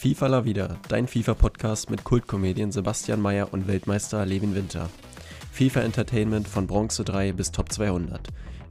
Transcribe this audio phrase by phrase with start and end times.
[0.00, 4.88] FIFA La Vida, dein FIFA-Podcast mit Kultkomedien Sebastian Mayer und Weltmeister Levin Winter.
[5.52, 8.28] FIFA Entertainment von Bronze 3 bis Top 200.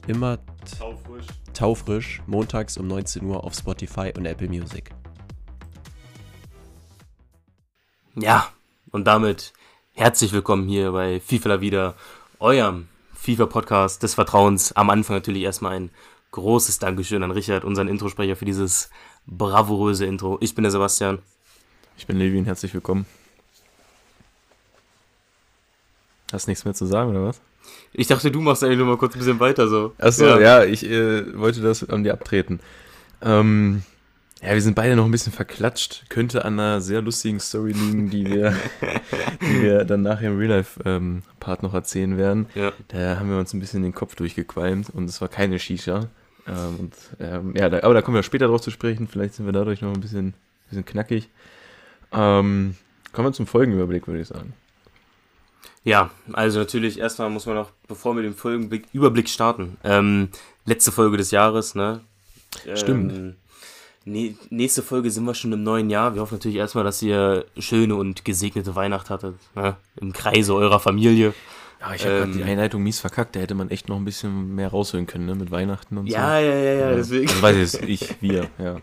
[0.08, 0.40] Immer
[0.76, 1.26] Taufrisch.
[1.54, 4.90] taufrisch, montags um 19 Uhr auf Spotify und Apple Music.
[8.16, 8.48] Ja,
[8.90, 9.52] und damit
[9.92, 11.94] herzlich willkommen hier bei FIFA La Vida,
[12.40, 14.72] eurem FIFA-Podcast des Vertrauens.
[14.72, 15.90] Am Anfang natürlich erstmal ein
[16.32, 18.90] großes Dankeschön an Richard, unseren Introsprecher, für dieses
[19.26, 20.38] bravouröse Intro.
[20.40, 21.18] Ich bin der Sebastian.
[21.96, 23.06] Ich bin Levin, herzlich willkommen.
[26.32, 27.40] Hast nichts mehr zu sagen, oder was?
[27.92, 29.92] Ich dachte, du machst eigentlich nur mal kurz ein bisschen weiter so.
[29.98, 32.60] Achso, ja, ja ich äh, wollte das an dir abtreten.
[33.22, 33.82] Ähm,
[34.42, 36.06] ja, wir sind beide noch ein bisschen verklatscht.
[36.08, 38.56] Könnte an einer sehr lustigen Story liegen, die wir,
[39.42, 42.46] die wir dann nachher im Real-Life-Part noch erzählen werden.
[42.54, 42.72] Ja.
[42.88, 46.08] Da haben wir uns ein bisschen den Kopf durchgequalmt und es war keine Shisha.
[46.50, 49.08] Ähm, und, ähm, ja, da, aber da kommen wir später drauf zu sprechen.
[49.08, 50.34] Vielleicht sind wir dadurch noch ein bisschen,
[50.68, 51.28] bisschen knackig.
[52.12, 52.74] Ähm,
[53.12, 54.52] kommen wir zum Folgenüberblick, würde ich sagen.
[55.84, 60.28] Ja, also natürlich erstmal muss man noch, bevor wir den Folgenblick, Überblick starten, ähm,
[60.66, 62.00] letzte Folge des Jahres, ne?
[62.74, 63.12] Stimmt.
[63.12, 63.36] Ähm,
[64.04, 66.14] ne, nächste Folge sind wir schon im neuen Jahr.
[66.14, 69.76] Wir hoffen natürlich erstmal, dass ihr schöne und gesegnete Weihnacht hattet, ne?
[70.00, 71.32] Im Kreise eurer Familie.
[71.80, 73.34] Ja, ich habe Ähm, gerade die Einleitung mies verkackt.
[73.36, 75.34] Da hätte man echt noch ein bisschen mehr raushören können, ne?
[75.34, 76.44] Mit Weihnachten und Ja, so.
[76.46, 76.94] ja, ja, ja, Ja.
[76.96, 77.28] deswegen.
[77.28, 78.76] Also weiß ich, es, ich, wir, ja.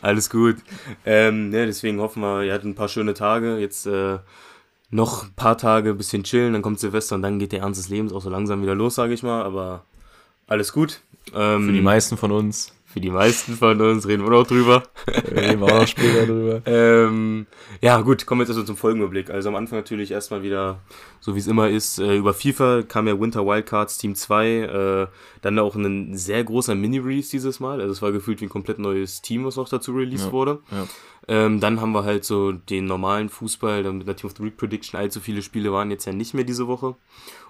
[0.00, 0.56] Alles gut.
[1.04, 3.58] Ähm, ne, deswegen hoffen wir, ihr hattet ein paar schöne Tage.
[3.58, 4.18] Jetzt äh,
[4.90, 7.88] noch ein paar Tage, bisschen chillen, dann kommt Silvester und dann geht der Ernst des
[7.90, 9.42] Lebens auch so langsam wieder los, sage ich mal.
[9.42, 9.84] Aber
[10.46, 11.00] alles gut.
[11.34, 14.82] Ähm, Für die meisten von uns, Für die meisten von uns reden wir noch drüber.
[15.30, 16.60] reden wir auch noch später drüber.
[16.66, 17.46] Ähm,
[17.80, 19.30] ja, gut, kommen wir jetzt also zum Folgenüberblick.
[19.30, 20.80] Also am Anfang natürlich erstmal wieder,
[21.20, 25.06] so wie es immer ist, äh, über FIFA kam ja Winter Wildcards Team 2, äh,
[25.40, 27.80] dann auch ein sehr großer Mini-Release dieses Mal.
[27.80, 30.58] Also es war gefühlt wie ein komplett neues Team, was noch dazu released Ja, wurde.
[30.72, 30.86] ja.
[31.28, 34.42] Ähm, dann haben wir halt so den normalen Fußball, dann mit der Team of the
[34.42, 34.98] Week Prediction.
[34.98, 36.96] Allzu viele Spiele waren jetzt ja nicht mehr diese Woche.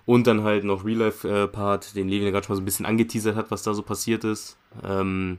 [0.06, 3.36] Und dann halt noch Real-Life-Part, den Levin ja gerade schon mal so ein bisschen angeteasert
[3.36, 4.56] hat, was da so passiert ist.
[4.84, 5.38] Ähm,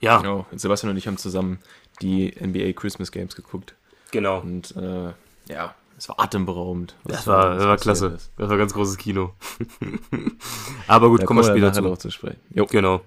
[0.00, 1.58] ja, Genau, Sebastian und ich haben zusammen
[2.02, 3.74] die NBA Christmas Games geguckt.
[4.10, 4.40] genau.
[4.40, 5.12] Und äh,
[5.48, 6.96] ja, es war atemberaubend.
[7.04, 8.06] Das war, da das war klasse.
[8.06, 8.30] ist.
[8.38, 9.34] Das war ganz großes Kino.
[10.86, 12.10] Aber gut, Da kommen wir später nachher zu.
[12.10, 12.40] sprechen.
[12.54, 12.64] Jo.
[12.66, 13.02] Genau.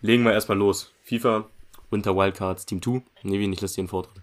[0.00, 0.90] Legen wir erstmal los.
[1.04, 1.44] FIFA,
[1.90, 3.02] Winter Wildcards, Team 2.
[3.22, 4.20] Nevi, ich lasse dir einen Vortritt.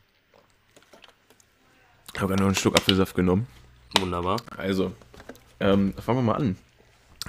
[2.13, 3.47] Ich habe nur einen Schluck Apfelsaft genommen.
[3.99, 4.37] Wunderbar.
[4.57, 4.91] Also,
[5.59, 6.57] ähm, fangen wir mal an.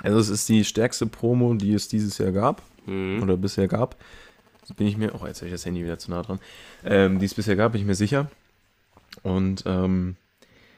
[0.02, 2.62] Also, es ist die stärkste Promo, die es dieses Jahr gab.
[2.86, 3.22] Mhm.
[3.22, 3.96] Oder bisher gab.
[4.76, 5.12] Bin ich mir.
[5.20, 6.38] Oh, jetzt habe ich das Handy wieder zu nah dran.
[6.84, 8.30] Ähm, die es bisher gab, bin ich mir sicher.
[9.22, 10.16] Und ähm,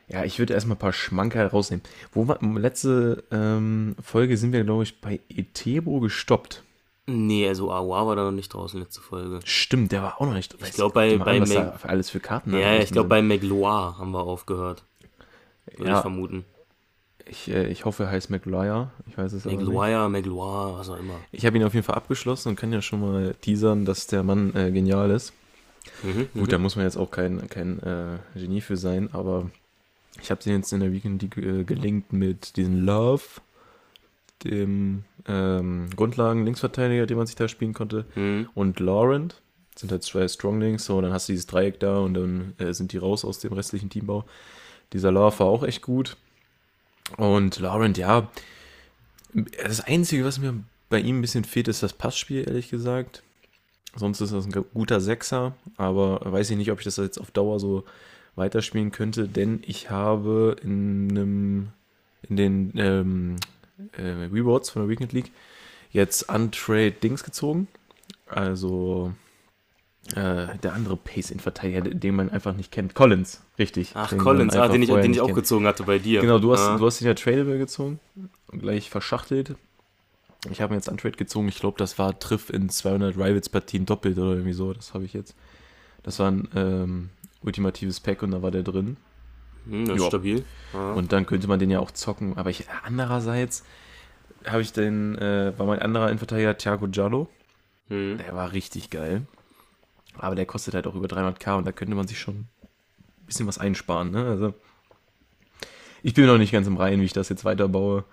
[0.08, 1.82] ja, ich würde erstmal ein paar Schmankerl rausnehmen.
[2.12, 6.62] Wo war, letzte ähm, Folge sind wir, glaube ich, bei Etebo gestoppt.
[7.06, 9.40] Nee, also AOA war da noch nicht draußen, letzte Folge.
[9.44, 10.60] Stimmt, der war auch noch nicht.
[10.62, 13.08] Weißt glaub, du, bei- bei an, was da alles für Karten Ja, ich draußen glaube,
[13.10, 14.84] bei Magloire haben wir aufgehört.
[15.66, 16.44] Würde ich Ja, vermuten.
[17.26, 18.90] Ich, äh, ich hoffe, er heißt McGuire.
[19.08, 19.44] Ich weiß es.
[19.44, 21.14] Magloire, Magloire, was auch immer.
[21.30, 24.22] Ich habe ihn auf jeden Fall abgeschlossen und kann ja schon mal teasern, dass der
[24.22, 25.32] Mann äh, genial ist.
[26.02, 29.50] Mhm, Gut, da muss man jetzt auch kein, kein äh, Genie für sein, aber
[30.20, 33.22] ich habe den jetzt in der Weekend League äh, gelinkt mit diesem Love,
[34.44, 38.48] dem ähm, Grundlagen-Linksverteidiger, den man sich da spielen konnte, mhm.
[38.54, 39.40] und Laurent.
[39.72, 42.72] Das sind halt zwei Stronglinks, so, dann hast du dieses Dreieck da und dann äh,
[42.74, 44.24] sind die raus aus dem restlichen Teambau.
[44.92, 46.16] Dieser Love war auch echt gut.
[47.16, 48.28] Und Laurent, ja,
[49.62, 50.54] das Einzige, was mir
[50.88, 53.22] bei ihm ein bisschen fehlt, ist das Passspiel, ehrlich gesagt.
[53.94, 57.30] Sonst ist das ein guter Sechser, aber weiß ich nicht, ob ich das jetzt auf
[57.30, 57.84] Dauer so
[58.36, 61.68] weiterspielen könnte, denn ich habe in einem
[62.28, 63.36] in den ähm,
[63.96, 65.32] äh, Rewards von der Weekend League
[65.90, 67.68] jetzt Untrade Dings gezogen.
[68.26, 69.12] Also
[70.16, 72.94] äh, der andere Pace-In-Verteidiger, den man einfach nicht kennt.
[72.94, 73.92] Collins, richtig.
[73.94, 75.36] Ach, Den Collins, ah, den ich, den ich auch kennt.
[75.36, 76.20] gezogen hatte bei dir.
[76.20, 76.76] Genau, du hast, Ah.
[76.76, 78.00] du hast den ja tradable gezogen
[78.48, 79.54] und gleich verschachtelt.
[80.50, 81.46] Ich habe mir jetzt Untrade gezogen.
[81.48, 84.72] Ich glaube, das war Triff in 200 Rivals-Partien doppelt oder irgendwie so.
[84.72, 85.36] Das habe ich jetzt.
[86.02, 87.10] Das war ein ähm,
[87.42, 88.96] ultimatives Pack und da war der drin.
[89.68, 90.44] Hm, das ist stabil.
[90.74, 90.94] Ah.
[90.94, 92.36] Und dann könnte man den ja auch zocken.
[92.36, 93.62] Aber ich, andererseits
[94.44, 97.28] habe ich den, äh, war mein anderer Innenverteidiger Thiago Giallo.
[97.86, 98.18] Hm.
[98.18, 99.22] Der war richtig geil.
[100.18, 103.46] Aber der kostet halt auch über 300k und da könnte man sich schon ein bisschen
[103.46, 104.10] was einsparen.
[104.10, 104.26] Ne?
[104.26, 104.54] Also,
[106.02, 108.04] ich bin noch nicht ganz im Reinen, wie ich das jetzt weiterbaue.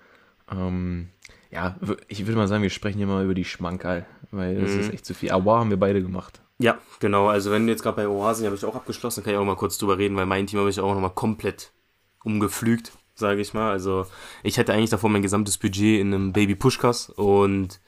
[0.50, 1.08] Ähm,
[1.50, 1.76] ja,
[2.08, 4.80] ich würde mal sagen, wir sprechen hier mal über die Schmankerl, weil das Mhm.
[4.80, 5.30] ist echt zu viel.
[5.32, 6.40] Awa haben wir beide gemacht.
[6.58, 7.28] Ja, genau.
[7.28, 9.56] Also wenn du jetzt gerade bei Oasen habe ich auch abgeschlossen, kann ich auch mal
[9.56, 11.72] kurz drüber reden, weil mein Team habe ich auch nochmal komplett
[12.22, 13.70] umgepflügt, sage ich mal.
[13.70, 14.06] Also
[14.42, 17.80] ich hatte eigentlich davor mein gesamtes Budget in einem Baby Pushkas und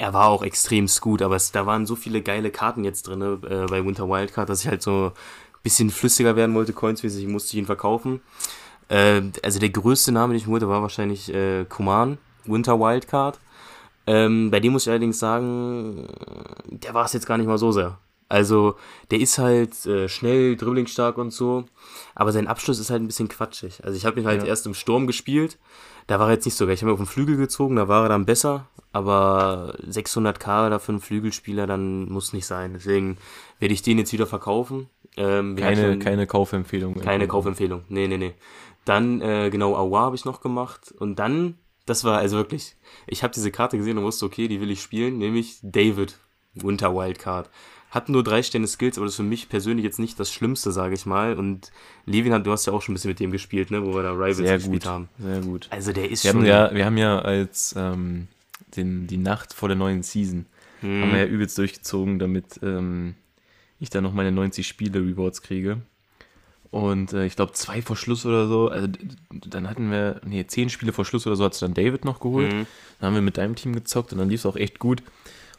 [0.00, 3.20] er war auch extrem gut, aber es, da waren so viele geile Karten jetzt drin
[3.20, 5.12] äh, bei Winter Wildcard, dass ich halt so
[5.62, 8.22] bisschen flüssiger werden wollte, coinsmäßig, musste ich ihn verkaufen.
[8.88, 12.16] Äh, also der größte Name, den ich holte, war wahrscheinlich äh, Kuman,
[12.46, 13.38] Winter Wildcard.
[14.06, 16.08] Ähm, bei dem muss ich allerdings sagen,
[16.70, 17.98] der war es jetzt gar nicht mal so sehr.
[18.30, 18.76] Also,
[19.10, 21.64] der ist halt äh, schnell, dribblingstark und so,
[22.14, 23.84] aber sein Abschluss ist halt ein bisschen quatschig.
[23.84, 24.48] Also, ich habe ihn halt Ja.
[24.48, 25.58] erst im Sturm gespielt,
[26.06, 26.74] da war er jetzt nicht so geil.
[26.74, 30.78] Ich habe ihn auf den Flügel gezogen, da war er dann besser, aber 600k da
[30.78, 32.72] für einen Flügelspieler, dann muss nicht sein.
[32.74, 33.18] Deswegen
[33.58, 34.88] werde ich den jetzt wieder verkaufen.
[35.16, 36.94] Ähm, Keine, keine Kaufempfehlung.
[37.00, 37.82] keine Kaufempfehlung.
[37.88, 38.34] Nee, nee, nee.
[38.84, 40.92] Dann, äh, genau, Awa habe ich noch gemacht.
[40.98, 41.56] Und dann,
[41.86, 42.76] das war also wirklich,
[43.06, 46.16] ich habe diese Karte gesehen und wusste, okay, die will ich spielen, nämlich David,
[46.54, 47.50] Winter Wildcard.
[47.90, 50.70] Hat nur drei Sterne Skills, aber das ist für mich persönlich jetzt nicht das Schlimmste,
[50.70, 51.36] sage ich mal.
[51.36, 51.72] Und
[52.06, 54.04] Levin hat, du hast ja auch schon ein bisschen mit dem gespielt, ne, wo wir
[54.04, 54.86] da Rivals Sehr gespielt gut.
[54.90, 55.08] haben.
[55.18, 55.66] Sehr gut.
[55.70, 56.40] Also der ist Wir schon.
[56.42, 58.28] haben ja, wir haben ja als ähm,
[58.76, 60.46] den, die Nacht vor der neuen Season
[60.80, 63.14] hm, haben wir ja übelst durchgezogen, damit ähm,
[63.78, 65.78] ich dann noch meine 90 Spiele Rewards kriege.
[66.70, 68.86] Und äh, ich glaube, zwei vor Schluss oder so, also
[69.30, 72.20] dann hatten wir, nee, zehn Spiele vor Schluss oder so hat es dann David noch
[72.20, 72.52] geholt.
[72.52, 72.66] hm,
[73.00, 75.00] Dann haben wir mit deinem Team gezockt und dann lief es auch echt gut.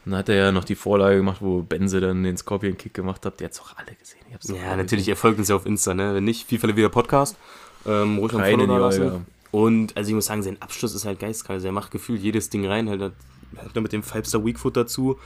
[0.05, 3.25] Und dann hat er ja noch die Vorlage gemacht, wo Benze dann den Scorpion-Kick gemacht
[3.25, 3.39] hat.
[3.39, 4.21] Der hat es auch alle gesehen.
[4.31, 5.09] Ja, alle natürlich, gesehen.
[5.09, 6.15] ihr folgt uns ja auf Insta, ne?
[6.15, 7.35] Wenn nicht, FIFA wieder Podcast.
[7.85, 9.25] Ähm, ruhig am Follow da lassen.
[9.51, 11.57] Und also ich muss sagen, sein Abschluss ist halt geistkalt.
[11.57, 15.17] Also er macht gefühlt jedes Ding rein, halt, halt noch mit dem Five-Star Weakfoot dazu.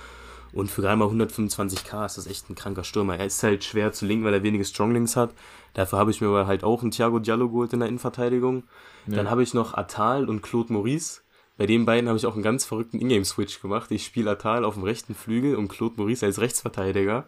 [0.51, 3.17] Und für gerade mal 125k ist das echt ein kranker Stürmer.
[3.17, 5.31] Er ist halt schwer zu linken, weil er wenige Stronglings hat.
[5.73, 8.63] Dafür habe ich mir aber halt auch einen Thiago Diallo geholt in der Innenverteidigung.
[9.05, 11.21] Dann habe ich noch Atal und Claude Maurice.
[11.57, 13.91] Bei den beiden habe ich auch einen ganz verrückten Ingame-Switch gemacht.
[13.91, 17.27] Ich spiele Atal auf dem rechten Flügel und Claude Maurice als Rechtsverteidiger.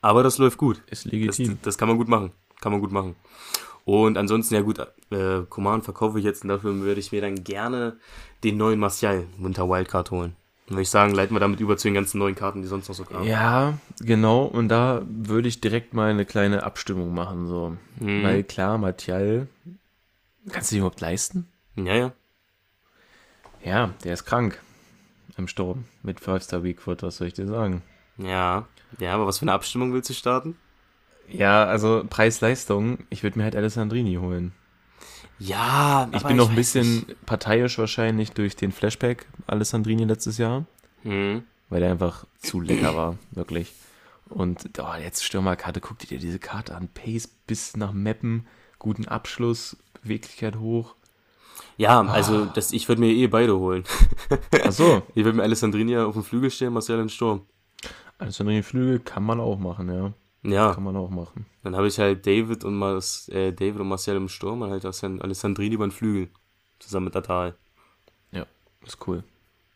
[0.00, 0.80] Aber das läuft gut.
[0.86, 1.58] Ist Das, legitim.
[1.62, 2.32] das kann man gut machen.
[2.60, 3.14] Kann man gut machen.
[3.84, 4.78] Und ansonsten, ja gut,
[5.10, 7.96] äh, Command verkaufe ich jetzt und dafür würde ich mir dann gerne
[8.44, 10.36] den neuen Martial Winter Wildcard holen.
[10.66, 12.88] Und würde ich sagen, leiten wir damit über zu den ganzen neuen Karten, die sonst
[12.88, 13.26] noch so kamen.
[13.26, 14.44] Ja, genau.
[14.44, 17.46] Und da würde ich direkt mal eine kleine Abstimmung machen.
[17.46, 17.76] So.
[17.98, 18.22] Mhm.
[18.22, 19.48] Weil klar, Martial,
[20.50, 21.48] kannst du den überhaupt leisten?
[21.76, 22.12] ja, ja.
[23.64, 24.60] Ja, der ist krank
[25.36, 27.82] im Sturm mit Five-Star Weakfoot, was soll ich dir sagen?
[28.16, 28.66] Ja.
[28.98, 30.56] Ja, aber was für eine Abstimmung willst du starten?
[31.28, 34.52] Ja, also Preis-Leistung, ich würde mir halt Alessandrini holen.
[35.38, 37.26] Ja, Ich bin noch ein weiß bisschen nicht.
[37.26, 40.64] parteiisch wahrscheinlich durch den Flashback Alessandrini letztes Jahr,
[41.04, 41.44] Mhm.
[41.68, 43.72] weil der einfach zu lecker war, wirklich.
[44.28, 46.88] Und oh, jetzt Stürmerkarte, guck dir diese Karte an.
[46.88, 48.46] Pace bis nach Meppen,
[48.78, 50.94] guten Abschluss, Beweglichkeit hoch.
[51.76, 53.84] Ja, also das, ich würde mir eh beide holen.
[54.64, 57.42] Ach so, Ich würde mir Alessandrini auf dem Flügel stellen, Marcel im Sturm.
[58.18, 60.12] Alessandrini Flügel kann man auch machen, ja.
[60.42, 61.46] Ja, Kann man auch machen.
[61.64, 64.84] dann habe ich halt David und, Mas, äh, David und Marcel im Sturm und halt
[64.84, 66.28] Alessandrini über den Flügel.
[66.78, 67.56] Zusammen mit Atal.
[68.30, 68.46] Ja,
[68.86, 69.24] ist cool.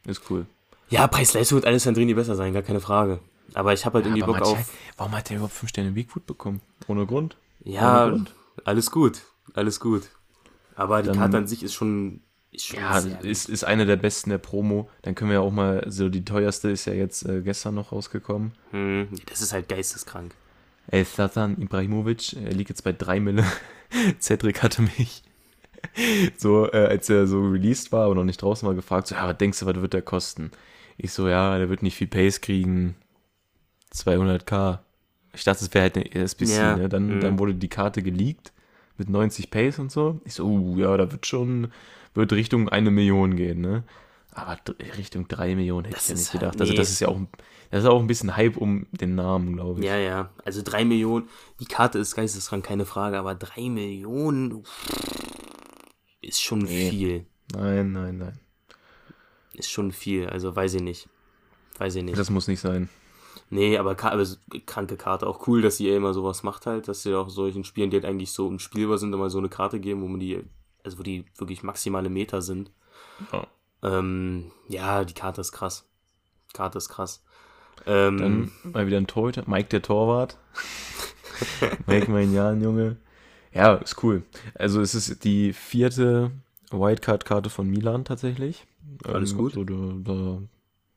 [0.06, 0.47] Ist cool.
[0.88, 3.19] Ja, Preis-Leistung wird Alessandrini besser sein, gar keine Frage.
[3.55, 4.73] Aber ich habe halt irgendwie Aber Bock Martial, auf.
[4.97, 6.61] Warum hat der überhaupt 5 Sterne Weakfoot bekommen?
[6.87, 7.37] Ohne Grund?
[7.64, 8.35] Ja, Ohne Grund?
[8.64, 9.23] alles gut.
[9.55, 10.05] Alles gut.
[10.76, 12.20] Aber die Dann- Karte an sich ist schon.
[12.53, 14.88] Ist schon Ja, ist, ist eine der besten der Promo.
[15.03, 17.93] Dann können wir ja auch mal, so die teuerste ist ja jetzt äh, gestern noch
[17.93, 18.53] rausgekommen.
[18.70, 20.35] Hm, das ist halt geisteskrank.
[20.88, 23.44] El Satan Ibrahimovic, er liegt jetzt bei 3 Mille.
[24.20, 25.23] Cedric hatte mich
[26.37, 29.26] so, äh, als er so released war, aber noch nicht draußen war, gefragt, so, ja,
[29.29, 30.50] was denkst du, was wird der kosten?
[30.96, 32.94] Ich so, ja, der wird nicht viel Pace kriegen.
[33.94, 34.79] 200k.
[35.34, 36.88] Ich dachte, es wäre halt eine SBC, Ja, ne?
[36.88, 37.20] Dann, mhm.
[37.20, 38.52] dann wurde die Karte geleakt
[38.99, 40.21] mit 90 Pace und so.
[40.25, 41.68] Ich so, uh, ja, da wird schon,
[42.14, 43.85] wird Richtung eine Million gehen, ne?
[44.35, 46.61] Aber d- Richtung 3 Millionen hätte Das ich ja nicht halt- gedacht.
[46.61, 46.79] Also nee.
[46.79, 47.29] das ist ja auch, ein-
[47.71, 49.87] das ist auch ein bisschen Hype um den Namen, glaube ich.
[49.87, 50.31] Ja, ja.
[50.45, 51.29] Also 3 Millionen.
[51.61, 53.19] Die Karte ist geisteskrank, keine Frage.
[53.19, 54.62] Aber 3 Millionen
[56.21, 56.91] ist schon Nee.
[56.91, 57.27] viel.
[57.55, 58.41] Nein, nein, nein.
[59.53, 60.29] Ist schon viel.
[60.29, 61.09] Also weiß ich nicht.
[61.79, 62.17] Weiß ich nicht.
[62.19, 62.89] Das muss nicht sein.
[63.51, 65.27] Nee, aber, aber so- kranke Karte.
[65.27, 68.07] Auch cool, dass ihr immer sowas macht halt, dass ihr auch solchen Spielen, die halt
[68.07, 70.43] eigentlich so unspielbar sind, immer so eine Karte geben, wo man die,
[70.85, 72.71] also wo die wirklich maximale Meter sind.
[73.31, 73.47] Ja.
[73.83, 75.85] Ähm, ja, die Karte ist krass.
[76.53, 77.23] Karte ist krass.
[77.87, 79.45] Ähm, Dann mal wieder ein Torhüter.
[79.47, 80.39] Mike der Torwart.
[81.87, 82.97] Mike mein Jan, Junge.
[83.53, 84.23] Ja, ist cool.
[84.55, 86.31] Also es ist die vierte
[86.71, 88.67] Wildcard-Karte von Milan tatsächlich.
[89.05, 89.53] Alles gut.
[89.55, 90.39] So, da, da,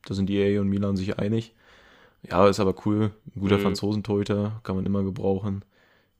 [0.04, 1.54] da sind EA und Milan sich einig.
[2.28, 3.10] Ja, ist aber cool.
[3.34, 3.62] Ein guter Mhm.
[3.62, 5.64] Franzosentorhüter kann man immer gebrauchen.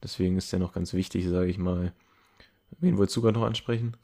[0.02, 1.92] Deswegen ist der noch ganz wichtig, sage ich mal.
[2.78, 3.96] Wen wolltest du gerade noch ansprechen?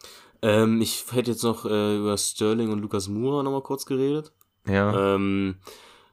[0.43, 4.33] ähm, ich hätte jetzt noch äh, über Sterling und Lukas Moura nochmal kurz geredet.
[4.67, 5.57] Ja, Ähm,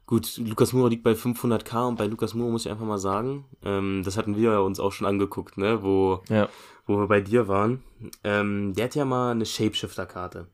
[0.06, 3.44] gut, Lukas Moura liegt bei 500k und bei Lukas Moura muss ich einfach mal sagen,
[3.64, 6.48] ähm, das hatten wir uns auch schon angeguckt, ne, wo, ja.
[6.86, 7.82] wo wir bei dir waren.
[8.22, 10.46] Ähm, der hat ja mal eine Shapeshifter-Karte.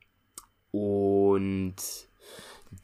[0.73, 1.76] Und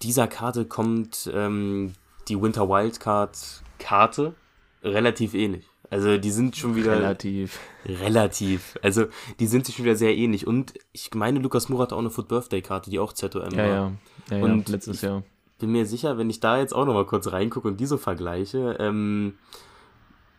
[0.02, 1.94] dieser Karte kommt ähm,
[2.28, 4.34] die Winter Wildcard-Karte
[4.82, 5.66] relativ ähnlich.
[5.92, 7.60] Also die sind schon wieder Relativ.
[7.86, 8.78] relativ.
[8.82, 9.06] Also
[9.40, 10.46] die sind sich schon wieder sehr ähnlich.
[10.46, 13.56] Und ich meine, Lukas Moore hat auch eine Foot Birthday Karte, die auch ZOM Ja,
[13.58, 13.66] war.
[13.66, 13.92] ja.
[14.30, 15.22] ja, ja Und letztes ich- Jahr.
[15.58, 18.76] Bin mir sicher, wenn ich da jetzt auch nochmal kurz reingucke und die so vergleiche,
[18.80, 19.34] ähm,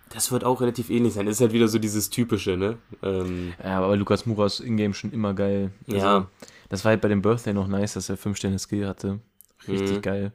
[0.10, 1.28] das wird auch relativ ähnlich sein.
[1.28, 2.78] Ist halt wieder so dieses typische, ne?
[3.02, 5.72] Ähm, Ja, aber Lukas Muras Ingame schon immer geil.
[5.88, 6.28] Also, Ja.
[6.70, 9.20] Das war halt bei dem Birthday noch nice, dass er 5 Sterne Skill hatte.
[9.68, 10.02] Richtig Mhm.
[10.02, 10.32] geil.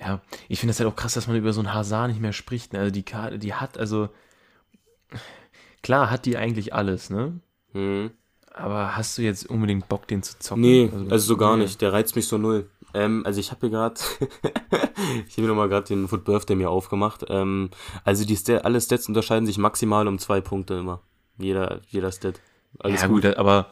[0.00, 2.32] Ja, ich finde das halt auch krass, dass man über so einen Hazard nicht mehr
[2.32, 2.72] spricht.
[2.72, 2.78] ne?
[2.78, 4.08] Also die Karte, die hat, also
[5.82, 7.40] klar hat die eigentlich alles, ne?
[7.72, 8.10] hm.
[8.54, 10.62] Aber hast du jetzt unbedingt Bock, den zu zocken?
[10.62, 11.62] Nee, also so gar nee.
[11.62, 11.80] nicht.
[11.80, 12.68] Der reizt mich so null.
[12.92, 13.94] Ähm, also ich habe hier gerade,
[15.28, 17.24] ich habe mir nochmal gerade den Foot Birthday mir aufgemacht.
[17.28, 17.70] Ähm,
[18.02, 21.02] also die Sta alle Stats unterscheiden sich maximal um zwei Punkte immer.
[21.38, 22.40] Jeder, jeder Stat.
[22.80, 23.22] Alles ja, gut.
[23.22, 23.68] gut, aber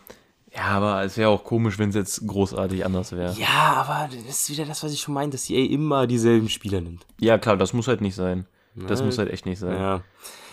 [0.54, 3.34] ja, aber es wäre auch komisch, wenn es jetzt großartig anders wäre.
[3.38, 6.80] Ja, aber das ist wieder das, was ich schon meinte, dass EA immer dieselben Spieler
[6.80, 7.04] nimmt.
[7.20, 8.46] Ja, klar, das muss halt nicht sein.
[8.74, 9.06] Das Ne?
[9.06, 9.74] muss halt echt nicht sein.
[9.74, 10.02] Ja.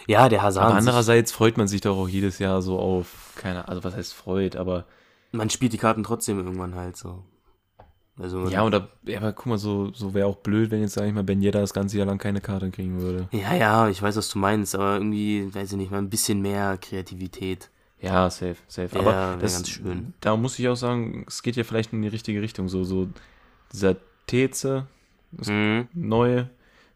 [0.07, 0.65] Ja, der Hazard.
[0.65, 4.13] Aber andererseits freut man sich doch auch jedes Jahr so auf, keine also was heißt
[4.13, 4.86] freut, aber
[5.31, 7.24] man spielt die Karten trotzdem irgendwann halt so.
[8.19, 11.07] Also, ja, oder, ja, aber guck mal, so, so wäre auch blöd, wenn jetzt, sag
[11.07, 13.27] ich mal, Ben Yedda das ganze Jahr lang keine Karte kriegen würde.
[13.31, 16.39] ja, ja, ich weiß, was du meinst, aber irgendwie, weiß ich nicht, mal ein bisschen
[16.41, 17.72] mehr Kreativität.
[18.00, 18.89] Ja, safe, safe.
[18.95, 20.13] Ja, aber das, ganz schön.
[20.19, 22.69] da muss ich auch sagen, es geht ja vielleicht in die richtige Richtung.
[22.69, 23.07] So, so
[23.72, 23.95] dieser
[24.27, 24.86] Teze,
[25.31, 25.88] Mhm.
[25.93, 26.50] neue,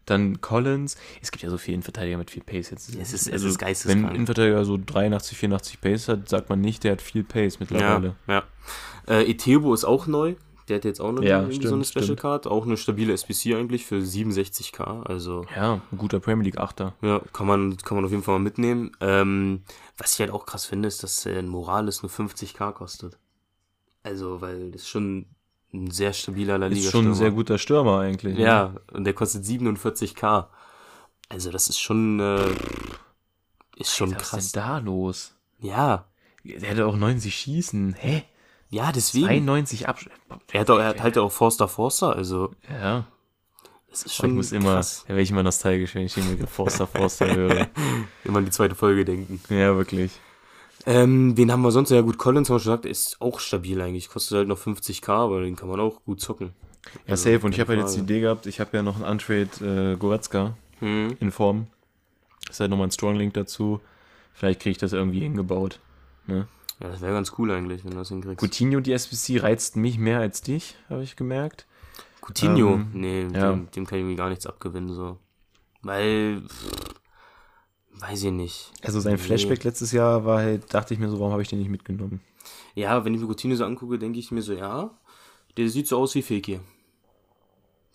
[0.08, 0.98] dann Collins.
[1.22, 2.90] Es gibt ja so viele Innenverteidiger mit viel Pace jetzt.
[2.90, 4.14] Also, Es ist- es ist Wenn ein geisteskrank.
[4.16, 8.16] Innenverteidiger so 83, 84 Pace hat, sagt man nicht, der hat viel Pace Ja, mittlerweile.
[8.28, 8.44] ja.
[9.08, 10.36] Äh, Etebo ist auch neu.
[10.68, 12.20] Der hat jetzt auch noch Ja, irgendwie so eine stimmt, Special stimmt.
[12.20, 12.48] Card.
[12.48, 15.02] Auch eine stabile SPC eigentlich für 67k.
[15.06, 16.94] Also, Ja, ein guter Premier League Achter.
[17.02, 18.92] ja, kann man, kann man auf jeden Fall mal mitnehmen.
[19.00, 19.62] Ähm,
[19.98, 23.18] was ich halt auch krass finde, ist, dass äh, Morales nur 50k kostet.
[24.04, 25.28] Also, weil das schon
[25.74, 28.38] ein sehr stabiler La Liga Ist schon ein sehr guter Stürmer eigentlich.
[28.38, 28.44] ne?
[28.44, 30.48] Ja, und der kostet 47k.
[31.30, 32.50] Also, das ist schon, äh,
[33.78, 34.52] ist schon Was ist krass.
[34.54, 35.36] denn da los?
[35.60, 36.06] Ja,
[36.44, 37.96] Der hatte auch 90 Schießen.
[38.00, 38.24] Hä?
[38.70, 39.26] ja, deswegen.
[39.28, 40.10] 92 Absch...
[40.52, 43.06] Er hat, auch, er hat halt auch Forster Forster, also, Ja.
[43.90, 45.04] das ist Ich schon muss immer, krass.
[45.04, 47.68] da werde ich immer nostalgisch, wenn ich den Forster Forster höre.
[48.24, 49.42] Immer an die zweite Folge denken.
[49.50, 50.12] Ja, wirklich.
[50.88, 51.90] Ähm, wen haben wir sonst?
[51.92, 54.08] Ja gut, Collins haben wir schon gesagt, ist auch stabil eigentlich.
[54.10, 56.54] Kostet halt noch 50k, aber den kann man auch gut zocken.
[57.06, 57.46] Ja, Also, safe.
[57.46, 58.00] Und ich habe halt jetzt die.
[58.00, 61.18] Idee gehabt, ich habe ja noch einen Untrade äh, Goretzka Hm.
[61.20, 61.68] in Form.
[62.50, 63.82] Ist halt nochmal ein Strong Link dazu.
[64.34, 65.80] Vielleicht kriege ich das irgendwie hingebaut.
[66.26, 66.48] Ne?
[66.80, 68.40] Ja, das wäre ganz cool eigentlich, wenn du das hinkriegst.
[68.42, 71.66] Coutinho, die SBC, reizt mich mehr als dich, habe ich gemerkt.
[72.22, 73.52] Coutinho, ähm, nee, ja.
[73.52, 75.18] dem, dem kann ich mir gar nichts abgewinnen, so.
[75.82, 76.70] Weil, pff,
[78.00, 78.72] weiß ich nicht.
[78.84, 79.18] Also sein Nee.
[79.20, 82.22] Flashback letztes Jahr war halt, dachte ich mir so, warum habe ich den nicht mitgenommen?
[82.76, 84.92] Ja, wenn ich mir Coutinho so angucke, denke ich mir so, ja,
[85.58, 86.62] der sieht so aus wie Fekir.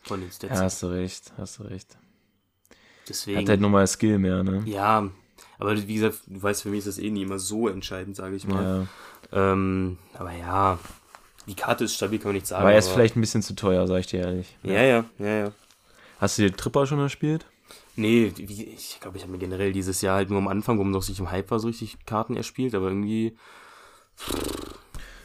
[0.03, 0.59] Von den Stats.
[0.59, 1.97] Ja, hast du recht, hast du recht.
[3.09, 3.39] Deswegen.
[3.39, 4.63] Hat halt nochmal Skill mehr, ne?
[4.67, 5.09] ja,
[5.59, 8.35] aber wie gesagt, du weißt, für mich ist das eh nie immer so entscheidend, sage
[8.35, 8.89] ich mal.
[9.33, 9.53] Ja.
[9.53, 10.79] Ähm, aber ja,
[11.47, 12.63] die Karte ist stabil, kann man nicht sagen.
[12.63, 14.57] Aber er ist vielleicht ein bisschen zu teuer, sag ich dir ehrlich.
[14.65, 15.53] Ja, ja, ja, ja.
[16.19, 17.47] Hast du den Tripper schon gespielt?
[17.97, 20.93] Nee, ich glaube, ich habe mir generell dieses Jahr halt nur am Anfang, wo man
[20.93, 23.37] noch sich im Hype war, so richtig Karten erspielt, aber irgendwie.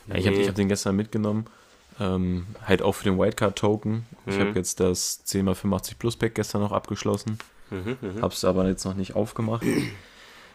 [0.08, 0.42] Ja, ich habe Nee.
[0.44, 1.46] ich hab den gestern mitgenommen.
[2.00, 4.06] Ähm, halt auch für den Wildcard-Token.
[4.28, 4.40] Ich Mhm.
[4.42, 7.40] habe jetzt das 10x85 Plus Pack gestern noch abgeschlossen.
[7.72, 8.22] Mhm, mhm.
[8.22, 9.66] Hab's aber jetzt noch nicht aufgemacht.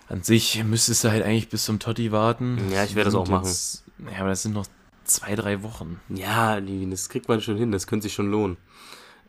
[0.09, 2.59] An sich müsstest du halt eigentlich bis zum Totti warten.
[2.71, 3.47] Ja, ich werde das auch machen.
[3.47, 4.67] Jetzt, ja, aber das sind noch
[5.05, 6.01] zwei, drei Wochen.
[6.11, 8.57] Ja, das kriegt man schon hin, das könnte sich schon lohnen.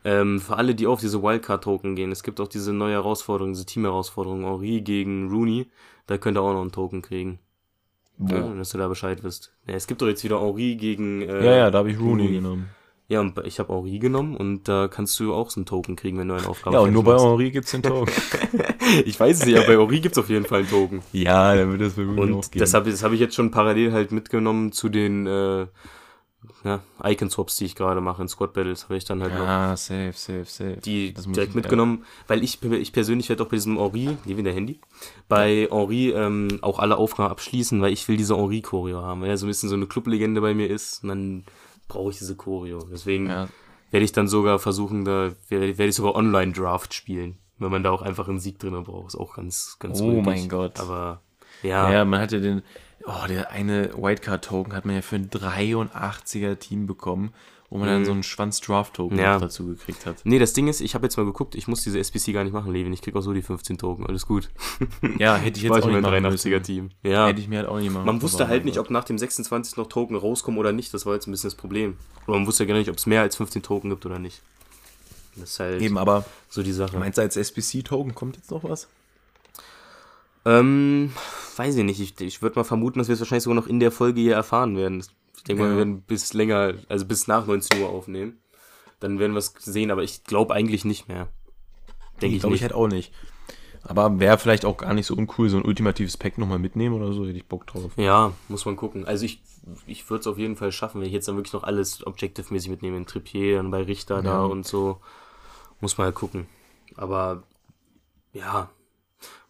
[0.05, 3.65] Ähm, für alle, die auf diese Wildcard-Token gehen, es gibt auch diese neue Herausforderung, diese
[3.65, 5.67] Team-Herausforderung, Henri gegen Rooney,
[6.07, 7.39] da könnt ihr auch noch einen Token kriegen.
[8.19, 9.53] Ja, dass du da Bescheid wisst.
[9.67, 11.21] Ja, es gibt doch jetzt wieder Henri gegen.
[11.23, 12.35] Äh, Ja, ja, da habe ich Rooney Rooney.
[12.37, 12.69] genommen.
[13.09, 16.17] Ja, und ich habe Henri genommen und da kannst du auch so einen Token kriegen,
[16.19, 18.11] wenn du eine Aufgabe Ja, und nur bei Henri gibt's den Token.
[19.05, 21.01] Ich weiß es nicht, aber bei Henri gibt's auf jeden Fall einen Token.
[21.13, 22.59] ja, dann wird es bei Rooney auch Und geben.
[22.59, 25.65] das habe das hab ich jetzt schon parallel halt mitgenommen zu den äh,
[26.63, 29.75] ja, Icon-Swaps, die ich gerade mache in Squad Battles, habe ich dann halt noch Ja,
[29.75, 30.77] safe, safe, safe.
[30.77, 34.51] die Das direkt mitgenommen, weil ich, ich persönlich werde auch bei diesem Henri, die wieder
[34.51, 34.79] Handy,
[35.27, 39.37] bei Henri ähm, auch alle Aufgaben abschließen, weil ich will diese Henri-Choreo haben, weil er
[39.37, 41.43] so ein bisschen so eine Clublegende bei mir ist und dann
[41.87, 42.79] brauche ich diese Choreo.
[42.91, 43.49] Deswegen Ja,
[43.91, 48.01] werde ich dann sogar versuchen, da werde, ich sogar Online-Draft spielen, wenn man da auch
[48.01, 49.07] einfach einen Sieg drin braucht.
[49.09, 50.25] Ist auch ganz, ganz Oh ulkig.
[50.25, 50.79] mein Gott.
[50.79, 51.21] Aber
[51.61, 51.91] ja.
[51.91, 52.63] ja, man hat ja den,
[53.05, 57.33] oh, der eine Wildcard-Token hat man ja für ein 83er Team bekommen,
[57.69, 58.05] wo man dann Mhm.
[58.05, 59.33] so einen Schwanz-Draft-Token Ja.
[59.33, 60.17] noch dazu gekriegt hat.
[60.25, 62.53] Nee, das Ding ist, ich habe jetzt mal geguckt, ich muss diese SPC gar nicht
[62.53, 62.93] machen, Levin.
[62.93, 64.49] Ich krieg auch so die 15 Token, alles gut.
[65.17, 66.63] Ja, hätte ich jetzt War auch ich nicht machen 83er müssen.
[66.63, 66.89] Team.
[67.01, 67.27] Ja.
[67.27, 69.75] Hätte ich mir halt auch nicht machen Man wusste halt nicht, ob nach dem 26
[69.77, 70.93] noch Token rauskommen oder nicht.
[70.93, 71.97] Das war jetzt ein bisschen das Problem.
[72.27, 74.41] Oder man wusste ja gar nicht, ob es mehr als 15 Token gibt oder nicht.
[75.35, 76.97] Das ist halt Eben, aber so die Sache.
[76.99, 78.87] meinst du als SBC-Token kommt jetzt noch was?
[80.45, 81.11] Ähm,
[81.57, 81.99] weiß ich nicht.
[81.99, 84.35] Ich, ich würde mal vermuten, dass wir es wahrscheinlich sogar noch in der Folge hier
[84.35, 85.03] erfahren werden.
[85.37, 85.73] Ich denke mal, Ja.
[85.75, 88.39] wir werden bis länger, also bis nach 19 Uhr aufnehmen.
[88.99, 91.27] Dann werden wir es sehen, aber ich glaube eigentlich nicht mehr.
[92.21, 92.61] Denke ich, glaube nicht.
[92.61, 93.13] ich halt auch nicht.
[93.85, 97.11] Aber wäre vielleicht auch gar nicht so uncool, so ein ultimatives Pack nochmal mitnehmen oder
[97.11, 97.91] so, hätte ich Bock drauf.
[97.97, 99.05] Ja, muss man gucken.
[99.05, 99.41] Also ich,
[99.87, 102.69] ich würde es auf jeden Fall schaffen, wenn ich jetzt dann wirklich noch alles Objective-mäßig
[102.69, 102.95] mitnehme.
[102.95, 104.45] In Trippier, dann bei Richter da Ja.
[104.45, 104.99] und so.
[105.81, 106.47] Muss man halt gucken.
[106.95, 107.43] Aber
[108.31, 108.69] ja,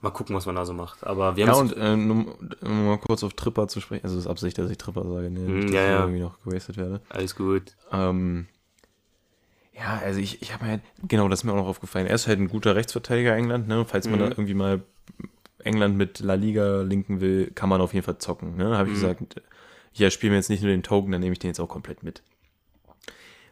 [0.01, 1.03] mal gucken, was man da so macht.
[1.05, 4.25] Aber wir Ja, und äh, nur, um mal kurz auf Tripper zu sprechen, also es
[4.25, 5.39] ist Absicht, dass ich Tripper sage, ne?
[5.39, 6.01] Hm, Nicht, dass ja, ich ja.
[6.01, 7.01] irgendwie noch gewastet werde.
[7.09, 7.75] alles gut.
[7.91, 8.47] Ähm,
[9.75, 12.07] ja, also ich, ich habe mir halt, genau, das ist mir auch noch aufgefallen.
[12.07, 13.85] Er ist halt ein guter Rechtsverteidiger England, ne?
[13.85, 14.23] Falls man Mhm.
[14.23, 14.81] da irgendwie mal
[15.59, 18.77] England mit La Liga linken will, kann man auf jeden Fall zocken, ne?
[18.77, 19.01] Habe ich Mhm.
[19.01, 19.41] gesagt,
[19.93, 22.03] ja, spiele mir jetzt nicht nur den Token, dann nehme ich den jetzt auch komplett
[22.03, 22.21] mit.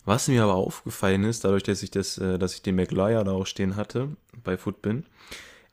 [0.06, 3.32] Was mir aber aufgefallen ist, dadurch, dass ich das, äh, dass ich den McLeod da
[3.32, 4.10] auch stehen hatte
[4.44, 5.06] bei Footbin,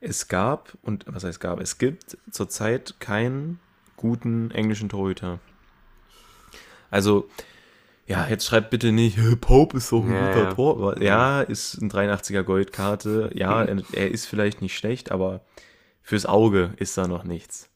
[0.00, 3.59] es gab, und was heißt gab, es gibt zurzeit keinen
[3.97, 5.40] guten englischen Torhüter.
[6.90, 7.28] Also,
[8.07, 10.55] ja, jetzt schreibt bitte nicht, "Hä, Pope ist so ein Ja, guter ja.
[10.55, 10.76] Tor.
[10.76, 13.31] Aber Ja, ist ein 83er Goldkarte.
[13.35, 15.43] Ja, er, er ist vielleicht nicht schlecht, aber
[16.02, 17.69] fürs Auge ist da noch nichts.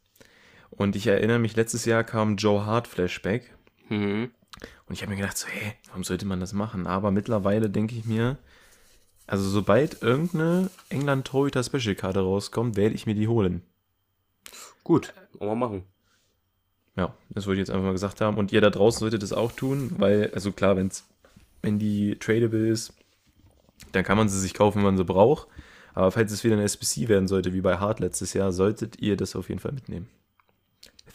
[0.70, 3.54] Und ich erinnere mich, letztes Jahr kam Joe Hart Flashback.
[3.90, 4.30] Mhm.
[4.86, 6.86] Und ich habe mir gedacht, so, hä, warum sollte man das machen?
[6.86, 8.38] Aber mittlerweile denke ich mir,
[9.32, 13.62] also sobald irgendeine England-Torhüter-Special-Karte rauskommt, werde ich mir die holen.
[14.84, 15.84] Gut, wollen wir machen.
[16.96, 18.36] Ja, das wollte ich jetzt einfach mal gesagt haben.
[18.36, 21.06] Und ihr da draußen solltet das auch tun, weil, also klar, wenn's,
[21.62, 22.92] wenn die tradable ist,
[23.92, 25.48] dann kann man sie sich kaufen, wenn man sie braucht.
[25.94, 29.16] Aber falls es wieder eine SBC werden sollte, wie bei Hart letztes Jahr, solltet ihr
[29.16, 30.10] das auf jeden Fall mitnehmen.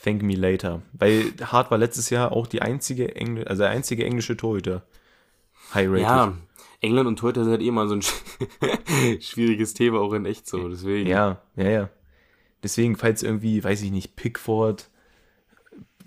[0.03, 0.81] Thank me later.
[0.93, 4.81] Weil Hart war letztes Jahr auch die einzige, Engl also der einzige englische Torhüter.
[5.75, 6.01] High rated.
[6.01, 6.33] Ja,
[6.81, 8.01] England und Torhüter sind halt eh mal so ein
[9.21, 10.69] schwieriges Thema, auch in echt so.
[10.69, 11.09] Deswegen.
[11.09, 11.89] Ja, ja, ja.
[12.63, 14.89] Deswegen, falls irgendwie, weiß ich nicht, Pickford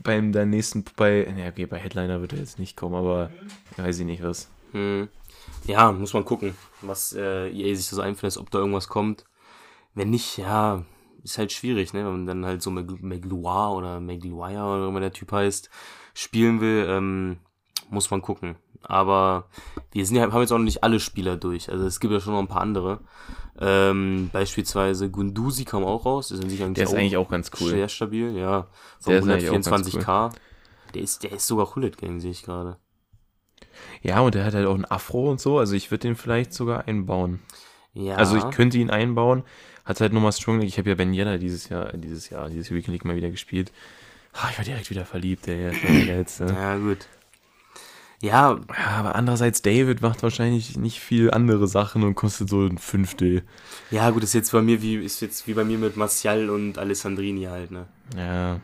[0.03, 3.31] beim der nächsten, bei, ja, okay, bei Headliner wird er jetzt nicht kommen, aber
[3.77, 4.51] weiß ich nicht was.
[4.73, 5.09] Hm.
[5.67, 9.25] Ja, muss man gucken, was äh, EA sich so einfällt, ob da irgendwas kommt.
[9.95, 10.85] Wenn nicht, ja,
[11.23, 12.01] ist halt schwierig, ne?
[12.05, 15.69] Wenn man dann halt so Mag- Magloire oder Maguire oder wie immer der Typ heißt,
[16.15, 17.39] spielen will, ähm,
[17.91, 18.57] muss man gucken.
[18.83, 19.47] Aber
[19.93, 21.71] wir sind ja, haben jetzt auch noch nicht alle Spieler durch.
[21.71, 23.01] Also es gibt ja schon noch ein paar andere.
[23.59, 26.31] Ähm, beispielsweise Gunduzi kam auch raus.
[26.31, 27.71] Ist eigentlich Der ist auch eigentlich auch ganz cool.
[27.71, 28.69] sehr stabil, ja.
[29.01, 30.33] Von Der ist eigentlich auch ganz 124k.
[30.95, 32.79] Der ist, der ist sogar Hullet Gang, sehe ich gerade.
[34.03, 36.53] Ja, und der hat halt auch ein Afro und so, also ich würde den vielleicht
[36.53, 37.41] sogar einbauen.
[37.93, 38.17] Ja.
[38.17, 39.45] Also ich könnte ihn einbauen,
[39.85, 42.71] hat halt nochmal Strong League, ich habe ja Ben Yedder dieses Jahr, dieses Jahr, dieses
[42.71, 43.73] Weekend League mal wieder gespielt.
[44.33, 46.47] Ah, ich war direkt wieder verliebt, der ist der geilste.
[46.47, 47.07] Ja, gut.
[48.23, 52.79] Ja, Ja, aber andererseits, David macht wahrscheinlich nicht viel andere Sachen und kostet so ein
[52.79, 53.45] Fünftel.
[53.91, 56.79] ja, gut, ist jetzt bei mir wie, ist jetzt wie bei mir mit Martial und
[56.79, 57.87] Alessandrini halt, ne?
[58.17, 58.61] Ja,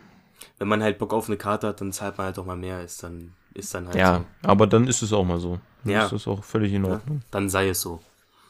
[0.59, 2.83] Wenn man halt Bock auf eine Karte hat, dann zahlt man halt auch mal mehr,
[2.85, 4.27] ist dann, ist dann halt ja, so.
[4.43, 5.59] aber dann ist es auch mal so.
[5.85, 6.05] Dann Ja.
[6.05, 7.23] ist das auch völlig in Ja, Ordnung.
[7.31, 8.01] dann sei es so.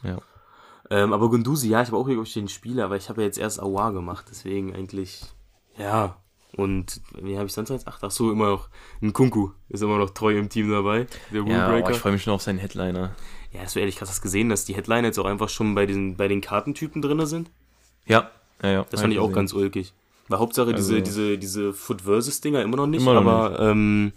[0.03, 0.19] Ja.
[0.90, 3.38] Ähm, aber Gunduzi, ja, ich habe auch über den Spieler, aber ich habe ja jetzt
[3.38, 5.23] erst Awa gemacht, deswegen eigentlich,
[5.77, 6.16] ja.
[6.55, 7.87] Und wie habe ich sonst als?
[7.87, 8.69] Ach, ach so, immer noch
[9.03, 12.23] ein Kunku ist immer noch treu im Team dabei, der Ja, oh, ich freue mich
[12.23, 13.15] schon auf seinen Headliner.
[13.53, 16.17] ja, hast du ehrlich krass gesehen, dass die Headline jetzt auch einfach schon bei den,
[16.17, 17.51] bei den Kartentypen drin sind?
[18.07, 18.31] Ja,
[18.63, 18.87] ja, ja.
[18.91, 19.93] Das fand ich auch ganz ulkig.
[20.29, 23.61] Weil Hauptsache Also- diese, diese, diese Foot versus Dinger immer noch nicht, Immer noch aber
[23.61, 24.13] ähm,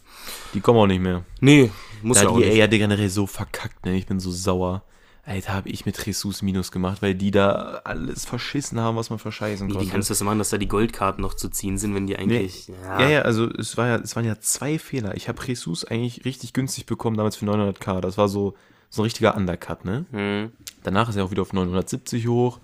[0.53, 1.23] Die kommen auch nicht mehr.
[1.41, 1.69] nee,
[2.01, 2.55] muss da ja auch die nicht.
[2.55, 3.95] ja generell so verkackt, ne?
[3.97, 4.81] Ich bin so sauer.
[5.29, 9.19] Alter, habe ich mit Jesus Minus gemacht, weil die da alles verschissen haben, was man
[9.19, 9.91] verscheißen Wie, wie konnte.
[9.91, 12.67] kannst du das machen, dass da die Goldkarten noch zu ziehen sind, wenn die eigentlich.
[12.83, 15.15] ja, ja, also es, war ja, es waren ja zwei Fehler.
[15.15, 18.01] Ich habe Jesus eigentlich richtig günstig bekommen, damals für 900k.
[18.01, 18.55] Das war so,
[18.89, 20.07] so ein richtiger Undercut, ne?
[20.09, 20.51] Hm.
[20.81, 22.59] Danach ist er auch wieder auf 970 hoch.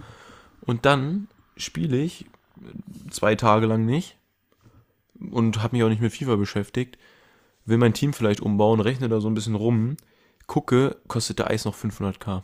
[0.61, 2.25] Und dann spiele ich
[3.11, 4.17] zwei Tage lang nicht
[5.19, 6.97] und habe mich auch nicht mit FIFA beschäftigt.
[7.65, 9.97] Will mein Team vielleicht umbauen, rechne da so ein bisschen rum,
[10.47, 12.41] gucke, kostet der Eis noch 500k.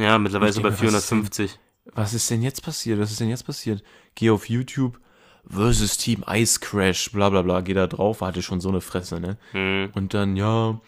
[0.00, 1.58] Ja, mittlerweile so bei denke, was ist denn- 450.
[1.94, 2.98] Was ist denn jetzt passiert?
[3.00, 3.82] Was ist denn jetzt passiert?
[4.14, 5.00] Geh auf YouTube
[5.48, 9.18] versus Team Ice Crash, bla bla bla, geh da drauf, hatte schon so eine Fresse,
[9.20, 9.38] ne?
[9.52, 9.90] Hm.
[9.94, 10.80] Und dann, ja,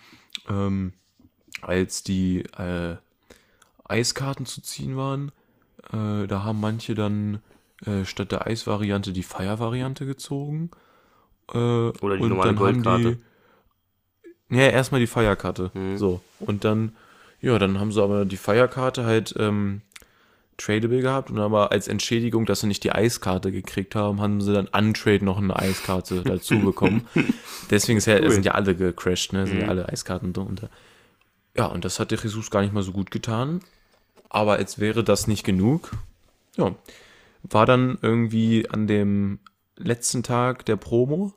[0.48, 0.92] ähm,
[1.62, 2.96] als die äh,
[3.85, 5.33] Eiskarten zu ziehen waren,
[5.92, 7.40] äh, da haben manche dann
[7.87, 10.70] äh, statt der Eisvariante die Fire-Variante gezogen.
[11.53, 13.18] Äh, Oder die und normale dann haben Goldkarte.
[14.51, 15.70] Die, ja, erstmal die Feierkarte.
[15.75, 15.96] Mhm.
[15.96, 16.20] So.
[16.40, 16.94] Und dann,
[17.42, 19.83] ja, dann haben sie aber die Feierkarte halt ähm,
[20.57, 24.52] tradable gehabt und aber als Entschädigung, dass sie nicht die Eiskarte gekriegt haben, haben sie
[24.52, 27.07] dann untrade noch eine Eiskarte dazu bekommen.
[27.70, 28.31] Deswegen ja, Cool.
[28.31, 29.46] sind ja alle gecrashed, ne?
[29.46, 29.70] Sind ja Mhm.
[29.70, 30.70] alle Eiskaten drunter.
[31.57, 33.61] Ja, und das hat der Jesus gar nicht mal so gut getan.
[34.31, 35.90] Aber als wäre das nicht genug.
[36.57, 36.74] Ja.
[37.42, 39.40] war dann irgendwie an dem
[39.76, 41.33] letzten Tag der Promo,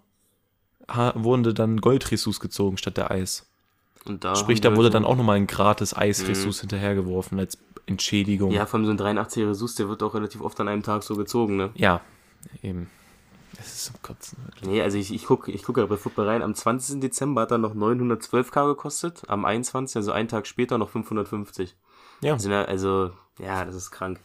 [1.16, 3.48] wurde dann Gold-Ressus gezogen statt der Eis.
[4.06, 8.52] Da Sprich, da wurde halt dann so- auch nochmal ein gratis Eis-Ressus hinterhergeworfen als Entschädigung.
[8.52, 11.04] Ja, vor allem so ein 83er Ressus, der wird auch relativ oft an einem Tag
[11.04, 11.72] so gezogen, ne?
[11.76, 12.02] Ja,
[12.62, 12.90] eben.
[13.58, 14.38] Das ist zum Kotzen.
[14.46, 14.70] wirklich.
[14.70, 16.42] Nee, also ich, ich gucke ich guck ja bei Football rein.
[16.42, 17.00] Am 20.
[17.00, 19.24] Dezember hat er noch 912k gekostet.
[19.28, 21.76] Am 21., also einen Tag später, noch 550.
[22.22, 22.34] Ja.
[22.34, 24.20] Also, also ja, das ist krank.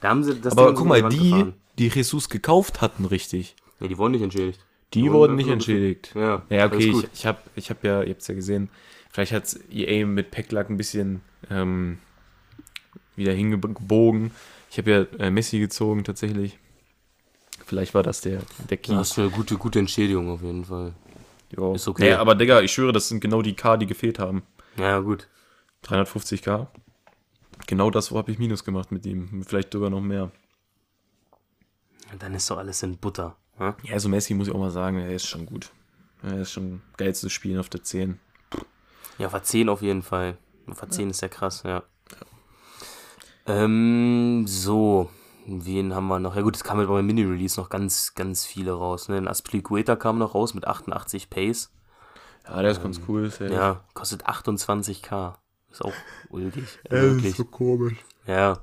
[0.00, 1.54] Da haben sie das Aber guck so mal, die, gefahren.
[1.78, 3.56] die Jesus gekauft hatten, richtig.
[3.80, 4.60] Nee, die wurden nicht entschädigt.
[4.94, 6.12] Die Die wurden nicht entschädigt.
[6.14, 8.70] Ja, Ja, okay, ich, ich habe ich hab ja, ihr habt ja gesehen,
[9.10, 11.98] vielleicht hat EA mit Packlack ein bisschen ähm,
[13.16, 14.32] wieder hingebogen.
[14.70, 16.58] Ich habe ja äh, Messi gezogen tatsächlich.
[17.64, 18.92] Vielleicht war das der, der Key.
[18.92, 20.94] Das ist eine gute, gute Entschädigung auf jeden Fall.
[21.56, 21.74] Jo.
[21.74, 22.10] ist okay.
[22.10, 24.42] Nee, aber Digga, ich schwöre, das sind genau die K, die gefehlt haben.
[24.76, 25.28] Ja, gut.
[25.84, 26.68] 350k.
[27.66, 29.44] Genau das habe ich Minus gemacht mit ihm.
[29.44, 30.30] Vielleicht sogar noch mehr.
[32.18, 33.36] Dann ist doch alles in Butter.
[33.60, 33.76] Ja?
[33.84, 35.70] Ja, also Messi muss ich auch mal sagen, er ist schon gut.
[36.22, 38.18] Er ist schon geil zu spielen auf der 10.
[39.18, 40.36] Ja, auf der 10 auf jeden Fall.
[40.66, 41.82] Auf der 10 ist ja krass, ja.
[43.46, 45.10] Ähm, so.
[45.46, 46.36] Wen haben wir noch?
[46.36, 49.08] Ja gut, es kam halt beim Mini-Release noch ganz, ganz viele raus.
[49.08, 49.16] Ne?
[49.16, 51.72] Ein Aspliqueta kam noch raus mit 88 Pace.
[52.46, 53.26] Ja, der ist ganz cool.
[53.26, 55.34] Ist Ähm, Ja, kostet 28k.
[55.70, 55.92] Ist auch
[56.28, 56.64] ulkig.
[56.90, 57.50] Also wirklich.
[57.50, 58.04] komisch.
[58.26, 58.60] Ja.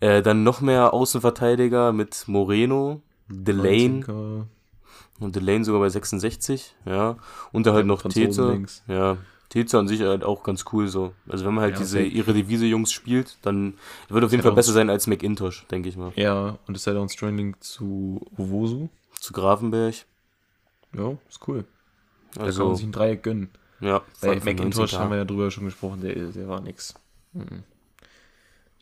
[0.00, 4.00] Äh, dann noch mehr Außenverteidiger mit Moreno, Delane.
[4.04, 4.44] 19K.
[5.20, 7.16] Und Delane sogar bei 66, ja.
[7.52, 8.64] Und da halt noch Tete.
[8.86, 9.16] Ja.
[9.48, 11.14] Tete an sich halt auch ganz cool so.
[11.26, 12.04] Also wenn man halt Ja, diese safe.
[12.04, 13.74] ihre Devise-Jungs spielt, dann
[14.08, 16.12] wird auf jeden halt Fall auch besser sein als McIntosh, denke ich mal.
[16.16, 18.88] Ja, und ist halt auch ein Strandlink zu Owosu.
[19.18, 19.94] Zu Grafenberg.
[20.94, 21.64] Ja, ist cool.
[22.32, 23.48] Da kann Also, man sich ein Dreieck gönnen.
[23.80, 24.02] ja.
[24.20, 24.98] Bei McIntosh 19K.
[24.98, 26.94] haben wir ja drüber schon gesprochen, der, der war nix.
[27.32, 27.64] Mhm.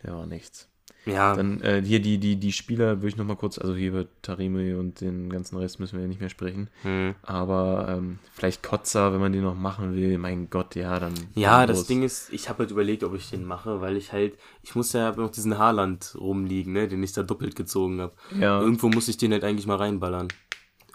[0.02, 0.68] Der war nichts.
[1.06, 4.06] Ja, Dann äh, hier die, die, die Spieler würde ich nochmal kurz, also hier über
[4.22, 6.68] Tarimi und den ganzen Rest müssen wir ja nicht mehr sprechen.
[6.82, 7.14] hm.
[7.22, 11.14] Aber ähm, vielleicht Kotzer, wenn man den noch machen will, mein Gott, ja, dann.
[11.34, 11.86] Ja, dann das los.
[11.86, 14.92] Ding ist, ich habe halt überlegt, ob ich den mache, weil ich halt, ich muss
[14.92, 18.12] ja noch diesen Haarland rumliegen, ne, den ich da doppelt gezogen habe.
[18.38, 20.28] Ja, Irgendwo muss ich den halt eigentlich mal reinballern.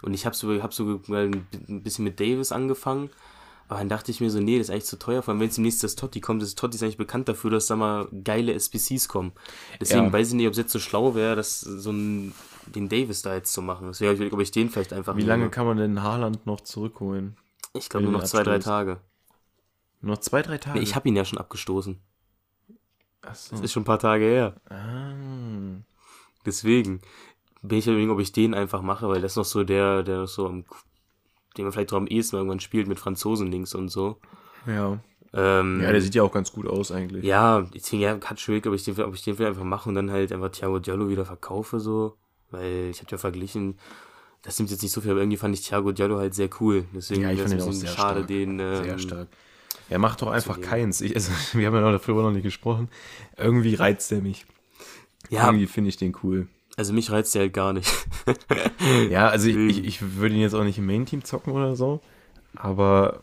[0.02, 1.46] Und ich habe so, hab so ein
[1.82, 3.08] bisschen mit Davis angefangen,
[3.72, 5.46] aber dann dachte ich mir so, nee, das ist eigentlich zu teuer, vor allem wenn
[5.46, 8.52] jetzt demnächst das Totti kommt, das Totti ist eigentlich bekannt dafür, dass da mal geile
[8.52, 9.32] SPCs kommen.
[9.80, 10.12] Deswegen Ja.
[10.12, 12.34] weiß ich nicht, ob es jetzt so schlau wäre, das so ein,
[12.66, 13.86] den Davis da jetzt zu machen.
[13.86, 15.50] Deswegen habe ich ob ich den vielleicht einfach wie lange nehme.
[15.50, 17.36] kann man denn Haaland noch zurückholen?
[17.72, 18.58] Ich glaube nur noch zwei, drei?
[18.58, 19.00] Tage.
[20.02, 20.78] Noch zwei, drei Tage?
[20.78, 21.98] Nee, ich habe ihn ja schon abgestoßen.
[23.22, 23.52] Achso.
[23.56, 24.54] Das ist schon ein paar Tage her.
[24.68, 25.14] Ah.
[26.44, 27.00] Deswegen
[27.62, 30.26] bin ich überlegen, ob ich den einfach mache, weil das ist noch so der, der
[30.26, 30.64] so am,
[31.56, 34.18] den man vielleicht so am ehesten irgendwann spielt mit Franzosen links und so.
[34.66, 34.98] Ja.
[35.34, 37.24] Ähm, Ja, der sieht ja auch ganz gut aus eigentlich.
[37.24, 40.10] ja, deswegen ja, hat schwierig, ob ich den, ob ich den einfach mache und dann
[40.10, 42.16] halt einfach Thiago Diallo wieder verkaufe, so.
[42.50, 43.78] Weil ich habe ja verglichen,
[44.42, 46.84] das nimmt jetzt nicht so viel, aber irgendwie fand ich Thiago Diallo halt sehr cool.
[46.94, 48.26] Deswegen Ja, ich fand ihn auch sehr schade, stark.
[48.28, 48.60] den.
[48.60, 49.28] Ähm, Sehr stark.
[49.88, 51.00] Er macht doch einfach keins.
[51.00, 52.88] Ich, also, wir haben ja noch darüber noch nicht gesprochen.
[53.36, 54.46] Irgendwie reizt er mich.
[55.30, 56.46] Ja, Irgendwie finde ich den cool.
[56.76, 57.90] Also mich reizt der halt gar nicht.
[59.10, 62.00] Ja, also ich, ich, ich würde ihn jetzt auch nicht im Main-Team zocken oder so.
[62.56, 63.22] Aber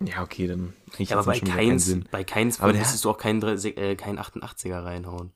[0.00, 2.04] ja, okay, dann ich ja, aber bei keinen keins, Sinn.
[2.10, 5.32] bei keins Aber müsstest du auch keinen, äh, keinen 88er reinhauen.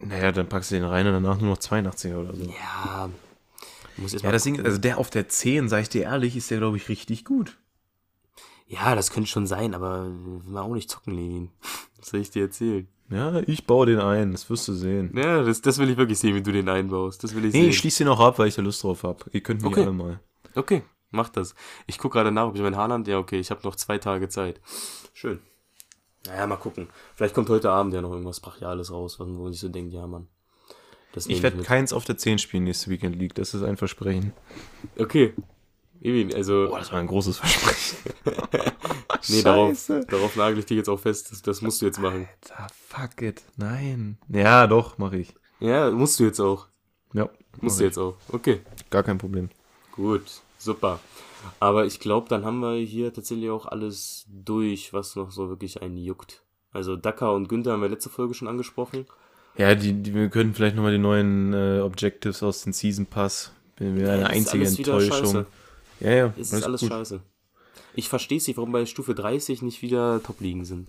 [0.00, 2.44] Naja, dann packst du den rein und danach nur noch 82er oder so.
[2.44, 3.08] Ja,
[3.96, 6.50] muss jetzt Ja, das Ding, also der auf der 10, sag ich dir ehrlich, ist
[6.50, 7.56] der, glaube ich, richtig gut.
[8.66, 11.50] Ja, das könnte schon sein, aber will man auch nicht zocken, Lenin.
[11.98, 12.88] Was soll ich dir erzählen?
[13.12, 15.12] Ja, ich baue den ein, das wirst du sehen.
[15.16, 17.22] Ja, das, das will ich wirklich sehen, wie du den einbaust.
[17.22, 17.70] Das will ich Nee, sehen.
[17.70, 19.24] ich schließe den auch ab, weil ich da Lust drauf habe.
[19.32, 19.82] Ihr könnt mich Okay.
[19.82, 20.20] alle mal.
[20.54, 21.54] okay, mach das.
[21.86, 23.06] Ich gucke gerade nach, ob ich mein Haarland.
[23.08, 24.60] Ja, okay, ich habe noch zwei Tage Zeit.
[25.12, 25.40] Schön.
[26.26, 26.88] Naja, mal gucken.
[27.14, 30.06] Vielleicht kommt heute Abend ja noch irgendwas Brachiales raus, wo man sich so denkt, ja,
[30.06, 30.28] Mann.
[31.26, 34.32] Ich werde keins auf der 10 spielen nächste Weekend League, das ist ein Versprechen.
[34.98, 35.34] Okay.
[36.02, 37.96] Eben, also, Boah, das war ein großes Versprechen.
[39.28, 41.30] nee, darauf, darauf nagel ich dich jetzt auch fest.
[41.30, 42.28] Das, das musst du jetzt machen.
[42.42, 43.42] Alter, fuck it.
[43.56, 44.18] Nein.
[44.28, 45.34] Ja, doch, mache ich.
[45.60, 46.66] Ja, musst du jetzt auch.
[47.14, 47.28] Ja,
[47.60, 48.16] Musst du jetzt auch.
[48.28, 48.60] Okay.
[48.90, 49.50] Gar kein Problem.
[49.92, 50.22] Gut,
[50.58, 50.98] super.
[51.60, 55.82] Aber ich glaube, dann haben wir hier tatsächlich auch alles durch, was noch so wirklich
[55.82, 56.42] einen juckt.
[56.72, 59.06] Also Dakar und Günther haben wir letzte Folge schon angesprochen.
[59.58, 63.52] Ja, die, die, wir können vielleicht nochmal die neuen äh, Objectives aus dem Season Pass.
[63.76, 65.46] Bin mir eine einzige Enttäuschung.
[66.02, 66.34] Ja, ja.
[66.36, 66.90] Es ist alles gut.
[66.90, 67.20] scheiße.
[67.94, 70.88] Ich verstehe es nicht, warum bei Stufe 30 nicht wieder Top-Ligen sind.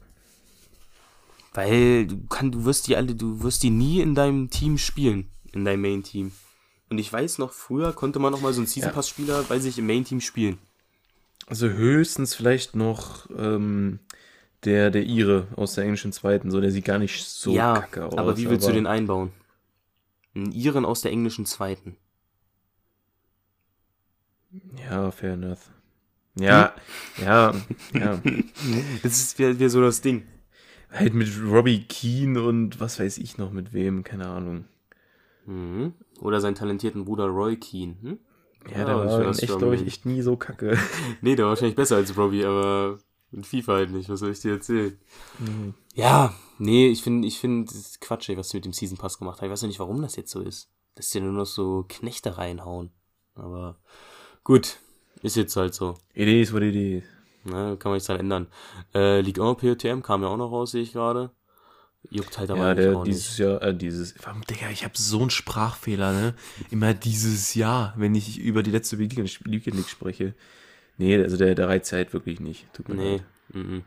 [1.54, 5.30] Weil du, kann, du wirst die alle, du wirst die nie in deinem Team spielen,
[5.52, 6.32] in deinem Main-Team.
[6.90, 9.78] Und ich weiß noch, früher konnte man noch mal so einen Season Pass-Spieler bei sich
[9.78, 10.58] im Main-Team spielen.
[11.46, 14.00] Also höchstens vielleicht noch ähm,
[14.64, 16.50] der, der Ire aus der englischen Zweiten.
[16.50, 18.18] So, der sieht gar nicht so ja, kacke aus.
[18.18, 19.32] aber wie willst du den einbauen?
[20.34, 21.98] Einen Iren aus der englischen zweiten.
[24.90, 25.72] Ja, fair enough.
[26.36, 26.74] Ja,
[27.22, 27.54] ja,
[27.94, 28.22] ja.
[29.04, 30.24] Das ist wieder, wieder so das Ding.
[30.92, 34.66] Halt mit Robbie Keane und was weiß ich noch mit wem, keine Ahnung.
[35.46, 35.94] Mhm.
[36.20, 37.96] Oder seinen talentierten Bruder Roy Keane.
[38.02, 38.20] Hm?
[38.72, 40.78] Ja, der war in echt, glaube ich, echt nie so kacke.
[41.22, 42.98] Nee, der war wahrscheinlich besser als Robbie, aber
[43.32, 44.10] in FIFA halt nicht.
[44.10, 44.98] Was soll ich dir erzählen?
[45.94, 48.98] Ja, nee, ich finde, ich finde, das ist Quatsch, ey, was sie mit dem Season
[48.98, 49.48] Pass gemacht haben.
[49.48, 50.70] Ich weiß ja nicht, warum das jetzt so ist.
[50.96, 52.92] Dass sie nur noch so Knechte reinhauen.
[53.36, 53.80] Aber
[54.44, 54.78] gut,
[55.22, 55.98] ist jetzt halt so.
[56.14, 57.04] It is what it is.
[57.46, 58.48] Ne, kann man nichts dran ändern.
[58.94, 61.32] Äh, Ligue 1 POTM kam ja auch noch raus, sehe ich gerade.
[62.10, 65.22] Juckt halt aber Ja, der auch dieses Jahr, äh, dieses, warum, Digga, ich habe so
[65.22, 66.34] einen Sprachfehler, ne?
[66.70, 70.34] Immer dieses Jahr, wenn ich über die letzte Weekend League spreche.
[70.98, 72.72] Nee, also der, der reizt halt wirklich nicht.
[72.74, 73.12] Tut mir Nee.
[73.12, 73.24] leid.
[73.54, 73.84] mhm.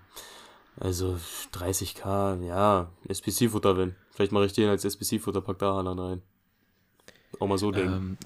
[0.79, 1.19] Also
[1.55, 3.95] 30k, ja, SPC-Futter wenn.
[4.11, 6.23] Vielleicht mache ich den als SPC-Futter, pack da rein.
[7.39, 7.93] Auch mal so denken.
[7.93, 8.17] Ähm,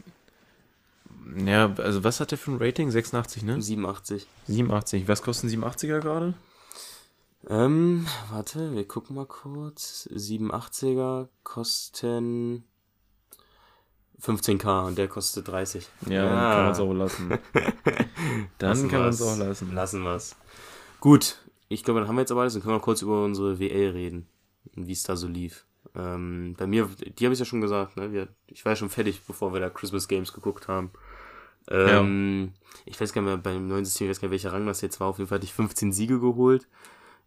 [1.45, 2.91] ja, also was hat der für ein Rating?
[2.91, 3.61] 86, ne?
[3.61, 4.27] 87.
[4.47, 5.09] 87.
[5.09, 6.35] Was kosten 87er gerade?
[7.49, 10.09] Ähm, warte, wir gucken mal kurz.
[10.13, 12.65] 87er kosten
[14.21, 15.89] 15k und der kostet 30.
[16.09, 17.29] Ja, dann kann man es auch lassen.
[18.59, 19.75] dann Lassen kann man es auch lassen.
[19.75, 20.37] Lassen wir's.
[21.01, 22.53] Gut, ich glaube, dann haben wir jetzt aber alles.
[22.53, 24.27] Dann können wir kurz über unsere WL reden
[24.77, 25.65] und wie es da so lief.
[25.95, 28.13] Ähm, bei mir, die habe ich ja schon gesagt, ne?
[28.13, 30.91] Wir, ich war ja schon fertig, bevor wir da Christmas Games geguckt haben.
[31.69, 32.53] Ähm,
[32.87, 34.81] Ich weiß gar nicht mehr, beim neuen System, ich weiß gar nicht, welcher Rang das
[34.81, 35.09] jetzt war.
[35.09, 36.67] Auf jeden Fall hatte ich 15 Siege geholt.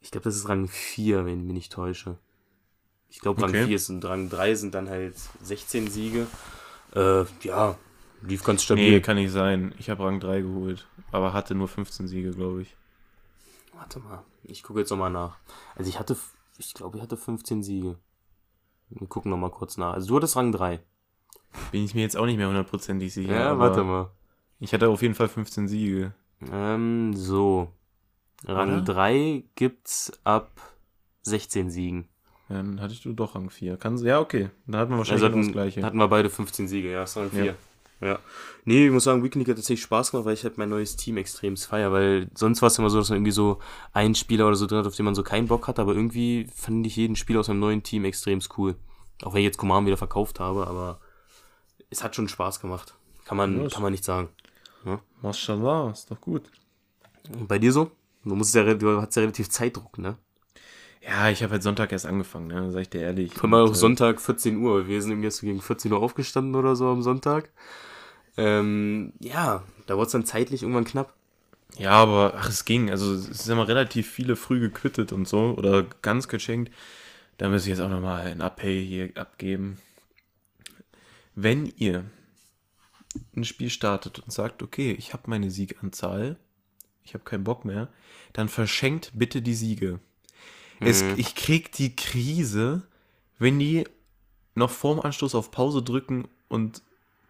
[0.01, 2.17] Ich glaube, das ist Rang 4, wenn ich mich nicht täusche.
[3.09, 3.65] Ich glaube, Rang Okay.
[3.67, 6.27] 4 ist und Rang 3 sind dann halt 16 Siege.
[6.95, 7.77] Äh, ja,
[8.21, 8.89] lief ganz stabil.
[8.89, 9.73] Nee, kann nicht sein.
[9.77, 12.75] Ich habe Rang 3 geholt, aber hatte nur 15 Siege, glaube ich.
[13.73, 15.37] Warte mal, ich gucke jetzt nochmal nach.
[15.75, 16.17] Also ich hatte,
[16.57, 17.97] ich glaube, ich hatte 15 Siege.
[18.89, 19.93] Wir gucken nochmal kurz nach.
[19.93, 20.79] Also du hattest Rang 3.
[21.71, 23.33] Bin ich mir jetzt auch nicht mehr hundertprozentig sicher.
[23.33, 24.09] Ja, warte mal.
[24.63, 26.13] Ich hatte auf jeden Fall 15 Siege.
[26.51, 27.67] Ähm, so.
[28.45, 28.81] Rang Oder?
[28.81, 30.51] 3 gibt's ab
[31.23, 32.07] 16 Siegen.
[32.47, 33.75] Ja, dann hattest du doch Rang 4.
[33.75, 34.49] Kann, ja, okay.
[34.65, 35.83] Dann hatten wir wahrscheinlich Also genau das hatten, Gleiche.
[35.83, 37.45] hatten wir beide 15 Siege, ja, ist Rang 4.
[37.45, 37.53] Ja.
[38.01, 38.19] Ja.
[38.63, 40.95] Nee, ich muss sagen, Weekend League hat tatsächlich Spaß gemacht, weil ich halt mein neues
[40.95, 43.59] Team extrem feier, weil sonst war es immer so, dass man irgendwie so
[43.91, 46.47] einen Spieler oder so drin hat, auf den man so keinen Bock hat, aber irgendwie
[46.55, 48.75] fand ich jeden Spieler aus meinem neuen Team extrem cool.
[49.23, 50.99] Auch wenn ich jetzt Command wieder verkauft habe, aber
[51.89, 52.93] es hat schon Spaß gemacht.
[53.25, 54.29] Kann man, Ja, kann man nicht sagen.
[55.21, 56.43] Mashallah, ist doch gut.
[57.31, 57.91] Und bei dir so?
[58.25, 60.17] Du musst ja, du hast ja relativ Zeitdruck, ne?
[61.01, 62.71] Ja, ich habe halt Sonntag erst angefangen, ne?
[62.71, 63.31] Sag ich dir ehrlich.
[63.41, 64.87] Allem Und, auch äh, Sonntag 14 Uhr.
[64.87, 67.49] Wir sind irgendwie erst so gegen 14 Uhr aufgestanden oder so am Sonntag.
[68.37, 71.13] Ähm, ja, da wurde es dann zeitlich irgendwann knapp.
[71.77, 72.89] Ja, aber ach, es ging.
[72.89, 76.71] Also es sind immer relativ viele früh gequittet und so oder ganz geschenkt.
[77.37, 79.77] Da muss ich jetzt auch nochmal ein Appell hier abgeben.
[81.35, 82.05] Wenn ihr
[83.35, 86.37] ein Spiel startet und sagt, okay, ich habe meine Sieganzahl,
[87.03, 87.89] ich habe keinen Bock mehr,
[88.33, 89.99] dann verschenkt bitte die Siege.
[90.79, 92.83] Es, ich krieg die Krise,
[93.39, 93.85] wenn die
[94.55, 96.81] noch vorm Anstoß auf Pause drücken und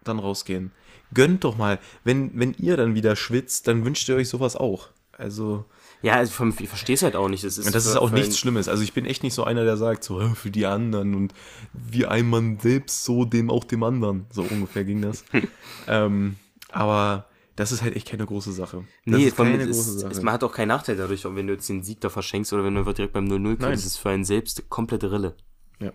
[0.02, 0.72] dann rausgehen.
[1.12, 1.78] Gönnt doch mal.
[2.02, 4.88] Wenn, wenn ihr dann wieder schwitzt, dann wünscht ihr euch sowas auch.
[5.12, 5.64] Also,
[6.04, 7.44] Ja, also ich verstehe es halt auch nicht.
[7.44, 8.68] Das ist, und das ist auch nichts Schlimmes.
[8.68, 11.32] Also ich bin echt nicht so einer, der sagt, so "Äh, für die anderen und
[11.72, 14.26] wie ein Mann selbst, so dem auch dem anderen.
[14.30, 15.24] So ungefähr ging das.
[15.88, 16.36] ähm,
[16.70, 18.84] aber das ist halt echt keine große Sache.
[19.06, 20.12] Das Nee, ist keine es, große Sache.
[20.12, 22.64] es, man hat auch keinen Nachteil dadurch, wenn du jetzt den Sieg da verschenkst oder
[22.64, 23.56] wenn du einfach direkt beim 0-0 Nein.
[23.58, 23.72] kriegst.
[23.72, 25.34] Das ist für einen selbst komplette Rille.
[25.80, 25.92] Ja.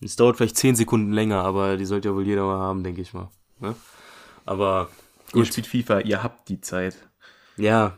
[0.00, 3.00] Es dauert vielleicht 10 Sekunden länger, aber die sollte ja wohl jeder mal haben, denke
[3.00, 3.30] ich mal.
[3.58, 3.74] Ne?
[4.44, 4.90] Aber
[5.34, 6.96] Ihr spielt FIFA, ihr habt die Zeit.
[7.56, 7.96] Ja.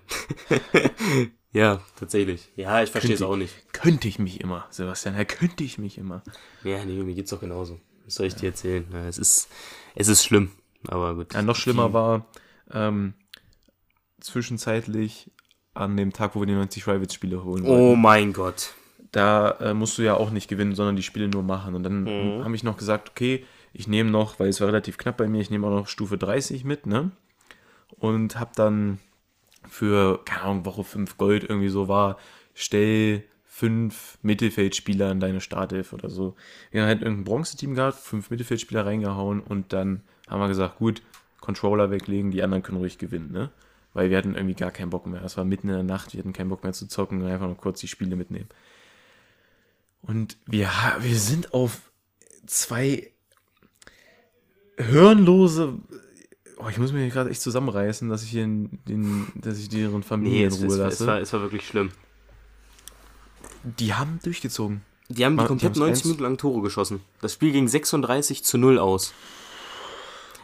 [1.53, 2.49] ja, tatsächlich.
[2.57, 3.55] Ja, ich verstehe es auch nicht.
[3.73, 6.23] Könnte ich mich immer, Sebastian, ja, könnte ich mich immer.
[6.65, 7.81] Ja, nee, mir geht's doch genauso.
[8.05, 8.87] Was soll ich dir erzählen?
[8.93, 9.49] Ja, es ist,
[9.95, 10.53] es ist schlimm,
[10.89, 11.35] aber gut.
[11.35, 12.27] Ja, noch schlimmer war
[12.71, 13.15] ähm,
[14.21, 15.31] zwischenzeitlich
[15.75, 17.83] an dem Tag, wo wir die 90 Rivals-Spiele holen wollten.
[17.85, 18.75] Oh mein Gott.
[19.13, 21.75] da äh, musst du ja auch nicht gewinnen, sondern die Spiele nur machen.
[21.75, 22.45] Und dann Mhm.
[22.45, 25.41] habe ich noch gesagt, okay, ich nehme noch, weil es war relativ knapp bei mir,
[25.41, 27.11] ich nehme auch noch Stufe 30 mit, ne?
[27.99, 28.99] Und habe dann
[29.69, 32.19] für, keine Ahnung, Woche 5 Gold irgendwie so war,
[32.55, 36.37] stell fünf Mittelfeldspieler in deine Startelf oder so.
[36.71, 41.01] Wir haben halt irgendein Bronzeteam gehabt, fünf Mittelfeldspieler reingehauen und dann haben wir gesagt, gut,
[41.41, 43.51] Controller weglegen, die anderen können ruhig gewinnen, ne?
[43.95, 45.23] Weil wir hatten irgendwie gar keinen Bock mehr.
[45.25, 47.47] Es war mitten in der Nacht, wir hatten keinen Bock mehr zu zocken und einfach
[47.47, 48.49] nur kurz die Spiele mitnehmen.
[50.03, 50.69] Und wir,
[51.01, 51.81] wir sind auf
[52.45, 53.11] zwei
[54.77, 55.79] hirnlose.
[56.59, 59.69] Oh, ich muss mich hier gerade echt zusammenreißen, dass ich hier in den, dass ich
[59.69, 61.03] deren Nee, Familie es, in Ruhe es, lasse.
[61.03, 61.91] es, war, es war wirklich schlimm.
[63.79, 64.83] die haben durchgezogen.
[65.09, 67.01] Die haben die Ah, die komplett haben's 90 eins- Minuten lang Tore geschossen.
[67.21, 69.13] Das Spiel ging 36 zu 0 aus.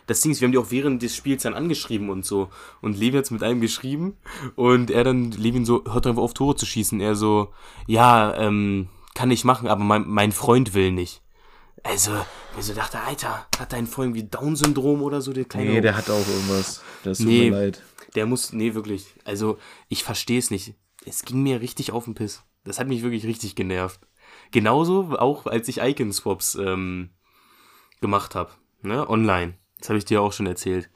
[0.06, 2.48] Das Ding ist, wir haben die auch während des Spiels dann angeschrieben und so.
[2.80, 4.16] Und Levin hat's mit einem geschrieben
[4.56, 7.00] und er dann, Levin so, hört einfach auf Tore zu schießen.
[7.00, 7.48] Er so,
[7.86, 11.21] ja, ähm, kann ich machen, aber mein, mein Freund will nicht.
[11.84, 12.12] Also,
[12.58, 15.96] ich so dachte, Alter, hat dein Freund wie Down-Syndrom oder so, der kleine Nee, der
[15.96, 16.82] hat auch irgendwas.
[17.02, 17.50] Das tut Nee.
[17.50, 17.82] mir leid.
[18.14, 19.06] Der muss, nee, wirklich.
[19.24, 20.74] Also, ich verstehe es nicht.
[21.04, 22.42] Es ging mir richtig auf den Piss.
[22.64, 24.00] Das hat mich wirklich richtig genervt.
[24.52, 27.10] Genauso auch, als ich Icon-Swaps ähm,
[28.00, 29.54] gemacht habe, ne, online.
[29.80, 30.88] Das habe ich dir auch schon erzählt.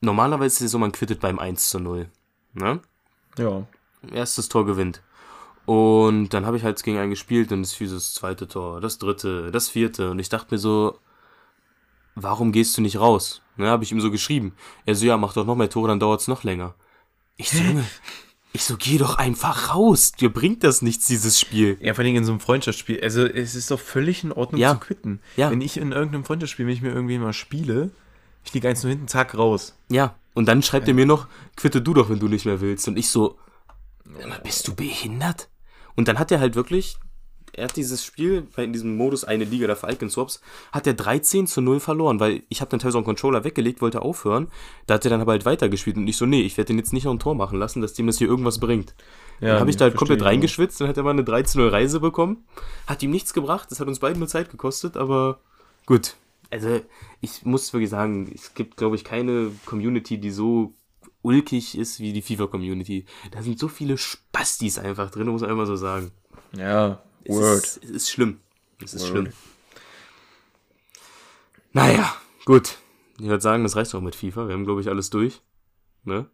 [0.00, 2.08] Normalerweise ist es so, man quittet beim 1 zu 0.
[2.54, 2.80] Ne?
[3.36, 3.66] Ja.
[4.12, 5.02] Erstes Tor gewinnt.
[5.66, 8.98] Und dann habe ich halt gegen einen gespielt und es fiel das zweite Tor, das
[8.98, 10.10] dritte, das vierte.
[10.10, 10.98] Und ich dachte mir so,
[12.14, 13.40] warum gehst du nicht raus?
[13.56, 14.54] Ne, habe ich ihm so geschrieben.
[14.84, 16.74] Er so, ja, mach doch noch mehr Tore, dann dauert's noch länger.
[17.36, 17.84] Ich so, Junge,
[18.52, 20.12] ich so, geh doch einfach raus.
[20.12, 21.78] Dir bringt das nichts, dieses Spiel.
[21.80, 23.00] Ja, vor allem in so einem Freundschaftsspiel.
[23.02, 24.74] Also, es ist doch völlig in Ordnung Ja.
[24.74, 25.20] zu quitten.
[25.36, 25.50] Ja.
[25.50, 27.90] Wenn ich in irgendeinem Freundschaftsspiel, wenn ich mir irgendwie mal spiele,
[28.44, 29.76] ich liege eins nur hinten, zack, raus.
[29.88, 32.86] Ja, und dann schreibt er mir noch, quitte du doch, wenn du nicht mehr willst.
[32.88, 33.38] Und ich so,
[34.42, 35.48] bist du behindert?
[35.96, 36.96] Und dann hat er halt wirklich,
[37.52, 40.40] er hat dieses Spiel, in diesem Modus eine Liga der Falcon Swaps,
[40.72, 44.02] hat er 13 zu 0 verloren, weil ich habe dann teilweise einen Controller weggelegt, wollte
[44.02, 44.48] aufhören.
[44.86, 46.92] Da hat er dann aber halt weitergespielt und ich so, nee, ich werde den jetzt
[46.92, 48.94] nicht noch ein Tor machen lassen, dass dem das hier irgendwas bringt.
[49.40, 52.00] Ja, dann habe ich da halt komplett reingeschwitzt, dann hat er mal eine 13-0 Reise
[52.00, 52.44] bekommen.
[52.86, 55.40] Hat ihm nichts gebracht, das hat uns beiden nur Zeit gekostet, aber
[55.86, 56.16] gut.
[56.50, 56.80] Also,
[57.20, 60.72] ich muss wirklich sagen, es gibt, glaube ich, keine Community, die so
[61.24, 63.06] ulkig ist wie die FIFA-Community.
[63.32, 66.12] Da sind so viele Spastis einfach drin, muss man einfach so sagen.
[66.56, 67.64] Ja, Es Word.
[67.64, 68.40] Ist, es ist schlimm.
[68.82, 69.10] Es ist Word.
[69.10, 69.32] schlimm.
[71.72, 72.78] Naja, gut.
[73.18, 74.46] Ich würde sagen, das reicht auch mit FIFA.
[74.48, 75.40] Wir haben, glaube ich, alles durch.
[76.04, 76.26] Ne?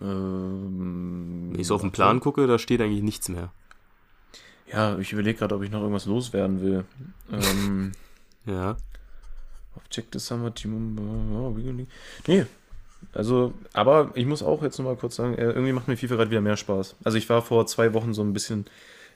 [0.00, 3.52] Ähm, Wenn ich so auf den Plan gucke, da steht eigentlich nichts mehr.
[4.72, 6.84] Ja, ich überlege gerade, ob ich noch irgendwas loswerden will.
[7.32, 7.92] ähm,
[8.46, 8.76] Ja.
[9.76, 10.94] Object the Summer Team.
[12.26, 12.46] Nee.
[13.12, 16.30] Also, aber ich muss auch jetzt nochmal kurz sagen, äh, irgendwie macht mir FIFA gerade
[16.30, 16.96] wieder mehr Spaß.
[17.02, 18.66] Also ich war vor zwei Wochen so ein bisschen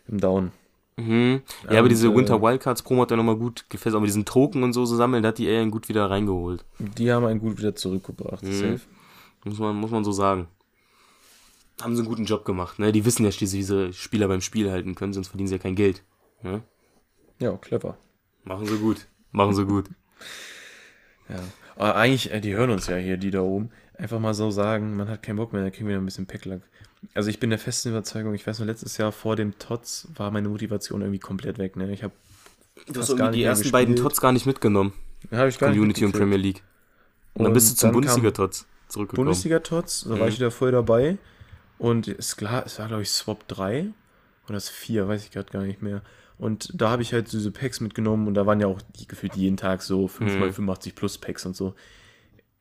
[0.08, 0.52] im Down.
[0.96, 1.42] Mhm.
[1.64, 4.08] Ja, aber Und, diese äh, Winter Wildcards Promo hat ja nochmal gut gefällt, auch mit
[4.08, 6.64] diesen Token und so, so sammeln, da hat die Alien gut wieder reingeholt.
[6.78, 8.42] Die haben einen gut wieder zurückgebracht.
[8.42, 8.52] Mhm.
[8.52, 8.80] Safe.
[9.44, 10.48] Muss man, muss man so sagen.
[11.82, 12.92] Haben sie einen guten Job gemacht, ne?
[12.92, 15.58] Die wissen ja schließlich, wie sie Spieler beim Spiel halten können, sonst verdienen sie ja
[15.60, 16.02] kein Geld.
[16.42, 16.62] Ne?
[17.40, 17.96] Ja, clever.
[18.44, 19.08] Machen sie gut.
[19.32, 19.86] Machen sie gut.
[21.28, 21.40] Ja.
[21.76, 23.70] Aber eigentlich, äh, die hören uns ja hier, die da oben.
[23.96, 26.60] Einfach mal so sagen, man hat keinen Bock mehr, dann kriegen wir ein bisschen Packlack.
[27.14, 30.30] Also ich bin der festen Überzeugung, ich weiß noch, letztes Jahr vor dem TOTS war
[30.30, 31.76] meine Motivation irgendwie komplett weg.
[31.76, 31.92] Ne?
[31.92, 32.14] Ich habe
[32.86, 34.08] Du hast irgendwie die nicht ersten beiden gespielt.
[34.10, 34.92] Tots gar nicht mitgenommen.
[35.30, 36.12] hab ich gar nicht Community und mitgekriegt.
[36.18, 36.62] Premier League.
[37.34, 39.26] Und, dann bist du zum Bundesliga-Tots zurückgekommen.
[39.26, 40.28] Bundesliga-Tots, da war Mhm.
[40.28, 41.18] ich wieder voll dabei.
[41.78, 43.86] Und ist klar, es war glaube ich Swap 3
[44.46, 46.02] oder das 4, weiß ich gerade gar nicht mehr.
[46.38, 49.36] Und da habe ich halt diese Packs mitgenommen und da waren ja auch die, gefühlt
[49.36, 51.74] jeden Tag so 5x85 plus Packs und so.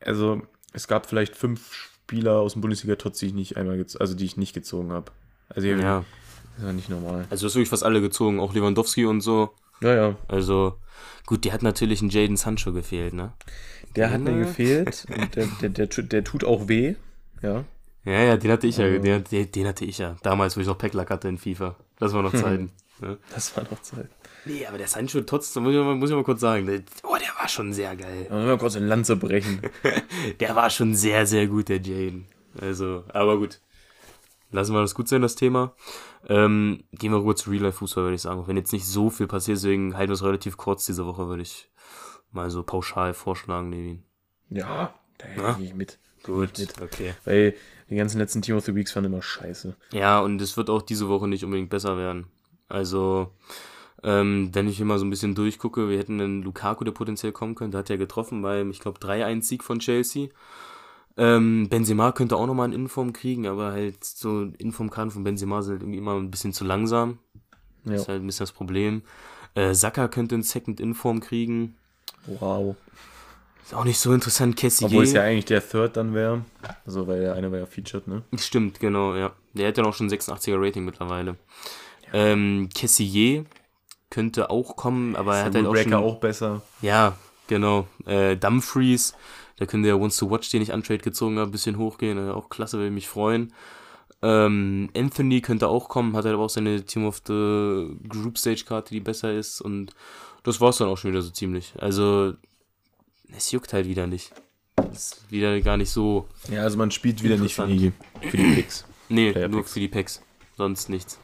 [0.00, 4.24] Also es gab vielleicht fünf Spieler aus dem Bundesliga-Tots, die ich nicht einmal also die
[4.24, 5.12] ich nicht gezogen habe.
[5.48, 6.04] Also Ja.
[6.56, 7.26] das war nicht normal.
[7.30, 9.50] Also du hast wirklich fast alle gezogen, auch Lewandowski und so.
[9.80, 10.16] Ja, ja.
[10.28, 10.78] Also,
[11.26, 13.32] gut, der hat natürlich einen Jaden Sancho gefehlt, ne?
[13.96, 16.94] Der hat mir gefehlt und der, der, der, der tut auch weh.
[17.42, 17.64] Ja.
[18.04, 20.16] Ja, ja, den hatte ich ja, den, den, den hatte ich ja.
[20.22, 21.74] Damals, wo ich noch Packlack hatte in FIFA.
[21.98, 22.70] Das war noch Zeiten.
[23.00, 23.18] Ne?
[23.32, 24.08] Das war noch Zeit.
[24.44, 27.16] Nee, aber der Sancho trotzdem, muss ich mal, muss ich mal kurz sagen, der, oh,
[27.18, 28.26] der war schon sehr geil.
[28.30, 29.62] Müssen wir kurz eine Lanze brechen.
[30.40, 32.26] Der war schon sehr, sehr gut, der Jaden.
[32.60, 33.60] Also, aber gut.
[34.50, 35.74] Lassen wir das gut sein, das Thema.
[36.28, 38.40] Ähm, gehen wir rüber zu Real-Life-Fußball, würde ich sagen.
[38.40, 41.28] Auch wenn jetzt nicht so viel passiert, deswegen halten wir es relativ kurz diese Woche,
[41.28, 41.70] würde ich
[42.30, 44.04] mal so pauschal vorschlagen, Levin.
[44.50, 45.98] Ja, da gehe ich mit.
[46.22, 46.80] Gut, Mit.
[46.80, 47.14] okay.
[47.24, 47.54] Weil
[47.90, 49.76] die ganzen letzten Team of the Weeks waren immer scheiße.
[49.92, 52.26] Ja, und es wird auch diese Woche nicht unbedingt besser werden.
[52.68, 53.32] Also,
[54.02, 57.54] ähm, wenn ich mal so ein bisschen durchgucke, wir hätten einen Lukaku, der potenziell kommen
[57.54, 60.28] könnte, hat ja getroffen beim, ich glaube, 3-1-Sieg von Chelsea.
[61.16, 65.74] Ähm, Benzema könnte auch nochmal einen Inform kriegen, aber halt so Informkarten von Benzema sind
[65.74, 67.18] halt irgendwie immer ein bisschen zu langsam.
[67.84, 67.92] Ja.
[67.92, 69.02] Das ist halt ein bisschen das Problem.
[69.54, 71.76] Äh, Saka könnte einen Second Inform kriegen.
[72.26, 72.76] Wow.
[73.62, 74.56] Ist auch nicht so interessant.
[74.56, 74.88] Kessier.
[74.88, 76.44] Obwohl es ja eigentlich der Third dann wäre.
[76.84, 78.22] Also, weil der eine war ja featured, ne?
[78.36, 79.32] Stimmt, genau, ja.
[79.54, 81.36] Der hat ja auch schon 86er Rating mittlerweile.
[82.12, 83.44] Ähm, Kessier
[84.10, 85.94] könnte auch kommen, aber er hat halt auch schon...
[85.94, 86.62] Auch besser.
[86.82, 87.88] Ja, genau.
[88.06, 89.14] Äh, Dumfries,
[89.56, 92.18] da könnte der Once to Watch, den ich Untrade gezogen habe, ein bisschen hochgehen.
[92.18, 93.52] Äh, auch klasse, würde mich freuen.
[94.22, 98.64] Ähm, Anthony könnte auch kommen, hat halt aber auch seine Team of the Group Stage
[98.66, 99.60] Karte, die besser ist.
[99.60, 99.94] Und
[100.44, 101.74] das war's dann auch schon wieder so ziemlich.
[101.78, 102.34] Also,
[103.36, 104.32] es juckt halt wieder nicht.
[104.92, 106.28] Ist wieder gar nicht so.
[106.50, 108.84] Ja, also man spielt wieder nicht für die, für die Picks.
[109.08, 109.72] Nee, Player nur Picks.
[109.72, 110.22] für die Packs.
[110.56, 111.18] Sonst nichts.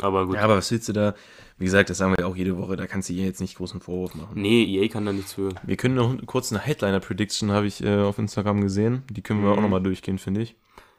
[0.00, 0.36] Aber gut.
[0.36, 1.14] Ja, aber was willst du da?
[1.58, 3.80] Wie gesagt, das sagen wir auch jede Woche, da kannst du ihr jetzt nicht großen
[3.80, 4.40] Vorwurf machen.
[4.40, 5.50] Nee, EA kann da nichts für.
[5.62, 9.02] Wir können noch kurz eine Headliner-Prediction, habe ich äh, auf Instagram gesehen.
[9.10, 9.58] Die können wir Mhm.
[9.58, 10.56] auch nochmal durchgehen, finde ich.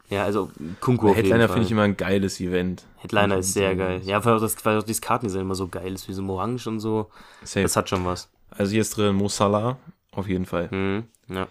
[0.09, 2.85] Ja, also jeden Headliner finde ich immer ein geiles Event.
[2.97, 4.01] Headliner ist sehr geil.
[4.05, 6.67] Ja, weil auch, das, weil auch dieses Kartendesign immer so geil ist, wie so orange
[6.67, 7.09] und so.
[7.43, 7.63] Safe.
[7.63, 8.29] Das hat schon was.
[8.51, 9.77] Also hier ist drin Mo Salah,
[10.11, 10.69] auf jeden Fall.
[10.71, 11.03] Mhm.
[11.33, 11.47] Ja.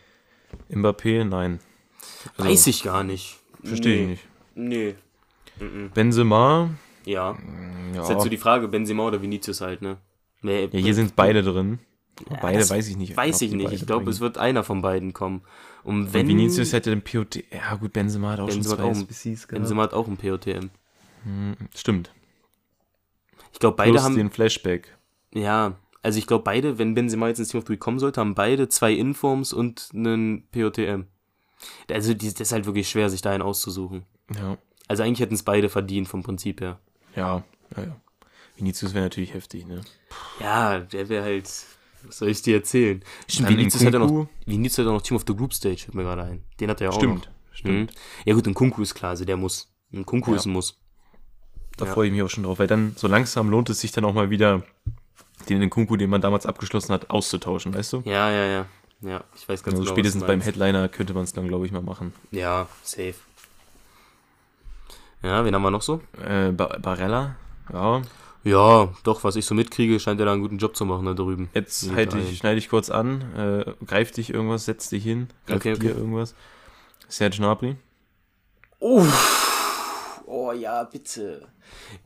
[0.71, 1.59] Mbappé, nein.
[2.37, 3.39] Also, Weiß ich gar nicht.
[3.65, 4.13] Verstehe nee.
[4.13, 4.19] ich
[4.55, 4.97] nicht.
[5.59, 5.65] Nee.
[5.67, 5.91] Mhm.
[5.91, 6.71] Benzema,
[7.05, 7.37] Ja.
[7.95, 8.03] ja.
[8.03, 9.99] Ist halt so die Frage, Benzema oder Vinicius halt, ne?
[10.43, 11.79] Nee, ja, hier sind beide drin.
[12.31, 13.17] Ja, beide das weiß ich nicht.
[13.17, 13.73] Weiß ich nicht.
[13.73, 15.43] Ich glaube, es wird einer von beiden kommen.
[15.85, 17.43] Und Und wenn Vinicius hätte den POT.
[17.53, 19.63] Ja, gut, Benzema hat auch Benzema schon zwei hat auch- SBCs gehabt.
[19.63, 20.71] Benzema hat auch ein POTM.
[21.25, 22.13] Hm, Stimmt.
[23.53, 24.17] Ich glaube, beide Plus haben.
[24.17, 24.97] den Flashback.
[25.35, 28.21] Ja, also ich glaube, beide, wenn Benzema jetzt ins Team of the Week kommen sollte,
[28.21, 31.07] haben beide zwei Informs und einen POTM.
[31.91, 34.05] Also das ist halt wirklich schwer, sich da einen auszusuchen.
[34.35, 34.59] Ja.
[34.89, 36.79] Also eigentlich hätten es beide verdient vom Prinzip her.
[37.17, 37.43] Ja,
[37.77, 37.97] ja, ja.
[38.57, 39.81] Vinicius wäre natürlich heftig, ne?
[40.41, 41.51] Ja, der wäre halt.
[42.05, 43.03] Was soll ich dir erzählen?
[43.29, 44.27] Stimmt, Dann Vinicius hat ja noch.
[44.45, 46.43] Vinicius hat ja noch Team of the Group Stage, fällt mir gerade ein.
[46.59, 47.27] Den hat er ja auch Stimmt.
[47.27, 47.33] noch.
[47.57, 47.91] Stimmt.
[47.93, 47.97] Mhm.
[48.25, 49.73] Ja gut, ein Kunku ist klar, also der muss.
[49.93, 50.37] Ein Kunku Ja.
[50.37, 50.79] ist ein Muss.
[51.77, 51.93] Da Ja.
[51.93, 54.15] freue ich mich auch schon drauf, weil dann so langsam lohnt es sich dann auch
[54.15, 54.63] mal wieder,
[55.49, 58.03] den Nkunku, den man damals abgeschlossen hat, auszutauschen, weißt du?
[58.05, 58.67] Ja, ja, ja.
[59.03, 59.95] Ja, ich weiß ganz Also genau.
[59.95, 60.41] spätestens was du beim.
[60.41, 62.13] Headliner könnte man es dann, glaube ich, mal machen.
[62.31, 63.15] Ja, safe.
[65.23, 66.01] Ja, wen haben wir noch so?
[66.25, 67.37] Äh, ba Barella,
[67.73, 68.03] ja.
[68.45, 71.15] Ja, doch, was ich so mitkriege, scheint er da einen guten Job zu machen da
[71.15, 71.49] drüben.
[71.55, 75.57] Jetzt halt ich, schneide ich kurz an, äh, greif dich irgendwas, setz dich hin, greif
[75.59, 75.99] Okay, dir okay.
[75.99, 76.35] irgendwas.
[77.09, 77.77] Serge Gnabry.
[80.27, 81.47] Oh ja, bitte.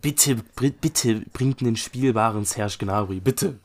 [0.02, 3.58] Bitte, br- bitte bringt einen spielbaren Serge Gnabry, bitte.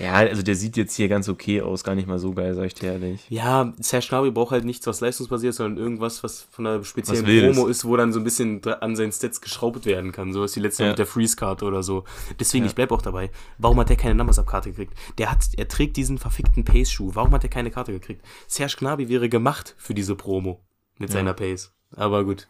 [0.00, 2.64] Ja, also der sieht jetzt hier ganz okay aus, gar nicht mal so geil, sag
[2.64, 3.26] ich dir ehrlich.
[3.28, 7.52] Ja, Serge Gnabry braucht halt nichts, was leistungsbasiert, sondern irgendwas, was von einer speziellen.
[7.54, 10.32] Promo ist, wo dann so ein bisschen an seinen Stats geschraubt werden kann.
[10.32, 10.88] So ist die letzte Ja.
[10.90, 12.04] mit der Freeze-Karte oder so.
[12.38, 12.70] Deswegen, Ja.
[12.70, 13.30] ich bleib auch dabei.
[13.58, 14.94] Warum hat der keine Numbers-Up-Karte gekriegt?
[15.18, 17.10] Der hat, er trägt diesen verfickten Pace-Schuh.
[17.14, 18.24] Warum hat er keine Karte gekriegt?
[18.46, 20.60] Serge Gnabry wäre gemacht für diese Promo
[20.98, 21.14] mit Ja.
[21.16, 21.72] seiner Pace.
[21.94, 22.48] Aber gut.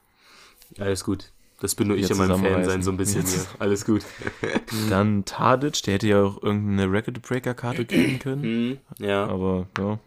[0.78, 1.32] Alles gut.
[1.60, 2.70] Das bin nur ich in meinem Fan zusammenreißen.
[2.70, 3.44] sein, so ein bisschen hier.
[3.58, 4.02] Alles gut.
[4.88, 8.42] Dann Tadic, der hätte ja auch irgendeine Record Breaker Karte kriegen können.
[8.42, 9.26] Hm, ja.
[9.26, 9.98] Aber ja,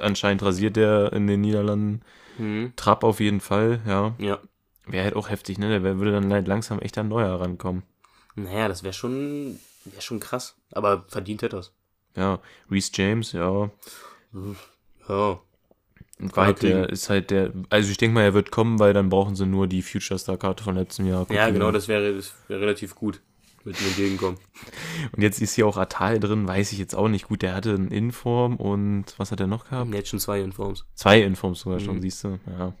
[0.00, 2.02] anscheinend rasiert der in den Niederlanden.
[2.36, 4.14] Hm, Trapp auf jeden Fall, ja.
[4.18, 4.38] ja.
[4.86, 5.68] Wäre halt auch heftig, ne?
[5.68, 7.82] Der würde dann halt langsam echt an Neuer rankommen.
[8.36, 10.56] Naja, das wäre schon, wär schon krass.
[10.70, 11.72] Aber verdient hätte er's.
[12.16, 12.40] Ja,
[12.70, 13.70] Reese James, ja.
[15.08, 15.40] Ja.
[16.36, 17.52] Halt, der ist halt der.
[17.70, 20.36] Also ich denke mal, er wird kommen, weil dann brauchen sie nur die Future Star
[20.36, 21.20] Karte von letztem Jahr.
[21.20, 21.54] Ja, kopieren.
[21.54, 23.20] genau, das wäre, das wäre relativ gut
[23.64, 24.38] mit dem Entgegenkommen.
[25.16, 27.28] Und jetzt ist hier auch Atal drin, weiß ich jetzt auch nicht.
[27.28, 29.92] Gut, der hatte einen Inform und was hat er noch gehabt?
[29.94, 30.84] Jetzt schon zwei Informs.
[30.94, 32.02] Zwei Informs sogar schon, Mhm.
[32.02, 32.38] siehst du.
[32.58, 32.72] Ja.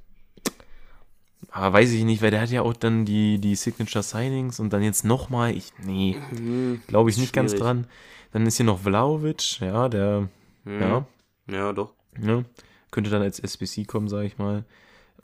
[1.50, 4.72] Aber weiß ich nicht, weil der hat ja auch dann die, die Signature Signings und
[4.72, 5.56] dann jetzt nochmal.
[5.56, 6.16] Ich, nee,
[6.86, 7.64] glaube ich nicht ganz Schwierig.
[7.64, 7.86] dran.
[8.32, 10.28] Dann ist hier noch Vlaovic, ja, der,
[10.64, 10.80] Mhm.
[10.80, 11.06] ja,
[11.50, 11.94] Ja, doch.
[12.18, 12.44] ne,
[12.90, 14.64] könnte dann als SBC kommen, sage ich mal.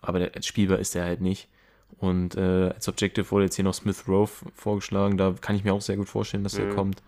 [0.03, 1.49] Aber der, als spielbar ist der halt nicht.
[1.99, 5.17] Und äh, als Objective wurde jetzt hier noch Smith Rowe vorgeschlagen.
[5.17, 6.75] Da kann ich mir auch sehr gut vorstellen, dass der Mhm.
[6.75, 7.03] kommt.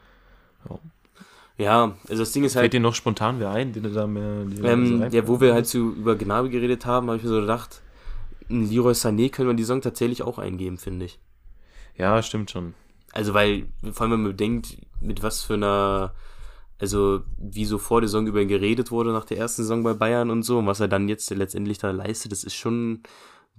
[1.57, 4.07] Ja, also das Ding ist Fällt halt, dir noch spontan wer ein, den du da
[4.07, 4.45] mehr.
[4.55, 7.41] so ähm, ja, wo wir halt zu, über Gnabry geredet haben, habe ich mir so
[7.41, 7.81] gedacht,
[8.49, 11.19] ein Leroy Sané können wir die Saison tatsächlich auch eingeben, finde ich.
[11.97, 12.75] Ja, stimmt schon.
[13.13, 16.13] Also, weil, vor allem, wenn man bedenkt, mit was für einer,
[16.81, 19.95] also, wie so vor der Saison über ihn geredet wurde nach der ersten Saison bei
[19.95, 23.03] Bayern und so, und was er dann jetzt letztendlich da leistet, das ist schon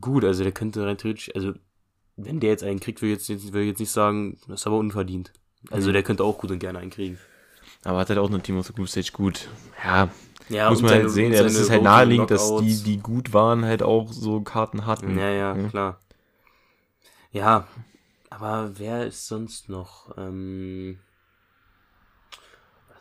[0.01, 0.23] gut.
[0.23, 1.53] Also, der könnte rein theoretisch, also,
[2.15, 4.67] wenn der jetzt einen kriegt, will ich jetzt, will ich jetzt nicht sagen, das ist
[4.67, 5.31] aber unverdient.
[5.71, 5.93] Also, Mhm.
[5.93, 7.17] der könnte auch gut und gerne einen kriegen.
[7.83, 9.47] Aber hat halt auch eine Team of the Group Stage gut.
[9.83, 10.09] Ja,
[10.49, 11.31] Ja, muss man seine- halt sehen.
[11.33, 15.17] Ja, das ist halt naheliegend, dass die, die gut waren, halt auch so Karten hatten.
[15.17, 15.67] Ja, ja, Ja.
[15.69, 15.99] klar.
[17.31, 17.67] Ja,
[18.29, 20.17] aber wer ist sonst noch?
[20.17, 20.99] Ähm,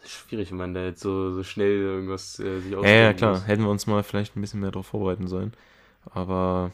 [0.09, 3.41] schwierig, wenn man da jetzt so, so schnell irgendwas äh, sich Ja, ja, klar.
[3.41, 3.47] muss.
[3.47, 5.53] Hätten wir uns mal vielleicht ein bisschen mehr darauf vorbereiten sollen.
[6.11, 6.73] Aber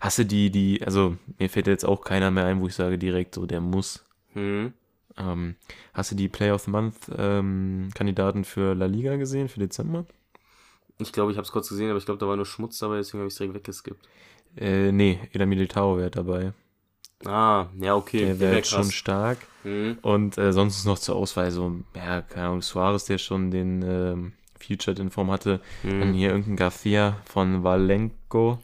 [0.00, 2.98] hast du die, die, also mir fällt jetzt auch keiner mehr ein, wo ich sage
[2.98, 4.04] direkt so, der muss.
[4.34, 4.72] Hm.
[5.18, 5.56] Ähm,
[5.94, 10.06] hast du die Player of the Month ähm, Kandidaten für La Liga gesehen, für Dezember?
[10.98, 12.96] Ich glaube, ich habe es kurz gesehen, aber ich glaube, da war nur Schmutz dabei,
[12.96, 14.08] deswegen habe ich es direkt weggeskippt.
[14.56, 16.52] Äh, nee, Eda Militao wäre dabei.
[17.24, 18.24] Ah, ja, okay.
[18.26, 19.38] Der wäre schon stark.
[19.62, 19.98] Hm.
[20.02, 23.82] Und äh, sonst ist noch zur Auswahl so, ja, keine Ahnung, Suarez, der schon den
[23.82, 25.60] ähm, Future in Form hatte.
[25.82, 26.12] Dann Hm.
[26.14, 28.58] hier irgendein Garcia von Valenco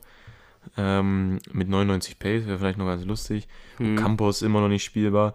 [0.76, 3.48] ähm, mit 99 Pace, wäre vielleicht noch ganz lustig.
[3.78, 3.96] Hm.
[3.96, 5.34] Campos immer noch nicht spielbar.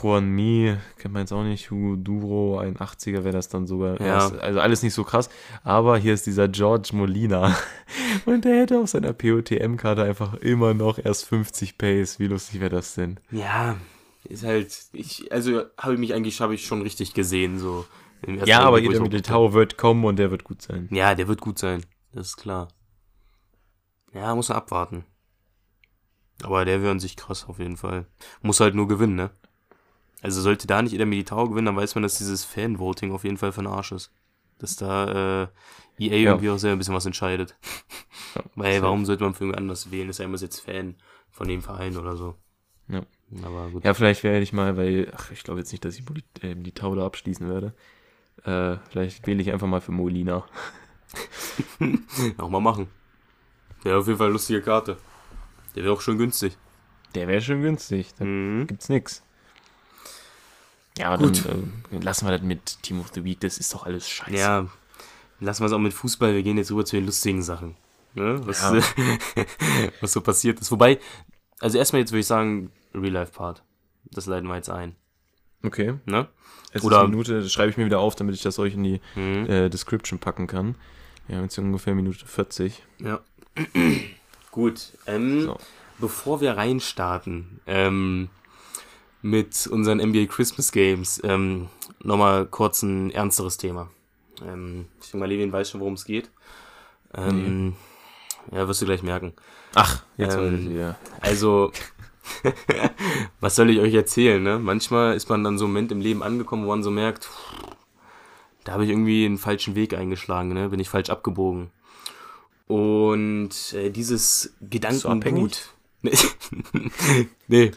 [0.00, 1.70] Juan Mi, kennt man jetzt auch nicht.
[1.70, 4.00] Hugo Duro, ein 80er wäre das dann sogar.
[4.00, 4.28] Ja.
[4.38, 5.28] Also alles nicht so krass.
[5.64, 7.56] Aber hier ist dieser George Molina.
[8.26, 12.18] Und der hätte auf seiner POTM-Karte einfach immer noch erst 50 Pace.
[12.18, 13.20] Wie lustig wäre das denn?
[13.30, 13.76] Ja,
[14.24, 17.84] ist halt, ich, also habe ich mich eigentlich, habe ich schon richtig gesehen, so.
[18.46, 20.88] Ja, aber jeder ich auch- Militao wird kommen und der wird gut sein.
[20.92, 22.68] Ja, der wird gut sein, das ist klar.
[24.14, 25.04] Ja, muss er abwarten.
[26.44, 28.06] Aber der wäre an sich krass, auf jeden Fall.
[28.42, 29.30] Muss halt nur gewinnen, ne?
[30.22, 33.36] Also sollte da nicht der Militao gewinnen, dann weiß man, dass dieses Fan-Voting auf jeden
[33.36, 34.10] Fall für den Arsch ist.
[34.58, 35.48] Dass da äh,
[35.98, 36.30] EA Ja.
[36.30, 37.56] irgendwie auch sehr ein bisschen was entscheidet.
[38.34, 40.08] Ja, Weil warum sollte man für irgendwen anders wählen?
[40.08, 40.94] Ist ja immer jetzt Fan
[41.30, 42.36] von dem Verein oder so.
[42.88, 43.02] Ja.
[43.42, 43.84] Aber gut.
[43.84, 46.04] Ja, vielleicht werde ich mal, weil, ach, ich glaube jetzt nicht, dass ich
[46.42, 47.74] äh, Militao da abschließen werde.
[48.44, 50.44] Äh, vielleicht wähle ich einfach mal für Molina.
[52.38, 52.88] Auch mal machen.
[53.82, 54.96] Wäre auf jeden Fall eine lustige Karte.
[55.74, 56.56] Der wäre auch schon günstig.
[57.14, 58.14] Der wäre schon günstig.
[58.18, 58.66] Dann Mhm.
[58.66, 59.22] gibt's nix.
[60.98, 61.44] Ja, aber Gut.
[61.46, 63.40] dann äh, lassen wir das mit Team of the Week.
[63.40, 64.36] Das ist doch alles scheiße.
[64.36, 64.66] Ja,
[65.40, 66.34] lassen wir es auch mit Fußball.
[66.34, 67.76] Wir gehen jetzt rüber zu den lustigen Sachen.
[68.14, 68.40] Ne?
[68.46, 68.74] Was, Ja.
[70.00, 70.70] was so passiert ist.
[70.70, 70.98] Wobei,
[71.60, 73.62] also erstmal jetzt würde ich sagen, Real-Life-Part.
[74.10, 74.94] Das leiten wir jetzt ein.
[75.64, 75.94] Okay.
[76.04, 76.28] Ne?
[76.72, 78.74] Es Oder- ist eine Minute, das schreibe ich mir wieder auf, damit ich das euch
[78.74, 79.46] in die Mhm.
[79.48, 80.74] äh, Description packen kann.
[81.26, 82.82] Wir haben jetzt ungefähr Minute 40.
[82.98, 83.20] Ja.
[84.50, 84.92] Gut.
[85.06, 85.58] Ähm, So.
[85.98, 88.28] Bevor wir reinstarten ähm,
[89.22, 91.68] mit unseren NBA Christmas Games, ähm,
[92.02, 93.88] nochmal kurz ein ernsteres Thema.
[94.44, 96.30] Ähm, ich denke mal, Levin weiß schon, worum es geht.
[97.14, 97.76] Ähm,
[98.50, 99.34] Ja, wirst du gleich merken.
[99.74, 100.98] Ach, jetzt Ähm, ich wieder.
[101.20, 101.70] Also,
[103.40, 104.58] was soll ich euch erzählen, ne?
[104.58, 107.30] Manchmal ist man dann so einen Moment im Leben angekommen, wo man so merkt,
[108.64, 110.68] da habe ich irgendwie einen falschen Weg eingeschlagen, ne?
[110.68, 111.70] Bin ich falsch abgebogen.
[112.66, 115.72] Und äh, dieses Gedankengut.
[117.48, 117.72] Nee,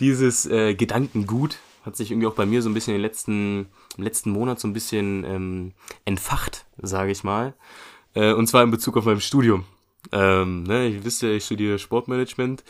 [0.00, 4.04] dieses äh, Gedankengut hat sich irgendwie auch bei mir so ein bisschen den letzten, im
[4.04, 5.72] letzten Monat so ein bisschen ähm,
[6.04, 7.54] entfacht, sage ich mal.
[8.14, 9.64] Äh, und zwar in Bezug auf mein Studium.
[10.12, 12.64] Ähm, ne, ihr wisst ja, ich studiere Sportmanagement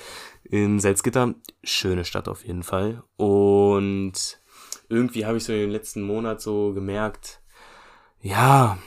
[0.44, 1.34] in Salzgitter.
[1.64, 3.02] Schöne Stadt auf jeden Fall.
[3.16, 4.40] Und
[4.88, 7.40] irgendwie habe ich so den letzten Monat so gemerkt,
[8.20, 8.78] ja,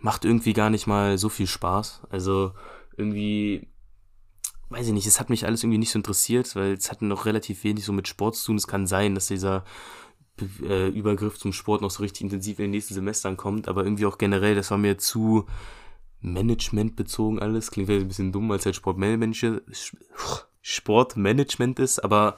[0.00, 2.02] macht irgendwie gar nicht mal so viel Spaß.
[2.10, 2.52] Also
[2.96, 3.68] irgendwie,
[4.70, 7.26] weiß ich nicht, es hat mich alles irgendwie nicht so interessiert, weil es hat noch
[7.26, 8.56] relativ wenig so mit Sport zu tun.
[8.56, 9.64] Es kann sein, dass dieser
[10.62, 14.06] äh, Übergriff zum Sport noch so richtig intensiv in den nächsten Semestern kommt, aber irgendwie
[14.06, 15.46] auch generell, das war mir zu
[16.20, 17.70] Management bezogen alles.
[17.70, 19.62] Klingt vielleicht ein bisschen dumm, als halt Sportmanagement,
[20.62, 22.36] Sportmanagement ist, aber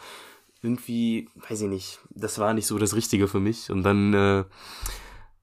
[0.63, 3.71] irgendwie, weiß ich nicht, das war nicht so das Richtige für mich.
[3.71, 4.45] Und dann äh,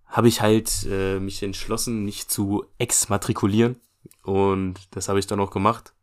[0.07, 3.75] habe ich halt äh, mich entschlossen, nicht zu exmatrikulieren.
[4.23, 5.93] Und das habe ich dann auch gemacht,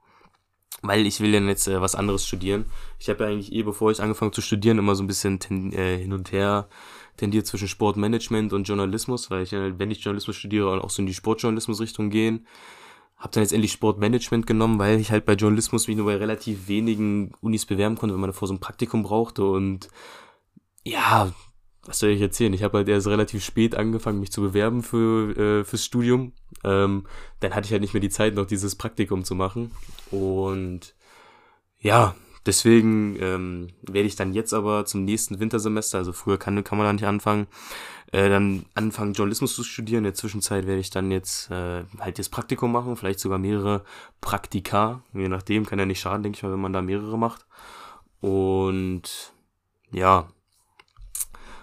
[0.83, 2.67] weil ich will dann jetzt äh, was anderes studieren.
[2.99, 5.73] Ich habe ja eigentlich eh, bevor ich angefangen zu studieren, immer so ein bisschen ten,
[5.73, 6.69] äh, hin und her
[7.17, 11.07] tendiert zwischen Sportmanagement und Journalismus, weil ich, äh, wenn ich Journalismus studiere, auch so in
[11.07, 12.47] die Sportjournalismus-Richtung gehen.
[13.17, 16.69] Hab dann jetzt endlich Sportmanagement genommen, weil ich halt bei Journalismus mich nur bei relativ
[16.69, 19.45] wenigen Unis bewerben konnte, wenn man davor so ein Praktikum brauchte.
[19.47, 19.89] Und
[20.85, 21.33] ja,
[21.87, 22.53] was soll ich erzählen?
[22.53, 26.33] Ich habe halt erst relativ spät angefangen, mich zu bewerben für äh, fürs Studium.
[26.62, 27.07] Ähm,
[27.41, 29.71] dann hatte ich halt nicht mehr die Zeit, noch dieses Praktikum zu machen.
[30.11, 30.94] Und
[31.78, 36.78] ja, deswegen ähm, werde ich dann jetzt aber zum nächsten Wintersemester, also früher kann, kann
[36.78, 37.46] man da nicht anfangen,
[38.12, 39.98] äh, dann anfangen, Journalismus zu studieren.
[39.98, 43.84] In der Zwischenzeit werde ich dann jetzt äh, halt das Praktikum machen, vielleicht sogar mehrere
[44.20, 45.02] Praktika.
[45.12, 47.46] Je nachdem, kann ja nicht schaden, denke ich mal, wenn man da mehrere macht.
[48.20, 49.32] Und
[49.90, 50.28] ja,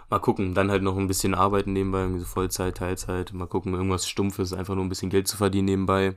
[0.09, 3.73] mal gucken, dann halt noch ein bisschen arbeiten nebenbei, irgendwie so Vollzeit, Teilzeit, mal gucken,
[3.73, 6.15] irgendwas Stumpfes, einfach nur ein bisschen Geld zu verdienen nebenbei.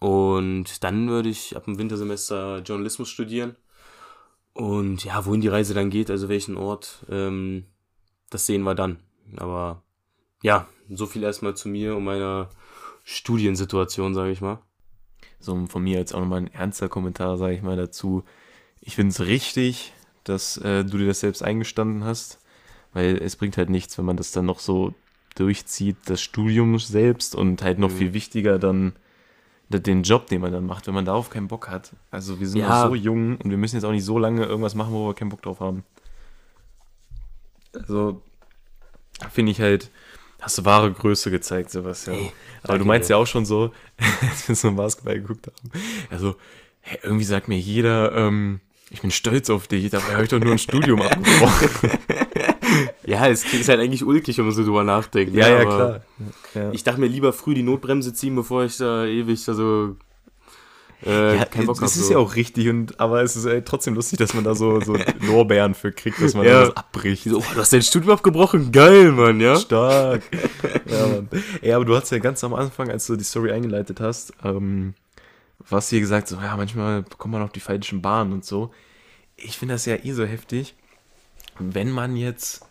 [0.00, 3.56] Und dann würde ich ab dem Wintersemester Journalismus studieren.
[4.52, 7.64] Und ja, wohin die Reise dann geht, also welchen Ort, ähm,
[8.30, 8.98] das sehen wir dann.
[9.36, 9.82] Aber
[10.42, 12.48] ja, so viel erstmal zu mir und meiner
[13.04, 14.60] Studiensituation, sage ich mal.
[15.40, 18.24] So von mir jetzt auch nochmal ein ernster Kommentar, sage ich mal, dazu.
[18.80, 19.92] Ich finde es richtig,
[20.24, 22.38] dass äh, du dir das selbst eingestanden hast,
[22.92, 24.94] weil es bringt halt nichts, wenn man das dann noch so
[25.36, 27.96] durchzieht, das Studium selbst und halt noch Mhm.
[27.96, 28.94] viel wichtiger dann
[29.70, 31.92] den Job, den man dann macht, wenn man darauf keinen Bock hat.
[32.10, 32.84] Also wir sind Ja.
[32.84, 35.14] noch so jung und wir müssen jetzt auch nicht so lange irgendwas machen, wo wir
[35.14, 35.84] keinen Bock drauf haben.
[37.74, 38.22] Also
[39.30, 39.90] finde ich halt,
[40.40, 42.16] hast du wahre Größe gezeigt, Sebastian.
[42.16, 43.14] Ey, Aber du meinst dir.
[43.14, 43.72] ja auch schon so,
[44.22, 45.70] als wir so Basketball geguckt haben.
[46.10, 46.36] Also,
[46.80, 48.60] hey, irgendwie sagt mir jeder, ähm,
[48.90, 51.98] ich bin stolz auf dich, dabei habe ich doch nur ein Studium abgebrochen.
[53.08, 55.34] Ja, es ist halt eigentlich ulkig, wenn man so drüber nachdenkt.
[55.34, 56.00] ja, ne, ja, aber klar.
[56.54, 56.72] Ja.
[56.72, 59.96] Ich dachte mir lieber früh die Notbremse ziehen, bevor ich da ewig da so
[61.06, 62.14] äh, ja, keinen Bock das ist so.
[62.14, 64.96] ja auch richtig, und, aber es ist äh, trotzdem lustig, dass man da so, so
[65.20, 66.66] Lorbeeren für kriegt, dass man Ja.
[66.66, 67.22] das abbricht.
[67.24, 69.56] so, oh, du hast dein Studium abgebrochen, geil, Mann, ja?
[69.56, 70.22] Stark.
[70.86, 71.28] ja, Mann.
[71.62, 74.94] Ja, aber du hast ja ganz am Anfang, als du die Story eingeleitet hast, ähm,
[75.68, 78.72] was hier gesagt, so, ja, manchmal kommt man auf die falschen Bahnen und so.
[79.36, 80.74] Ich finde das ja eh so heftig.
[81.60, 82.62] wenn man jetzt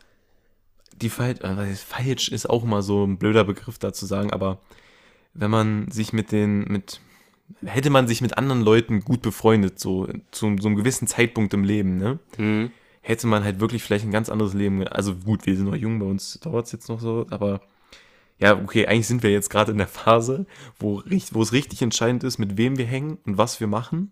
[1.02, 4.60] die falsch, äh, falsch ist auch mal so ein blöder Begriff da zu sagen, aber
[5.34, 7.00] wenn man sich mit den, mit,
[7.66, 11.64] hätte man sich mit anderen Leuten gut befreundet, so zu so einem gewissen Zeitpunkt im
[11.64, 12.20] Leben, ne?
[12.38, 12.72] Mhm.
[13.02, 14.86] Hätte man halt wirklich vielleicht ein ganz anderes Leben.
[14.86, 17.62] Also gut, wir sind noch jung, bei uns dauert es jetzt noch so, aber
[18.40, 20.46] ja, okay, eigentlich sind wir jetzt gerade in der Phase,
[20.78, 24.12] wo, wo es richtig entscheidend ist, mit wem wir hängen und was wir machen.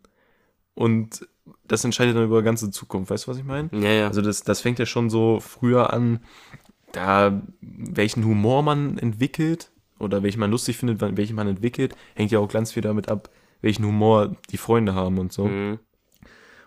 [0.74, 1.28] Und
[1.68, 3.12] das entscheidet dann über die ganze Zukunft.
[3.12, 3.70] Weißt du, was ich meine?
[3.72, 4.08] Ja, ja.
[4.08, 6.20] Also das, das fängt ja schon so früher an,
[6.96, 12.40] da welchen Humor man entwickelt oder welchen man lustig findet, welchen man entwickelt, hängt ja
[12.40, 13.30] auch ganz viel damit ab,
[13.62, 15.48] welchen Humor die Freunde haben und so.
[15.48, 15.80] Mhm.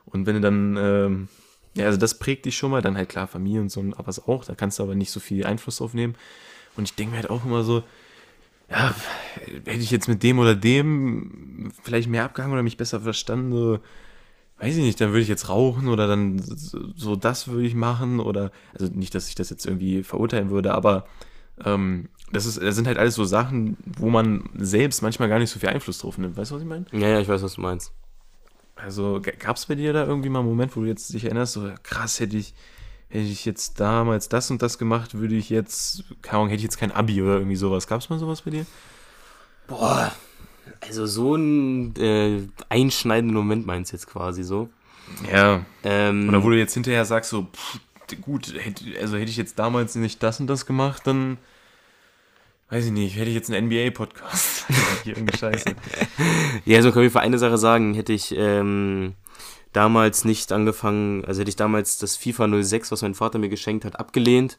[0.05, 1.29] Und wenn du dann, ähm,
[1.75, 4.27] ja, also das prägt dich schon mal, dann halt klar Familie und so, aber was
[4.27, 6.15] auch, da kannst du aber nicht so viel Einfluss drauf nehmen.
[6.77, 7.83] Und ich denke mir halt auch immer so,
[8.71, 8.95] ja,
[9.65, 13.79] hätte ich jetzt mit dem oder dem vielleicht mehr abgehangen oder mich besser verstanden, so,
[14.59, 18.21] weiß ich nicht, dann würde ich jetzt rauchen oder dann so, das würde ich machen
[18.21, 21.07] oder, also nicht, dass ich das jetzt irgendwie verurteilen würde, aber
[21.65, 25.51] ähm, das, ist, das sind halt alles so Sachen, wo man selbst manchmal gar nicht
[25.51, 26.37] so viel Einfluss drauf nimmt.
[26.37, 26.87] Weißt du, was ich meine?
[26.93, 27.93] Ja, ja, ich weiß, was du meinst.
[28.77, 31.55] Also gab es bei dir da irgendwie mal einen Moment, wo du jetzt dich erinnerst,
[31.55, 32.55] so krass, hätte ich,
[33.09, 36.65] hätte ich jetzt damals das und das gemacht, würde ich jetzt, keine Ahnung, hätte ich
[36.65, 37.87] jetzt kein Abi oder irgendwie sowas.
[37.87, 38.67] Gab es mal sowas bei dir?
[39.67, 40.13] Boah,
[40.81, 44.69] also so ein äh, einschneidenden Moment meinst du jetzt quasi so.
[45.31, 45.65] Ja.
[45.85, 47.81] Ähm, Oder wo du jetzt hinterher sagst, so, pff,
[48.17, 51.39] gut, hätte, also hätte ich jetzt damals nicht das und das gemacht, dann
[52.71, 54.67] weiß ich nicht, hätte ich jetzt einen NBA-Podcast.
[55.05, 55.75] Hier irgendeine Scheiße.
[56.65, 59.15] Ja, also kann ich für eine Sache sagen, hätte ich ähm,
[59.73, 63.85] damals nicht angefangen, also hätte ich damals das FIFA 06, was mein Vater mir geschenkt
[63.85, 64.59] hat, abgelehnt,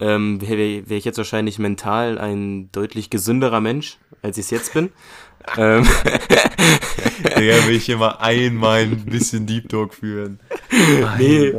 [0.00, 4.74] ähm, wäre wär ich jetzt wahrscheinlich mental ein deutlich gesünderer Mensch, als ich es jetzt
[4.74, 4.90] bin.
[5.58, 5.84] ähm,
[7.38, 10.40] Digga, will ich hier mal einmal ein bisschen Deep Talk führen.
[11.18, 11.52] nee,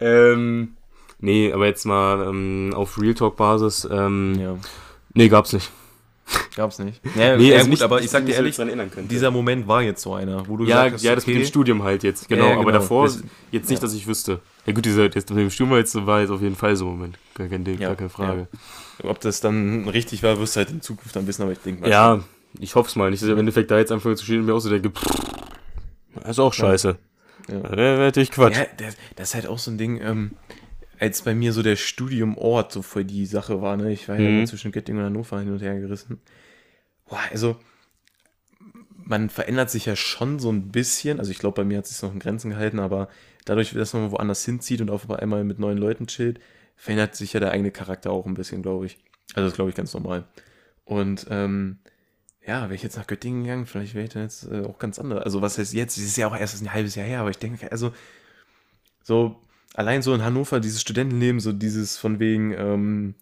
[0.00, 0.76] ähm,
[1.18, 4.56] nee, aber jetzt mal ähm, auf Real Talk Basis, ähm, Ja,
[5.14, 5.70] nee, gab's nicht.
[6.54, 7.00] gab's nicht.
[7.16, 8.56] Ja, Nee, also gut, nicht, aber ich sag dir mich ehrlich,
[9.08, 11.42] dieser Moment war jetzt so einer, wo du ja, gesagt hast, ja, das mit okay,
[11.44, 12.78] dem Studium halt jetzt, genau, Ja, ja, aber genau.
[12.78, 14.40] davor Das- jetzt nicht, dass ich wüsste.
[14.66, 16.92] Ja gut, dieser, das mit dem war jetzt, war jetzt auf jeden Fall so ein
[16.92, 18.48] Moment, gar, kein Ding, Ja, gar keine Frage.
[19.02, 21.82] Ob das dann richtig war, wirst du halt in Zukunft dann wissen, aber ich denke
[21.82, 21.90] mal.
[21.90, 22.22] Ja,
[22.58, 24.46] ich hoffe es mal nicht, dass ich im Endeffekt da jetzt anfange zu stehen und
[24.46, 25.06] mir auch so denke, pff,
[26.16, 26.98] das ist auch scheiße.
[27.48, 27.56] Ja.
[27.56, 27.76] Ja.
[27.76, 28.56] Wäre natürlich Quatsch.
[28.56, 30.32] Ja, das, das ist halt auch so ein Ding, ähm,
[30.98, 33.90] als bei mir so der Studiumort so voll die Sache war, ne?
[33.92, 34.36] Ich war ja Mhm.
[34.38, 36.20] immer zwischen Göttingen und Hannover hin und her gerissen.
[37.08, 37.56] Boah, also,
[39.04, 41.18] man verändert sich ja schon so ein bisschen.
[41.18, 43.08] Also, ich glaube, bei mir hat es sich noch in Grenzen gehalten, aber
[43.44, 46.40] dadurch, dass man woanders hinzieht und auf einmal mit neuen Leuten chillt,
[46.76, 48.98] verändert sich ja der eigene Charakter auch ein bisschen, glaube ich.
[49.34, 50.24] Also, das glaube ich ganz normal.
[50.84, 51.78] Und, ähm,
[52.46, 54.98] ja, wäre ich jetzt nach Göttingen gegangen, vielleicht wäre ich dann jetzt äh, auch ganz
[54.98, 55.22] anders.
[55.24, 55.98] Also, was heißt jetzt?
[55.98, 57.92] Es ist ja auch erst ein halbes Jahr her, aber ich denke, also,
[59.02, 59.36] so,
[59.74, 63.14] allein so in Hannover, dieses Studentenleben, so dieses von wegen, ähm,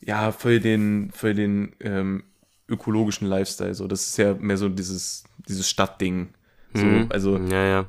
[0.00, 2.24] ja, voll den, voll den ähm,
[2.68, 6.30] ökologischen Lifestyle, so, das ist ja mehr so dieses, dieses Stadtding.
[6.74, 7.06] So, Mhm.
[7.10, 7.88] also, ja, ja.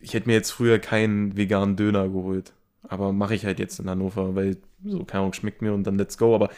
[0.00, 3.88] Ich hätte mir jetzt früher keinen veganen Döner geholt, aber mache ich halt jetzt in
[3.88, 6.50] Hannover, weil so, keine Ahnung, schmeckt mir und dann let's go, aber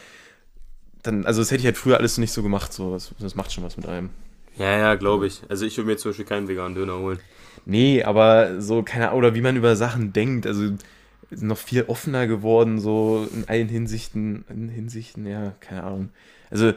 [1.03, 3.51] dann, also das hätte ich halt früher alles nicht so gemacht, so, das, das macht
[3.51, 4.09] schon was mit einem.
[4.57, 5.41] Ja, ja, glaube ich.
[5.49, 7.19] Also ich würde mir zum Beispiel keinen veganen Döner holen.
[7.65, 10.71] Nee, aber so, keine Ahnung, oder wie man über Sachen denkt, also
[11.31, 16.09] noch viel offener geworden, so in allen Hinsichten, in Hinsichten, ja, keine Ahnung.
[16.49, 16.73] Also,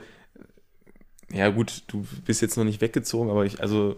[1.31, 3.97] ja gut, du bist jetzt noch nicht weggezogen, aber ich, also,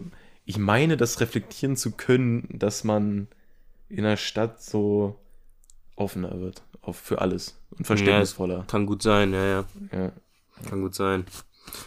[0.49, 3.27] ich meine, das reflektieren zu können, dass man
[3.87, 5.19] in der Stadt so
[5.95, 8.65] offener wird, auf, für alles und verständnisvoller.
[8.67, 9.65] Kann gut sein, ja, ja.
[9.91, 10.11] Ja,
[10.67, 11.25] Kann gut sein.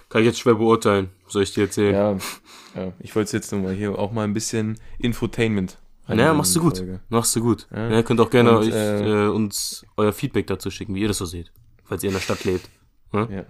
[0.09, 1.93] Kann ich jetzt schwer beurteilen, soll ich dir erzählen.
[1.93, 2.93] ja, ja.
[3.01, 5.73] ich wollte es jetzt nochmal hier auch mal ein bisschen Infotainment.
[5.73, 6.77] Ja, reinbringen machst du gut.
[6.79, 7.01] Folge.
[7.09, 7.67] Machst du gut.
[7.75, 7.91] Ja.
[7.91, 8.03] Ja.
[8.05, 11.19] könnt auch gerne Und, euch, äh, äh, uns euer Feedback dazu schicken, wie ihr das
[11.19, 11.51] so seht.
[11.83, 12.69] Falls ihr in der Stadt lebt.
[13.13, 13.45] Ja.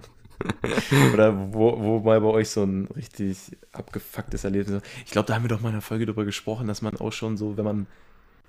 [1.12, 3.38] Oder wo, wo mal bei euch so ein richtig
[3.72, 4.86] abgefucktes Erlebnis ist.
[5.04, 7.12] Ich glaube, da haben wir doch mal in einer Folge drüber gesprochen, dass man auch
[7.12, 7.86] schon so, wenn man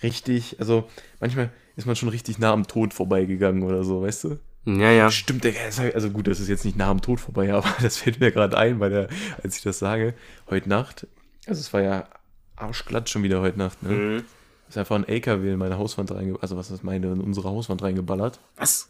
[0.02, 0.90] richtig, also
[1.20, 4.40] manchmal ist man schon richtig nah am Tod vorbeigegangen oder so, weißt du?
[4.66, 5.12] Ja, ja.
[5.12, 8.32] Stimmt, also gut, das ist jetzt nicht nah am Tod vorbei, aber das fällt mir
[8.32, 9.08] gerade ein, weil der,
[9.44, 10.14] als ich das sage,
[10.50, 11.08] heute Nacht,
[11.48, 12.08] also es war ja
[12.56, 13.90] arschglatt schon wieder heute Nacht, ne?
[13.90, 14.24] Mhm.
[14.70, 17.84] Ist einfach ein LKW in meine Hauswand reingeballert, also was ist meine, in unsere Hauswand
[17.84, 18.40] reingeballert.
[18.56, 18.90] Was?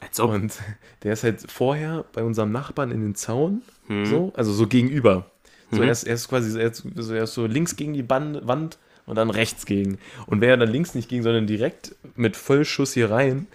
[0.00, 0.30] Als ob.
[0.30, 0.54] Und
[1.02, 4.06] der ist halt vorher bei unserem Nachbarn in den Zaun, Mhm.
[4.06, 5.30] so, also so gegenüber.
[5.70, 5.88] So Mhm.
[5.88, 9.30] erst, erst quasi so erst, so erst so links gegen die Ban- Wand und dann
[9.30, 9.98] rechts gegen.
[10.26, 13.46] Und wäre dann links nicht gegen, sondern direkt mit Vollschuss hier rein,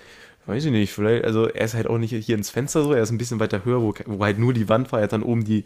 [0.45, 3.01] weiß ich nicht, vielleicht, also er ist halt auch nicht hier ins Fenster so, er
[3.03, 5.23] ist ein bisschen weiter höher, wo, wo halt nur die Wand war, er hat dann
[5.23, 5.63] oben die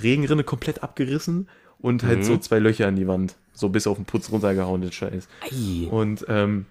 [0.00, 1.48] Regenrinne komplett abgerissen
[1.80, 2.22] und halt Mhm.
[2.24, 5.26] so zwei Löcher in die Wand, so bis auf den Putz runtergehauen, den Scheiß.
[5.50, 5.88] Ei.
[5.88, 6.66] Und ähm,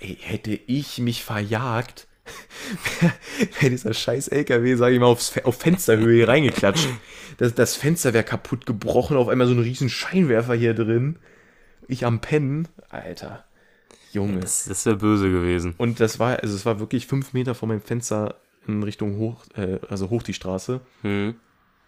[0.00, 2.06] ey, hätte ich mich verjagt,
[3.60, 6.88] wäre dieser scheiß LKW, sage ich mal, aufs, auf Fensterhöhe hier reingeklatscht.
[7.38, 11.18] Das, das Fenster wäre kaputt gebrochen, auf einmal so ein riesen Scheinwerfer hier drin.
[11.88, 12.68] Ich am Pennen.
[12.90, 13.44] Alter.
[14.12, 14.40] Junge.
[14.40, 15.74] Das, das wäre böse gewesen.
[15.78, 19.44] Und das war, also es war wirklich fünf Meter vor meinem Fenster in Richtung hoch,
[19.56, 20.80] äh, also hoch die Straße.
[21.02, 21.34] Hm.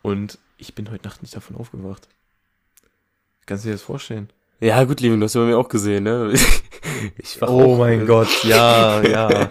[0.02, 2.08] Und ich bin heute Nacht nicht davon aufgewacht.
[3.46, 4.30] Kannst du dir das vorstellen?
[4.60, 6.32] Ja, gut, Lieben, du hast ja bei mir auch gesehen, ne?
[7.18, 9.50] Ich war Oh mein Gott, ja, ja.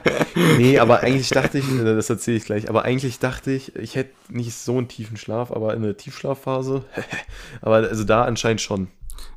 [0.58, 3.96] Nee, aber eigentlich dachte ich, äh, das erzähle ich gleich, aber eigentlich dachte ich, ich
[3.96, 6.86] hätte nicht so einen tiefen Schlaf, aber in der Tiefschlafphase.
[7.62, 8.88] aber also da anscheinend schon.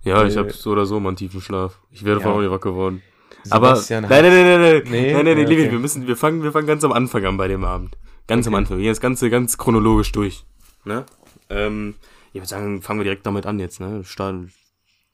[0.03, 1.81] Ja, ich Äh, habe so oder so mal einen tiefen Schlaf.
[1.91, 2.25] Ich wäre Ja.
[2.27, 3.03] davon auch wach geworden.
[3.51, 5.13] Aber Sebastian nein, nein, nein, nein, nein, Nee?
[5.13, 5.71] nein, nein, nein, okay.
[5.73, 7.97] wir müssen, wir fangen, wir fangen ganz am Anfang an bei dem Abend.
[8.29, 8.61] Ganz am Okay.
[8.61, 8.77] Anfang.
[8.79, 10.45] Wir gehen das Ganze ganz chronologisch durch.
[10.85, 11.05] Ne?
[11.51, 11.95] Ähm,
[12.33, 14.03] ich würde sagen, fangen wir direkt damit an jetzt, ne?
[14.05, 14.53] Starten.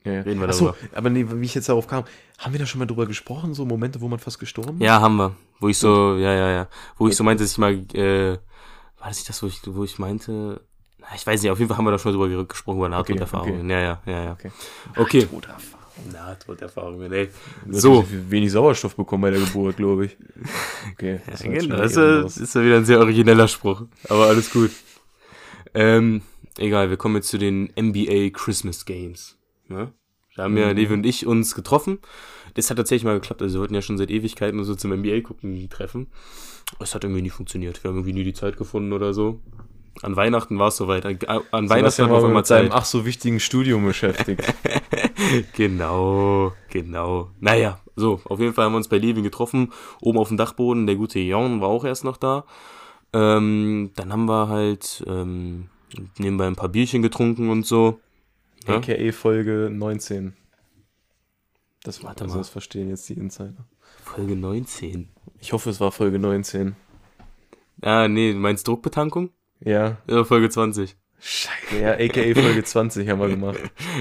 [0.04, 0.20] Ja, ja.
[0.22, 0.96] Reden wir Achso, darüber.
[0.98, 2.04] aber nee, wie ich jetzt darauf kam,
[2.38, 4.84] haben wir da schon mal drüber gesprochen, so Momente, wo man fast gestorben ist?
[4.84, 5.36] Ja, haben wir.
[5.60, 6.68] Wo ich so, ja, ja, ja.
[6.98, 8.38] Wo ich so meinte, dass ich mal, äh,
[8.98, 10.60] war das nicht das, wo ich, wo ich meinte,
[10.98, 13.68] na, ich weiß nicht, auf jeden Fall haben wir da schon drüber gesprochen, über Nahtoderfahrungen.
[13.70, 14.32] Ja, ja, ja, ja.
[14.32, 14.50] Okay.
[14.96, 15.26] Okay.
[15.26, 15.82] Toderfahrung.
[16.12, 17.28] Nahtoderfahrungen, ey.
[17.66, 18.04] Du hast So.
[18.10, 20.16] wenig Sauerstoff bekommen bei der Geburt, glaube ich.
[20.92, 21.20] Okay.
[21.30, 23.82] das Ja, genau, das ist ja wieder ein sehr origineller Spruch.
[24.08, 24.70] Aber alles gut.
[25.74, 26.22] Ähm,
[26.58, 29.36] egal, wir kommen jetzt zu den NBA Christmas Games.
[29.68, 29.92] Ne?
[30.36, 30.76] Da haben ja Mhm.
[30.76, 31.98] Levi und ich uns getroffen.
[32.54, 33.42] Das hat tatsächlich mal geklappt.
[33.42, 36.08] Also wir wollten ja schon seit Ewigkeiten so zum NBA gucken treffen.
[36.80, 37.82] Es hat irgendwie nie funktioniert.
[37.82, 39.40] Wir haben irgendwie nie die Zeit gefunden oder so.
[40.00, 41.04] An Weihnachten war es soweit.
[41.04, 41.18] An,
[41.50, 42.78] an Weihnachten war einmal mit seinem Zeit.
[42.78, 44.42] ach so wichtigen Studium beschäftigt.
[45.54, 47.30] Genau, genau.
[47.40, 50.86] Naja, so, auf jeden Fall haben wir uns bei Levin getroffen, oben auf dem Dachboden.
[50.86, 52.44] Der gute Jon war auch erst noch da.
[53.12, 55.68] Ähm, dann haben wir halt ähm,
[56.18, 58.00] nebenbei ein paar Bierchen getrunken und so.
[58.68, 58.76] Ja?
[58.76, 60.34] AKA Folge 19.
[61.84, 62.40] Das Warte also mal.
[62.40, 63.66] das verstehen jetzt die Insider.
[64.04, 65.08] Folge 19.
[65.40, 66.76] Ich hoffe, es war Folge 19.
[67.80, 69.30] Ah, nee, du meinst Druckbetankung?
[69.60, 69.98] Ja.
[70.08, 70.96] Ja, Folge 20.
[71.18, 71.80] Scheiße.
[71.80, 73.58] Ja, AKA Folge 20 haben wir gemacht.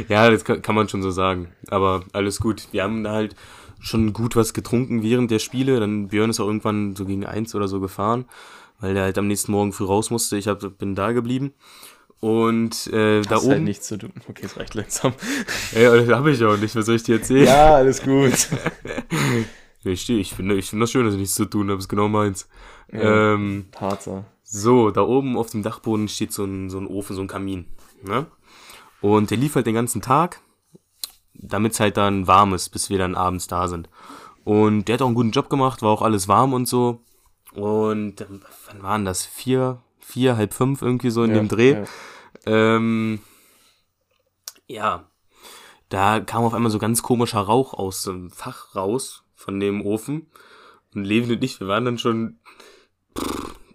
[0.07, 1.49] Ja, das kann, kann man schon so sagen.
[1.67, 2.67] Aber alles gut.
[2.71, 3.35] Wir haben da halt
[3.79, 5.79] schon gut was getrunken während der Spiele.
[5.79, 8.25] Dann Björn ist auch irgendwann so gegen eins oder so gefahren,
[8.79, 10.37] weil der halt am nächsten Morgen früh raus musste.
[10.37, 11.53] Ich hab, bin da geblieben.
[12.21, 13.51] Und äh, da Hast oben.
[13.53, 14.13] halt nichts zu tun.
[14.29, 15.13] Okay, es reicht langsam.
[15.75, 16.75] Ja, das habe ich auch nicht.
[16.75, 17.45] Was soll ich dir erzählen?
[17.47, 18.33] Ja, alles gut.
[19.83, 20.07] Ich.
[20.11, 21.79] Ich finde ich find das schön, dass ich nichts zu tun habe.
[21.79, 22.47] Ist genau meins.
[22.93, 23.33] Ja.
[23.33, 24.25] Ähm, Harzer.
[24.43, 27.65] So, da oben auf dem Dachboden steht so ein, so ein Ofen, so ein Kamin.
[28.03, 28.27] Ne?
[29.01, 30.39] Und der lief halt den ganzen Tag,
[31.33, 33.89] damit es halt dann warm ist, bis wir dann abends da sind.
[34.43, 36.99] Und der hat auch einen guten Job gemacht, war auch alles warm und so.
[37.53, 38.23] Und
[38.67, 39.25] wann waren das?
[39.25, 41.71] Vier, vier, halb fünf irgendwie so in Ja, dem Dreh.
[41.73, 41.83] ja.
[42.45, 43.19] Ähm,
[44.67, 45.07] ja,
[45.89, 50.27] da kam auf einmal so ganz komischer Rauch aus dem Fach raus von dem Ofen.
[50.95, 52.39] Und Levin und ich, wir waren dann schon,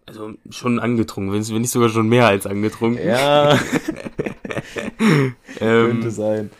[0.07, 3.07] also schon angetrunken, wenn nicht sogar schon mehr als angetrunken.
[3.07, 3.57] Ja,
[5.59, 6.51] könnte ähm, sein.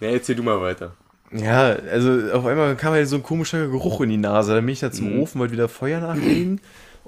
[0.00, 0.94] ja, erzähl du mal weiter.
[1.30, 4.54] Ja, also auf einmal kam halt so ein komischer Geruch in die Nase.
[4.54, 5.20] Dann bin ich da zum Mhm.
[5.20, 6.60] Ofen, wollte wieder Feuer nachlegen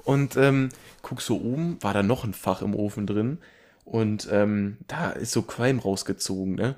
[0.03, 0.69] und ähm,
[1.01, 3.39] guck so oben, war da noch ein Fach im Ofen drin
[3.85, 6.75] und ähm, da ist so Qualm rausgezogen, ne?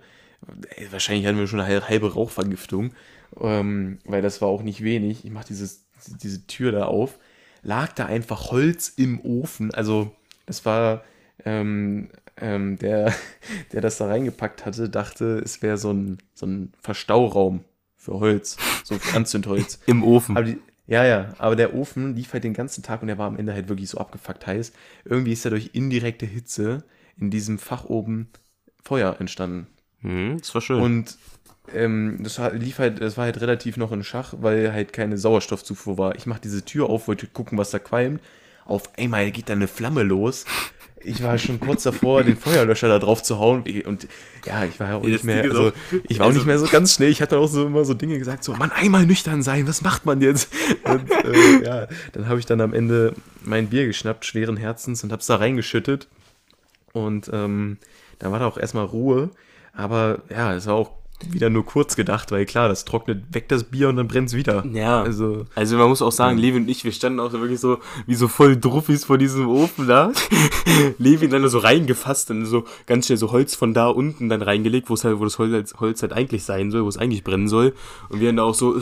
[0.76, 2.94] Ey, wahrscheinlich hatten wir schon eine halbe Rauchvergiftung,
[3.40, 5.24] ähm, weil das war auch nicht wenig.
[5.24, 5.86] Ich mach dieses,
[6.22, 7.18] diese Tür da auf,
[7.62, 10.12] lag da einfach Holz im Ofen, also
[10.46, 11.04] das war
[11.46, 13.14] ähm, ähm, der,
[13.72, 17.64] der das da reingepackt hatte, dachte, es wäre so ein, so ein Verstauraum
[17.96, 19.80] für Holz, so für Anzündholz.
[19.86, 20.36] Im Ofen.
[20.38, 23.28] Aber die, ja, ja, aber der Ofen lief halt den ganzen Tag und der war
[23.28, 24.74] am Ende halt wirklich so abgefuckt heiß.
[25.06, 26.84] Irgendwie ist da durch indirekte Hitze
[27.18, 28.30] in diesem Fach oben
[28.82, 29.68] Feuer entstanden.
[30.02, 30.82] Hm, das war schön.
[30.82, 31.18] Und
[31.74, 35.18] ähm, das war, lief halt, das war halt relativ noch in Schach, weil halt keine
[35.18, 36.16] Sauerstoffzufuhr war.
[36.16, 38.22] Ich mach diese Tür auf, wollte gucken, was da qualmt.
[38.66, 40.46] Auf einmal geht da eine Flamme los.
[41.06, 43.64] Ich war schon kurz davor, den Feuerlöscher da drauf zu hauen.
[43.86, 44.08] Und
[44.46, 45.74] ja, ich war ja auch nicht mehr, also
[46.08, 47.10] ich war auch also- nicht mehr so ganz schnell.
[47.10, 50.06] Ich hatte auch so immer so Dinge gesagt, so, Mann, einmal nüchtern sein, was macht
[50.06, 50.54] man jetzt?
[50.86, 55.12] Und äh, ja, dann habe ich dann am Ende mein Bier geschnappt, schweren Herzens, und
[55.12, 56.08] hab's da reingeschüttet.
[56.94, 57.78] Und ähm,
[58.20, 59.30] dann war da auch erstmal Ruhe.
[59.74, 60.92] Aber ja, es war auch
[61.32, 64.66] wieder nur kurz gedacht, weil klar, das trocknet weg das Bier und dann brennt's wieder.
[64.72, 65.02] ja.
[65.02, 68.16] Also, Also man muss auch sagen, Levi und ich, wir standen auch wirklich so wie
[68.16, 70.12] so voll Druffis vor diesem Ofen da.
[70.98, 74.90] Levi dann so reingefasst und so ganz schnell so Holz von da unten dann reingelegt,
[74.90, 77.48] wo es halt, wo das Holz, Holz halt eigentlich sein soll, wo es eigentlich brennen
[77.48, 77.74] soll.
[78.10, 78.80] Und wir dann da auch so,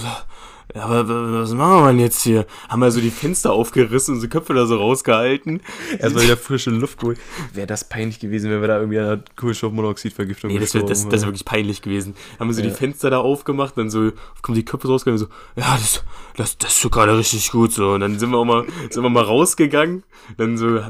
[0.74, 1.08] aber
[1.42, 2.46] was machen wir denn jetzt hier?
[2.70, 5.62] Haben wir so die Fenster aufgerissen und die Köpfe da so rausgehalten.
[6.00, 7.20] Erstmal wieder frische Luft geholt.
[7.54, 11.22] Wäre das peinlich gewesen, wenn wir da irgendwie an Kohlenstoffmonoxidvergiftung Nee, das wäre das, das
[11.22, 12.16] wär wirklich peinlich gewesen.
[12.40, 12.68] Haben wir so Ja.
[12.70, 16.04] die Fenster da aufgemacht, dann so, kommen die Köpfe rausgegangen, so, ja, das,
[16.38, 17.92] das, das ist so gerade richtig gut, so.
[17.92, 20.04] Und dann sind wir auch mal, sind wir mal rausgegangen,
[20.38, 20.90] dann so, da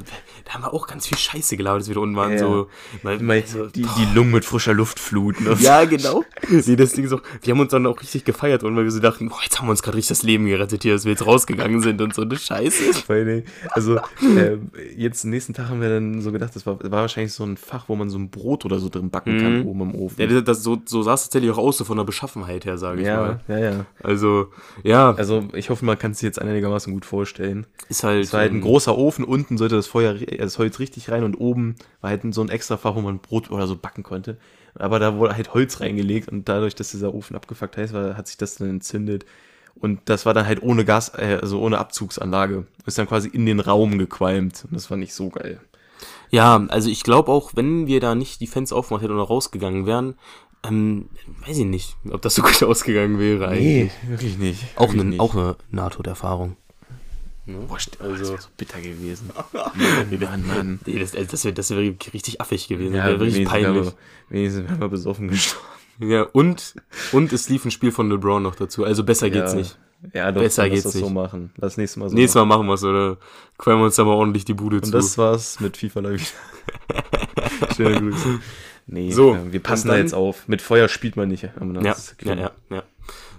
[0.54, 2.40] haben wir auch ganz viel Scheiße gelabert, als wir da unten waren, Ja.
[2.40, 2.68] so.
[3.04, 5.48] Mal, so die, die Lungen mit frischer Luft fluten.
[5.60, 6.24] ja, genau.
[6.50, 8.92] Nee, das Ding ist auch, wir haben uns dann auch richtig gefeiert und weil wir
[8.92, 11.12] so dachten, boah, jetzt haben wir uns gerade richtig das Leben gerettet hier, dass wir
[11.12, 12.84] jetzt rausgegangen sind und so eine Scheiße.
[13.72, 14.58] Also, äh,
[14.96, 17.90] jetzt nächsten Tag haben wir dann so gedacht, das war, war wahrscheinlich so ein Fach,
[17.90, 19.66] wo man so ein Brot oder so drin backen kann, Mhm.
[19.68, 20.20] oben im Ofen.
[20.22, 22.78] Ja, das, das, so, so sah es tatsächlich auch aus, so von der Beschaffenheit her,
[22.78, 23.40] sage ich mal.
[23.48, 23.86] ja, ja, ja.
[24.04, 24.48] Also,
[24.84, 27.66] ja, Also, ich hoffe, man kann es sich jetzt einigermaßen gut vorstellen.
[27.90, 28.24] ist halt.
[28.26, 31.10] Es war halt ein ähm, großer Ofen, unten sollte das Feuer, äh, das Holz richtig
[31.12, 34.04] rein und oben war halt so ein extra Fach, wo man Brot oder so backen
[34.04, 34.38] konnte.
[34.76, 38.28] Aber da wurde halt Holz reingelegt und dadurch, dass dieser Ofen abgefuckt heiß war, hat
[38.28, 39.26] sich das dann entzündet.
[39.76, 42.66] Und das war dann halt ohne Gas, äh, also ohne Abzugsanlage.
[42.86, 44.66] Ist dann quasi in den Raum gequalmt.
[44.70, 45.60] Und das war nicht so geil.
[46.30, 49.86] Ja, also ich glaube auch, wenn wir da nicht die Fenster aufgemacht hätten oder rausgegangen
[49.86, 50.16] wären,
[50.64, 51.10] ähm,
[51.48, 53.92] weiß ich nicht, ob das so gut ausgegangen wäre eigentlich.
[54.08, 54.64] wirklich nicht.
[54.76, 55.20] Auch Wirklich eine, nicht.
[55.20, 56.56] auch eine Nahtoderfahrung.
[57.48, 59.32] Boah, st- Also- das wäre so bitter gewesen.
[59.54, 60.80] Mann, Mann, Mann.
[60.86, 61.78] Nee, das, also das wäre das wär
[62.14, 62.94] richtig affig gewesen.
[62.96, 63.86] Ja, Ja, wäre wären peinlich.
[63.88, 63.94] wir-
[64.30, 65.66] Wenigstens wären wir besoffen gestorben.
[66.02, 66.74] Ja, und,
[67.12, 68.84] und es lief ein Spiel von LeBron noch dazu.
[68.84, 69.60] Also besser geht's ja.
[69.60, 69.78] nicht.
[70.14, 71.14] Ja, doch, Besser lass geht's das so nicht.
[71.14, 71.52] machen.
[71.58, 72.36] Lass nächstes Mal so Nächstes.
[72.40, 73.18] Mal machen wir's, oder
[73.60, 74.92] quälen wir uns da mal ordentlich die Bude Und zu.
[74.92, 76.34] das war's mit FIFA Live.
[77.76, 78.40] Schöne Grüße.
[78.88, 80.48] Nee, So, ja, wir passen und da dann- jetzt auf.
[80.48, 81.44] Mit Feuer spielt man nicht.
[81.44, 82.84] Ja, ja, ja, ja.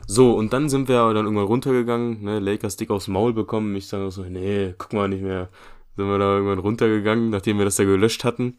[0.06, 3.74] So, und dann sind wir dann irgendwann runtergegangen, ne, Lakers dick aufs Maul bekommen.
[3.76, 5.48] Ich sage so, nee, guck mal nicht mehr.
[5.96, 8.58] Sind wir da irgendwann runtergegangen, nachdem wir das da gelöscht hatten.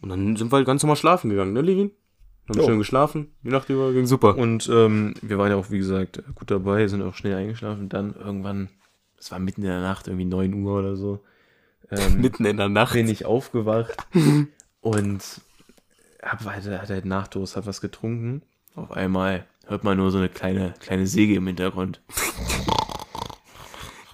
[0.00, 1.90] Und dann sind wir halt ganz normal schlafen gegangen, ne, Levin?
[2.48, 2.66] Haben Jo.
[2.66, 4.36] schön geschlafen, die Nacht über, ging super.
[4.36, 7.88] Und ähm, wir waren ja auch, wie gesagt, gut dabei, sind auch schnell eingeschlafen.
[7.88, 8.68] Dann irgendwann,
[9.18, 11.22] es war mitten in der Nacht, irgendwie 9 Uhr oder so,
[11.90, 12.94] ähm, Mitten in der Nacht.
[12.94, 13.96] bin ich aufgewacht
[14.80, 15.22] und
[16.22, 18.42] hab halt, hatte halt Nachdurst, hab was getrunken.
[18.74, 22.00] Auf einmal hört man nur so eine kleine, kleine Säge im Hintergrund.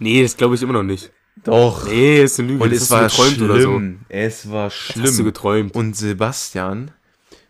[0.01, 1.13] Nee, das glaube ich immer noch nicht.
[1.45, 1.87] Doch.
[1.87, 2.65] Nee, ist eine Lüge.
[2.65, 3.51] Und das es war geträumt schlimm.
[3.51, 3.81] oder so.
[4.09, 5.05] Es war Das schlimm.
[5.07, 5.75] hast du geträumt.
[5.75, 6.91] Und Sebastian,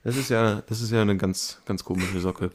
[0.05, 2.51] das ist ja, das ist ja eine ganz, ganz komische Socke.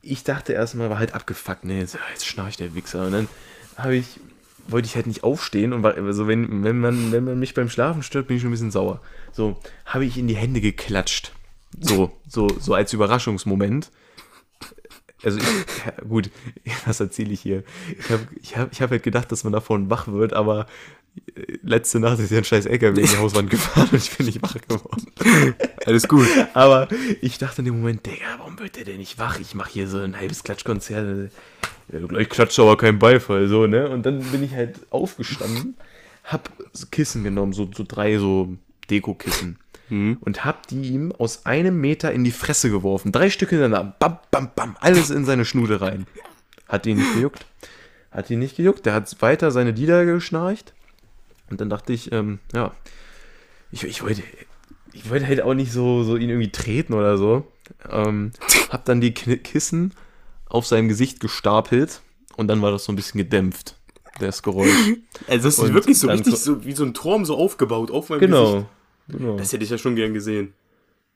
[0.00, 3.06] Ich dachte erstmal, war halt abgefuckt, ne, jetzt, jetzt schnarcht der Wichser.
[3.06, 3.28] Und dann
[3.76, 4.20] habe ich,
[4.68, 7.68] wollte ich halt nicht aufstehen und war, also wenn, wenn man, wenn man mich beim
[7.68, 9.00] Schlafen stört, bin ich schon ein bisschen sauer.
[9.32, 11.32] So, habe ich in die Hände geklatscht.
[11.80, 13.90] So, so, so als Überraschungsmoment.
[15.24, 15.44] Also ich,
[15.84, 16.30] ja, gut,
[16.86, 17.64] was erzähle ich hier?
[17.98, 20.66] Ich habe ich hab, ich hab halt gedacht, dass man davon wach wird, aber
[21.62, 24.42] letzte Nacht ist ja ein scheiß LKW in die Hauswand gefahren und ich bin nicht
[24.42, 25.06] wach geworden.
[25.86, 26.26] Alles gut.
[26.54, 26.88] Aber
[27.20, 29.38] ich dachte in dem Moment, Digga, warum wird der denn nicht wach?
[29.40, 31.30] Ich mache hier so ein halbes Klatschkonzert.
[31.92, 33.88] Ja, gleich klatscht aber kein Beifall, so, ne?
[33.88, 35.76] Und dann bin ich halt aufgestanden,
[36.24, 36.50] hab
[36.90, 38.56] Kissen genommen, so, so drei so
[38.90, 39.58] Deko-Kissen.
[39.90, 43.10] Und hab die ihm aus einem Meter in die Fresse geworfen.
[43.10, 43.94] Drei Stück hintereinander.
[43.98, 44.76] Bam, bam, bam.
[44.80, 46.06] Alles in seine Schnute rein.
[46.68, 47.46] Hat ihn nicht gejuckt.
[48.10, 48.84] Hat ihn nicht gejuckt.
[48.84, 50.74] Der hat weiter seine Lieder geschnarcht.
[51.50, 52.72] Und dann dachte ich, ähm, ja,
[53.70, 54.22] ich, ich wollte,
[54.92, 57.46] ich wollte halt auch nicht so, so ihn irgendwie treten oder so.
[57.90, 58.32] Ähm,
[58.70, 59.94] hab dann die Kissen
[60.46, 62.00] auf sein Gesicht gestapelt
[62.36, 63.76] und dann war das so ein bisschen gedämpft,
[64.20, 64.70] das Geräusch.
[65.26, 68.08] Also das ist Und wirklich so richtig so- wie so ein Turm so aufgebaut auf
[68.08, 68.32] meinem Gesicht.
[68.36, 68.66] Genau.
[69.08, 69.36] genau.
[69.36, 70.54] Das hätte ich ja schon gern gesehen.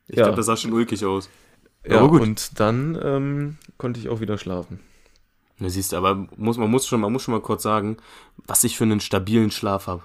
[0.09, 0.25] Ich Ja.
[0.25, 1.31] glaube, das sah schon ulkig aus.
[1.87, 2.21] ja, aber gut.
[2.23, 4.81] und dann ähm, konnte ich auch wieder schlafen.
[5.59, 7.97] Du siehst, aber muss, man, muss schon, man muss schon mal kurz sagen,
[8.47, 10.03] was ich für einen stabilen Schlaf habe.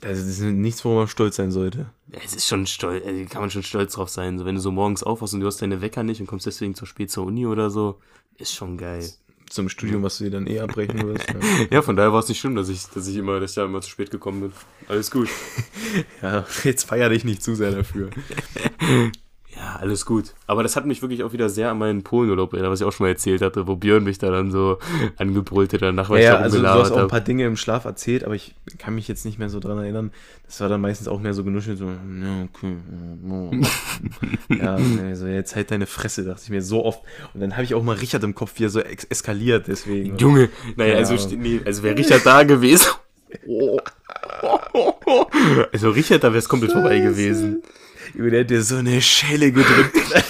[0.00, 1.86] Das ist nichts, wo man stolz sein sollte.
[2.12, 4.38] Es ist schon stolz, äh, kann man schon stolz drauf sein.
[4.38, 6.74] So, wenn du so morgens aufwachst und du hast deine Wecker nicht und kommst deswegen
[6.74, 7.98] zu spät zur Uni oder so,
[8.36, 9.08] ist schon geil.
[9.48, 11.28] Zum Studium, was du dir dann eh abbrechen wirst.
[11.28, 11.66] Ja.
[11.70, 13.64] Ja, von daher war es nicht schlimm, dass ich, dass ich immer, dass ich da
[13.64, 14.52] immer zu spät gekommen bin.
[14.88, 15.30] Alles gut.
[16.22, 18.10] ja, jetzt feier dich nicht zu sehr dafür.
[19.76, 20.34] Ja, alles gut.
[20.46, 22.92] Aber das hat mich wirklich auch wieder sehr an meinen Polenurlaub erinnert, was ich auch
[22.92, 24.78] schon mal erzählt hatte, wo Björn mich da dann so
[25.16, 27.56] angebrüllt hat, danach, weil Ja, ich da also du hast auch ein paar Dinge im
[27.56, 30.12] Schlaf erzählt, aber ich kann mich jetzt nicht mehr so dran erinnern.
[30.46, 32.76] Das war dann meistens auch mehr so genuschelt, so, ja, okay,
[33.28, 33.50] oh.
[34.54, 37.00] ja, also jetzt halt deine Fresse, dachte ich mir so oft.
[37.34, 40.16] Und dann habe ich auch mal Richard im Kopf, wie er so eskaliert, deswegen.
[40.16, 40.98] Junge, naja, Ja.
[40.98, 42.90] also, nee, also wäre Richard da gewesen.
[45.72, 47.62] Also Richard, da wäre es komplett vorbei gewesen.
[48.14, 49.96] Junge, der hat dir so eine Schelle gedrückt.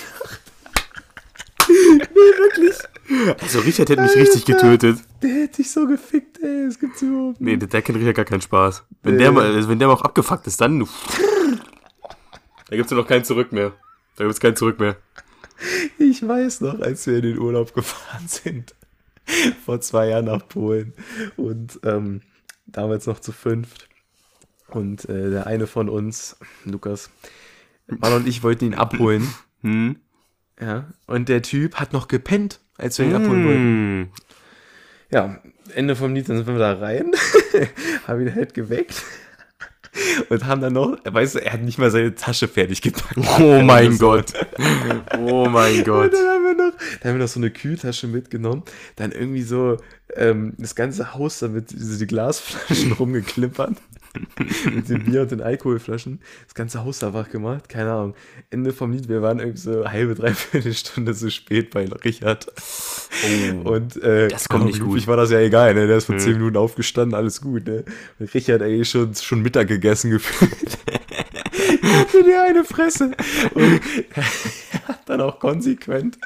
[3.40, 4.98] Also Richard hätte mich richtig getötet.
[5.22, 7.62] der hätte dich so gefickt, ey, das gibt's überhaupt Nee, nicht.
[7.62, 8.82] der, der kennt Richard gar keinen Spaß.
[9.02, 9.22] Wenn Nee.
[9.22, 10.86] der mal, also wenn der mal auch abgefuckt ist, dann.
[12.68, 13.72] Da gibt's ja noch kein Zurück mehr.
[14.16, 14.96] Da gibt's kein Zurück mehr.
[15.98, 18.74] Ich weiß noch, als wir in den Urlaub gefahren sind.
[19.64, 20.92] vor zwei Jahren nach Polen
[21.36, 22.22] und ähm,
[22.66, 23.88] damals noch zu fünft.
[24.68, 27.10] Und äh, der eine von uns, Lukas,
[27.86, 29.26] Mann und ich wollten ihn abholen.
[29.62, 29.96] Hm?
[30.60, 33.60] Ja, und der Typ hat noch gepennt, als wir ihn abholen wollten.
[33.60, 34.08] Hm.
[35.10, 35.40] Ja,
[35.74, 37.10] Ende vom Lied, dann sind wir da rein,
[38.06, 39.02] haben ihn halt geweckt
[40.28, 43.16] und haben dann noch, weißt du, er hat nicht mal seine Tasche fertig gepackt.
[43.40, 43.98] Oh mein So.
[44.06, 44.32] Gott.
[45.18, 46.12] Oh mein Und Gott.
[46.12, 48.62] dann haben wir noch, dann haben wir noch so eine Kühltasche mitgenommen,
[48.96, 49.78] dann irgendwie so
[50.14, 53.76] ähm, das ganze Haus damit, diese die Glasflaschen rumgeklippert.
[54.74, 56.20] Mit den Bier und den Alkoholflaschen.
[56.44, 58.14] Das ganze Haus da wach gemacht, keine Ahnung.
[58.50, 62.46] Ende vom Lied, wir waren irgendwie so eine halbe, dreiviertel Stunde zu spät bei Richard.
[63.64, 64.28] Und äh, Oh.
[64.28, 65.06] Das kommt nicht gut.
[65.06, 65.86] war das ja egal, ne?
[65.86, 66.20] Der ist vor Mhm.
[66.20, 67.84] zehn Minuten aufgestanden, alles gut, ne?
[68.18, 70.52] Und Richard, ey, schon, schon Mittag gegessen gefühlt.
[72.08, 73.12] Für die eine Fresse.
[73.54, 73.80] Und
[74.14, 76.18] er hat dann auch konsequent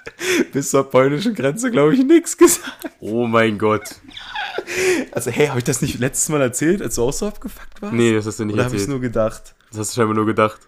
[0.53, 2.91] bis zur polnischen Grenze, glaube ich, nichts gesagt.
[3.01, 4.00] Oh mein Gott.
[5.13, 7.95] Also, hey, habe ich das nicht letztes Mal erzählt, als du auch so abgefuckt warst?
[7.95, 9.01] Nee, das hast du nicht Oder habe ich es erzählt.
[9.01, 9.55] nur gedacht?
[9.71, 10.61] Das hast du scheinbar nur gedacht.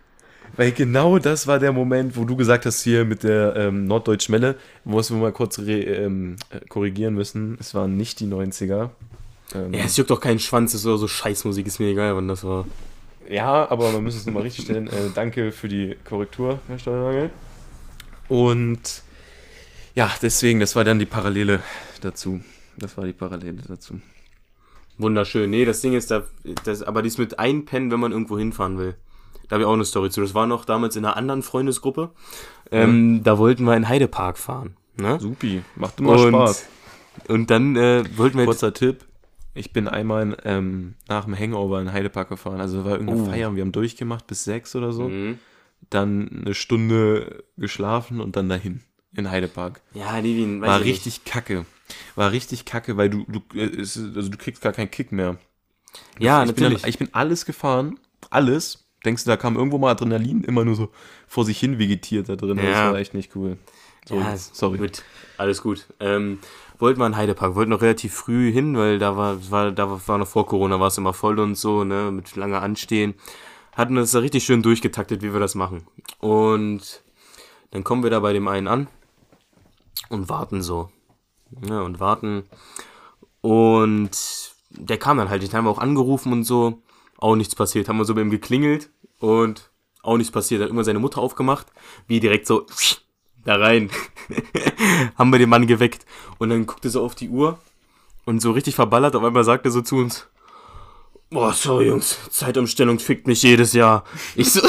[0.56, 4.56] Weil genau das war der Moment, wo du gesagt hast, hier mit der ähm, Norddeutsch-Melle,
[4.84, 7.56] wo wir mal kurz ähm, äh, korrigieren müssen.
[7.58, 8.90] Es waren nicht die 90er.
[9.54, 12.28] Ähm, Ja, es juckt doch keinen Schwanz, das ist so Scheißmusik, ist mir egal, wann
[12.28, 12.66] das war.
[13.30, 14.88] Ja, aber man muss es nochmal richtig stellen.
[14.88, 17.30] Äh, danke für die Korrektur, Herr Steuernagel.
[18.28, 19.02] Und
[19.94, 21.60] ja, deswegen, das war dann die Parallele
[22.00, 22.40] dazu.
[22.78, 24.00] Das war die Parallele dazu.
[24.98, 25.50] Wunderschön.
[25.50, 26.24] Nee, das Ding ist, da,
[26.64, 28.94] das, aber dies mit einpennen, wenn man irgendwo hinfahren will.
[29.48, 30.20] Da habe ich auch eine Story zu.
[30.20, 32.10] Das war noch damals in einer anderen Freundesgruppe.
[32.70, 34.76] Ähm, Da wollten wir in Heidepark fahren.
[34.96, 35.18] Ne?
[35.20, 36.66] Supi, macht immer Und, Spaß.
[37.28, 39.04] und dann äh, wollten wir Kurzer Tipp.
[39.54, 42.60] Ich bin einmal ähm, nach dem Hangover in Heidepark gefahren.
[42.60, 43.24] Also war irgendeine Oh.
[43.26, 45.08] Feier und wir haben durchgemacht bis sechs oder so.
[45.08, 45.38] Mhm.
[45.90, 48.80] Dann eine Stunde geschlafen und dann dahin
[49.14, 49.80] in Heidepark.
[49.94, 51.66] Ja, Levin, War ich richtig kacke.
[52.14, 55.36] War richtig kacke, weil du, du, äh, also du kriegst gar keinen Kick mehr.
[56.18, 56.82] Ja, ich bin, natürlich.
[56.82, 57.98] dann, ich bin alles gefahren,
[58.30, 58.84] alles.
[59.04, 60.88] Denkst du, da kam irgendwo mal Adrenalin, immer nur so
[61.26, 62.56] vor sich hin vegetiert da drin.
[62.56, 62.92] Das Ja.
[62.92, 63.58] war echt nicht cool.
[64.08, 64.78] So, ja, sorry.
[64.78, 65.02] Gut,
[65.38, 65.86] alles gut.
[65.98, 66.38] Ähm,
[66.78, 70.18] wollten wir in Heidepark, wollten noch relativ früh hin, weil da war, war, da war,
[70.18, 73.14] noch vor Corona, war es immer voll und so, ne, mit lange Anstehen.
[73.74, 75.86] Hatten das da richtig schön durchgetaktet, wie wir das machen.
[76.18, 77.02] Und
[77.70, 78.88] dann kommen wir da bei dem einen an
[80.10, 80.90] und warten so.
[81.68, 82.44] Ja, und warten.
[83.40, 84.10] Und
[84.70, 86.82] der kam dann halt, den haben wir auch angerufen und so.
[87.18, 87.88] Auch nichts passiert.
[87.88, 89.70] Haben wir so bei ihm geklingelt und
[90.02, 90.62] auch nichts passiert.
[90.62, 91.66] Hat immer seine Mutter aufgemacht,
[92.06, 92.66] wie direkt so
[93.44, 93.90] da rein.
[95.16, 96.06] haben wir den Mann geweckt.
[96.38, 97.58] Und dann guckte er so auf die Uhr
[98.24, 99.16] und so richtig verballert.
[99.16, 100.28] Auf einmal sagt er so zu uns,
[101.32, 104.04] Boah, sorry Jungs, Zeitumstellung fickt mich jedes Jahr.
[104.34, 104.60] Ich so,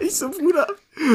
[0.00, 0.68] ich so, Bruder,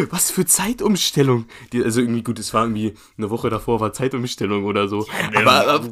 [0.09, 1.45] was für Zeitumstellung?
[1.71, 5.07] Die, also irgendwie gut, es war irgendwie eine Woche davor war Zeitumstellung oder so.
[5.33, 5.83] aber, aber,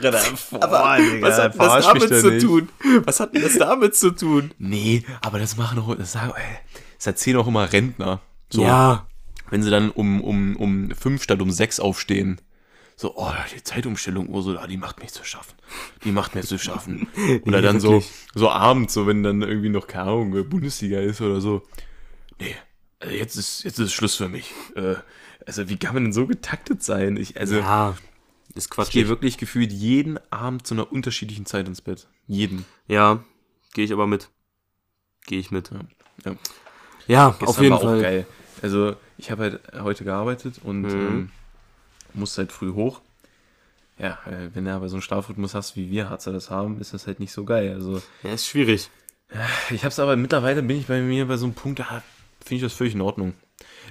[0.59, 2.45] aber was hat das damit zu nicht.
[2.45, 2.69] tun?
[3.05, 4.51] Was hat denn das damit zu tun?
[4.57, 6.57] Nee, aber das machen auch, das, sagen, ey,
[6.97, 8.19] das erzählen auch immer Rentner.
[8.49, 9.07] So, Ja,
[9.49, 12.41] wenn sie dann um, um, um fünf statt um sechs aufstehen.
[12.97, 15.55] So, oh, die Zeitumstellung, Ursula, die macht mir zu schaffen.
[16.05, 17.07] Die macht mir zu schaffen.
[17.45, 18.01] Oder dann so,
[18.33, 21.61] so abends, so wenn dann irgendwie noch, keine Ahnung, Bundesliga ist oder so.
[22.39, 22.55] Nee,
[22.99, 24.51] also jetzt ist, jetzt ist Schluss für mich.
[24.75, 24.95] Äh,
[25.45, 27.17] also wie kann man denn so getaktet sein?
[27.17, 27.95] Ich, also, ja,
[28.53, 28.91] ist ich Quatsch.
[28.91, 32.07] gehe wirklich gefühlt jeden Abend zu einer unterschiedlichen Zeit ins Bett.
[32.27, 32.65] Jeden.
[32.87, 33.23] Ja,
[33.73, 34.29] gehe ich aber mit.
[35.27, 35.69] Gehe ich mit.
[36.23, 36.35] Ja.
[37.07, 37.97] Ja, Gestern auf jeden Fall.
[37.97, 38.25] auch geil.
[38.61, 40.89] Also, ich habe halt heute gearbeitet und Mhm.
[40.91, 41.31] ähm,
[42.15, 43.01] musste halt früh hoch.
[43.97, 46.93] Ja, äh, wenn du aber so einen Schlafrhythmus hast, wie wir Harzer das haben, ist
[46.93, 47.73] das halt nicht so geil.
[47.73, 48.89] Also, Ja, ist schwierig.
[49.69, 52.03] ich habe es aber mittlerweile bin ich bei mir bei so einem Punkt, da
[52.41, 53.33] finde ich das völlig in Ordnung.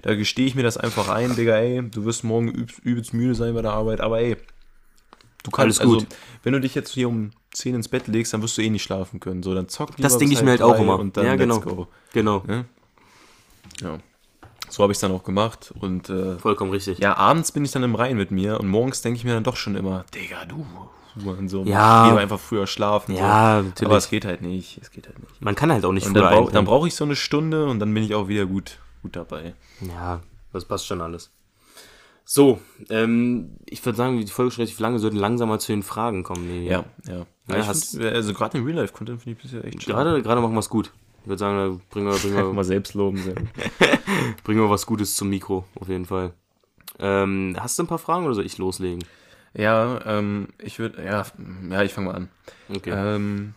[0.02, 3.34] Da gestehe ich mir das einfach ein, Digga, ey, du wirst morgen übelst, übelst müde
[3.34, 4.36] sein bei der Arbeit, aber ey,
[5.42, 6.04] du kannst, Alles gut.
[6.04, 8.68] also, wenn du dich jetzt hier um 10 ins Bett legst, dann wirst du eh
[8.68, 9.42] nicht schlafen können.
[9.42, 10.98] So, dann zock Das denke ich mir halt auch immer.
[10.98, 11.56] Und dann Ja, genau.
[11.56, 11.86] let's go.
[12.12, 12.44] Genau.
[13.80, 13.98] Ja.
[14.68, 16.98] So habe ich es dann auch gemacht und äh, Vollkommen richtig.
[16.98, 19.44] ja, abends bin ich dann im Reihen mit mir und morgens denke ich mir dann
[19.44, 20.66] doch schon immer, Digga, du,
[21.24, 21.64] und so.
[21.64, 22.06] Ja.
[22.06, 23.14] Ich gehe einfach früher schlafen.
[23.14, 23.68] Ja, so.
[23.68, 23.88] natürlich.
[23.88, 24.78] Aber es geht halt nicht.
[24.82, 25.40] Es geht halt nicht.
[25.40, 27.66] Man kann halt auch nicht Und früher dann, brauch, dann brauche ich so eine Stunde
[27.66, 29.54] und dann bin ich auch wieder gut, gut dabei.
[29.80, 30.20] Ja,
[30.52, 31.30] das passt schon alles.
[32.26, 32.58] So,
[32.88, 36.22] ähm, ich würde sagen, die Folge ist relativ lange, sollten langsam mal zu den Fragen
[36.22, 36.46] kommen.
[36.46, 37.26] Nee, Ja, ja.
[37.46, 39.94] Ja, find, also gerade im Real-Life-Content finde ich bisher echt schön.
[39.94, 40.90] Gerade, gerade machen wir es gut.
[41.24, 43.18] Ich würde sagen, da bringen wir, bringen, wir, mal selbst loben.
[44.44, 46.34] Bringen wir was Gutes zum Mikro, auf jeden Fall.
[46.98, 49.02] Ähm, hast du ein paar Fragen oder soll ich loslegen?
[49.54, 51.24] ja, ähm, ich würde, ja,
[51.70, 52.28] ja, ich fange mal an.
[52.68, 52.90] Okay.
[52.94, 53.54] Ähm,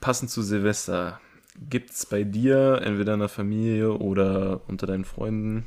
[0.00, 1.20] passend zu Silvester,
[1.68, 5.66] gibt es bei dir, entweder in der Familie oder unter deinen Freunden,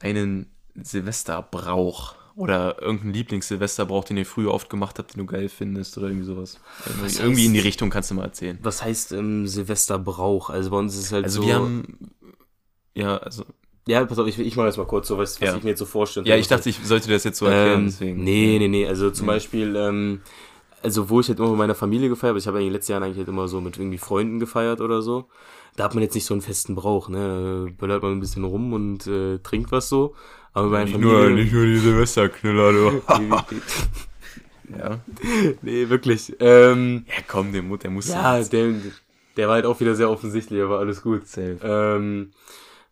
[0.00, 5.96] einen Silvesterbrauch Oder irgendein Lieblings-Silvesterbrauch, den ihr früher oft gemacht habt, den du geil findest
[5.96, 6.60] oder irgendwie sowas.
[6.84, 8.58] Irgendwie, Was irgendwie heißt- in die Richtung kannst du mal erzählen.
[8.62, 10.50] Was heißt ähm, Silvesterbrauch?
[10.50, 11.46] Also bei uns ist es halt Also so.
[11.48, 11.98] wir haben,
[12.94, 13.44] ja, also,
[13.88, 15.56] ja, pass auf, ich, ich mache das mal kurz so, was, was Ja.
[15.56, 16.26] ich mir jetzt so vorstelle.
[16.28, 18.22] ja, ich dachte, ich sollte das jetzt so erklären, ähm, deswegen.
[18.22, 18.86] Nee, nee, nee.
[18.86, 19.32] Also zum Nee.
[19.32, 20.20] Beispiel, ähm,
[20.82, 22.92] also wo ich halt immer mit meiner Familie gefeiert habe, ich habe in den letzten
[22.92, 25.26] Jahren eigentlich halt immer so mit irgendwie Freunden gefeiert oder so.
[25.76, 27.72] Da hat man jetzt nicht so einen festen Brauch, ne?
[27.78, 30.14] Böllert man ein bisschen rum und äh, trinkt was so.
[30.56, 31.52] Aber bei meiner Familie.
[31.52, 33.02] nur die Silvesterknüller, du.
[34.78, 35.00] ja.
[35.60, 36.34] nee, wirklich.
[36.40, 38.72] Ähm, Ja, komm, der, Mut, der muss ja, der,
[39.36, 41.26] der war halt auch wieder sehr offensichtlich, aber alles gut.
[41.28, 41.58] safe.
[41.62, 42.32] Ähm,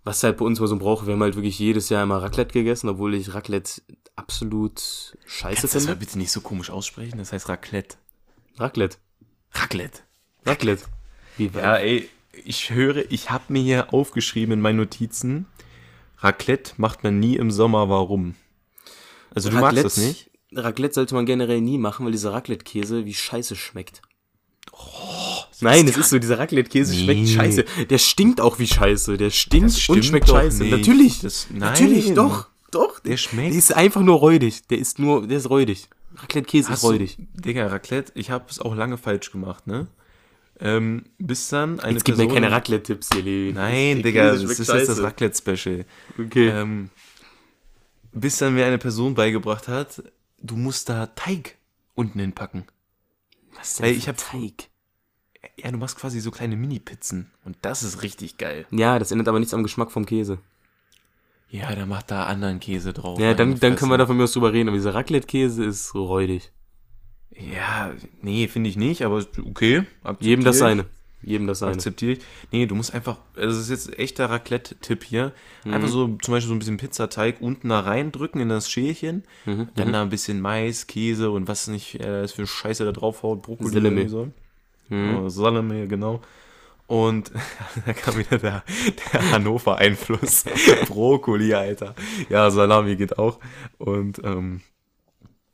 [0.04, 2.20] was halt bei uns mal so ein Brauch, wir haben halt wirklich jedes Jahr immer
[2.20, 3.80] Raclette gegessen, obwohl ich Raclette
[4.14, 4.82] absolut
[5.24, 6.04] scheiße Kannst du das mal finde.
[6.04, 7.16] bitte nicht so komisch aussprechen?
[7.16, 7.96] Das heißt Raclette.
[8.58, 8.98] Raclette.
[9.54, 10.00] Raclette.
[10.44, 10.84] Raclette.
[11.38, 12.10] Wie Ja, ey,
[12.44, 15.46] ich höre, ich habe mir hier aufgeschrieben in meinen Notizen,
[16.24, 18.34] Raclette macht man nie im Sommer, warum?
[19.34, 20.30] Also du magst das nicht?
[20.54, 24.00] Raclette sollte man generell nie machen, weil dieser Raclette-Käse wie scheiße schmeckt.
[25.60, 27.26] Nein, es ist so, dieser Raclette-Käse schmeckt Nee.
[27.26, 27.64] scheiße.
[27.90, 29.16] Der stinkt auch wie scheiße.
[29.16, 30.62] Der stinkt und schmeckt scheiße.
[30.64, 30.70] nicht.
[30.72, 31.20] Natürlich.
[31.20, 32.48] Das- Natürlich, doch.
[32.70, 32.98] Doch.
[33.00, 33.52] Der schmeckt.
[33.52, 34.66] Der ist einfach nur räudig.
[34.68, 35.88] Der ist nur, der ist räudig.
[36.16, 37.16] Raclette-Käse ist du- räudig.
[37.34, 39.86] Digga, Raclette, ich habe es auch lange falsch gemacht, ne?
[40.60, 42.32] Ähm, bis dann eine Jetzt gib Person...
[42.32, 43.52] mir keine Raclette-Tipps hier, Levi.
[43.52, 45.02] Nein, Digga, das ist jetzt das.
[45.02, 45.84] Raclette-Special.
[46.18, 46.48] Okay.
[46.48, 46.90] Ähm,
[48.12, 50.02] bis dann mir eine Person beigebracht hat,
[50.40, 51.56] du musst da Teig
[51.94, 52.64] unten hinpacken.
[53.56, 54.68] Was weil denn ich für hab- Teig?
[55.56, 57.30] Ja, du machst quasi so kleine Mini-Pizzen.
[57.44, 58.66] Und das ist richtig geil.
[58.70, 60.38] Ja, das ändert aber nichts am Geschmack vom Käse.
[61.48, 63.20] Ja, der macht da anderen Käse drauf.
[63.20, 65.94] Ja, dann, dann können wir da von mir aus drüber reden, aber dieser Raclette-Käse ist
[65.94, 66.50] räudig.
[67.36, 69.84] Ja, nee, finde ich nicht, aber okay.
[70.20, 70.86] Jedem das seine.
[71.22, 71.72] Jedem das seine.
[71.72, 72.18] Akzeptiere ich.
[72.52, 75.32] Nee, du musst einfach, also das ist jetzt echter Raclette-Tipp hier.
[75.64, 75.74] Mhm.
[75.74, 79.24] Einfach so zum Beispiel so ein bisschen Pizzateig unten da reindrücken in das Schälchen.
[79.46, 79.68] Mhm.
[79.74, 83.42] Dann da ein bisschen Mais, Käse und was nicht äh, das für Scheiße da draufhaut.
[83.42, 83.70] Brokkoli.
[83.70, 84.00] Salami.
[84.02, 84.28] irgendwie So.
[84.90, 85.16] Mhm.
[85.16, 86.20] Oh, Salami, genau.
[86.86, 87.32] Und
[87.86, 88.62] da kam wieder der,
[89.12, 90.44] der Hannover-Einfluss.
[90.88, 91.94] Brokkoli, Alter.
[92.28, 93.38] Ja, Salami geht auch.
[93.78, 94.60] Und ähm,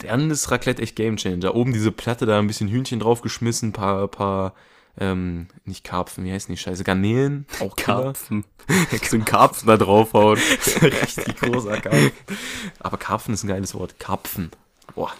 [0.04, 1.54] dann ist Raclette echt Gamechanger.
[1.54, 4.54] Oben diese Platte, da ein bisschen Hühnchen draufgeschmissen, paar, paar,
[4.98, 6.84] ähm, nicht Karpfen, wie heißen die Scheiße?
[6.84, 7.76] Garnelen, auch.
[7.76, 8.44] Karpfen.
[9.08, 10.38] so ein Karpfen da draufhauen.
[10.82, 12.12] Richtig großer Karpfen.
[12.78, 13.98] Aber Karpfen ist ein geiles Wort.
[13.98, 14.50] Karpfen.
[14.94, 15.12] Boah.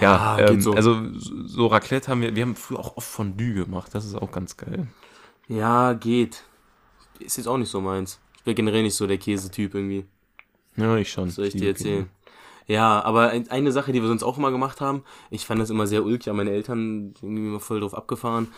[0.00, 0.72] Ja, geht ähm, so.
[0.74, 3.94] also so so Raclette haben wir, wir haben früher auch oft Fondue gemacht.
[3.94, 4.88] Das ist auch ganz geil.
[5.46, 6.42] Ja, geht.
[7.20, 8.18] Ist jetzt auch nicht so meins.
[8.36, 10.04] Ich bin generell nicht so der Käsetyp irgendwie.
[10.76, 11.28] Ja, ich schon.
[11.28, 12.08] Was soll ich dir erzählen?
[12.68, 15.70] Ja, aber ein- eine Sache, die wir sonst auch immer gemacht haben, ich fand das
[15.70, 18.48] immer sehr ulkig, meine Eltern sind irgendwie immer voll drauf abgefahren.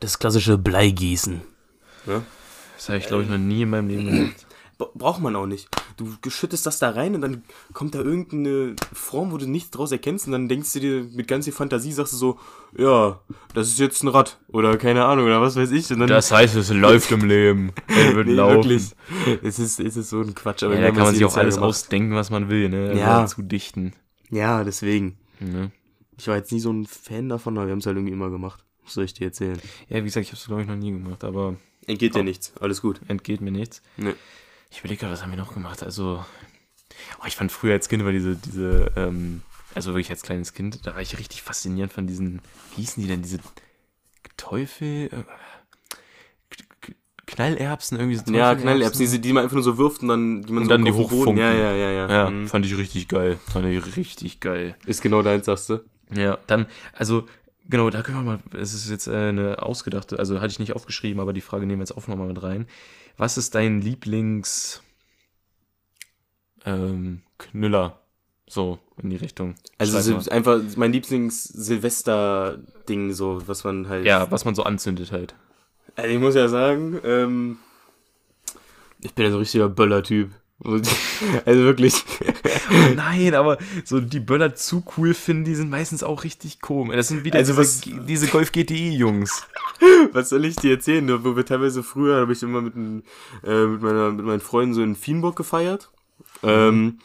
[0.00, 1.40] Das klassische Bleigießen.
[2.06, 2.22] Ja?
[2.76, 4.46] Das habe ich, glaube ich, noch nie in meinem Leben gemacht.
[4.78, 5.68] Braucht man auch nicht.
[5.96, 9.90] Du schüttest das da rein und dann kommt da irgendeine Form, wo du nichts draus
[9.90, 12.38] erkennst und dann denkst du dir mit ganz viel Fantasie, sagst du so,
[12.76, 13.20] ja,
[13.54, 15.90] das ist jetzt ein Rad oder keine Ahnung oder was weiß ich.
[15.90, 17.72] Und dann, Das heißt, es läuft im Leben.
[17.88, 18.68] Er wird nee, laufen.
[18.68, 18.90] wirklich.
[19.42, 20.62] Es ist, es ist so ein Quatsch.
[20.62, 21.68] Aber Ja, da kann man sich auch alles gemacht.
[21.70, 22.96] ausdenken, was man will, ne?
[22.96, 23.26] Ja.
[23.26, 23.94] Zu dichten.
[24.30, 25.18] Ja, deswegen.
[25.40, 25.72] Ne?
[26.16, 28.30] Ich war jetzt nie so ein Fan davon, aber wir haben es halt irgendwie immer
[28.30, 28.64] gemacht.
[28.84, 29.58] Was soll ich dir erzählen?
[29.88, 31.56] Ja, wie gesagt, ich habe es, glaube ich, noch nie gemacht, aber
[31.86, 32.52] Entgeht dir nichts.
[32.60, 33.00] Alles gut.
[33.08, 33.82] entgeht mir nichts.
[33.96, 34.14] Nee.
[34.70, 35.82] Ich überlege gerade, was haben wir noch gemacht?
[35.82, 36.24] Also,
[37.20, 39.42] oh, ich fand früher als Kind immer diese, diese, ähm,
[39.74, 42.40] also wirklich als kleines Kind, da war ich richtig faszinierend von diesen,
[42.74, 43.38] wie hießen die denn, diese
[44.36, 45.24] Teufel, äh,
[47.26, 48.54] Knallerbsen, irgendwie so Ja?
[48.54, 50.84] Knallerbsen, diese, die man einfach nur so wirft und dann, die man Und so dann
[50.84, 51.36] die hochfunken.
[51.36, 52.08] Ja, ja, ja, ja.
[52.08, 52.48] Ja, Mhm.
[52.48, 53.38] fand ich richtig geil.
[53.52, 54.76] Fand ich richtig geil.
[54.86, 55.80] Ist genau deins, sagst du?
[56.14, 57.26] Ja, dann, also,
[57.68, 60.74] genau, da können wir mal, es ist jetzt äh, eine ausgedachte, also hatte ich nicht
[60.74, 62.66] aufgeschrieben, aber die Frage nehmen wir jetzt auch nochmal mit rein.
[63.18, 64.82] Was ist dein Lieblings
[66.64, 68.00] ähm, Knüller?
[68.46, 69.56] So, in die Richtung.
[69.76, 74.06] Also Sil- einfach mein Lieblings-Silvester-Ding, so, was man halt.
[74.06, 75.34] ja, was man so anzündet halt.
[75.96, 77.58] Also ich muss ja sagen, ähm,
[79.00, 80.30] ich bin ja so ein richtiger Böller-Typ.
[81.44, 81.94] Also wirklich.
[82.96, 86.96] Nein, aber so die Böller zu cool finden, die sind meistens auch richtig komisch.
[86.96, 87.60] Das sind wieder Also diese,
[87.96, 89.46] was- diese Golf GTI-Jungs.
[90.12, 91.24] Was soll ich dir erzählen?
[91.24, 94.82] Wo wir teilweise früher habe ich immer mit, äh, mit, meiner, mit meinen Freunden so
[94.82, 95.90] in Fienburg gefeiert.
[96.42, 96.98] Ähm,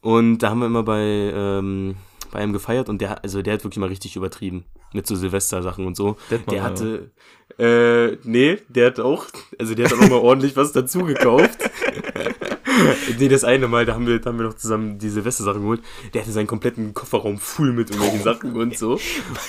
[0.00, 1.94] und da haben wir immer bei, ähm,
[2.32, 4.64] bei einem gefeiert und der, also der hat wirklich mal richtig übertrieben.
[4.92, 6.16] Mit so Silvester-Sachen und so.
[6.30, 7.10] Detmar, Der hatte,
[7.58, 9.26] äh, nee, der hat auch,
[9.58, 11.58] also der hat auch mal ordentlich was dazu gekauft.
[13.18, 15.82] nee, das eine Mal, da haben wir, da haben wir noch zusammen die Silvester-Sachen geholt.
[16.14, 18.98] Der hatte seinen kompletten Kofferraum voll mit irgendwelchen Sachen und so.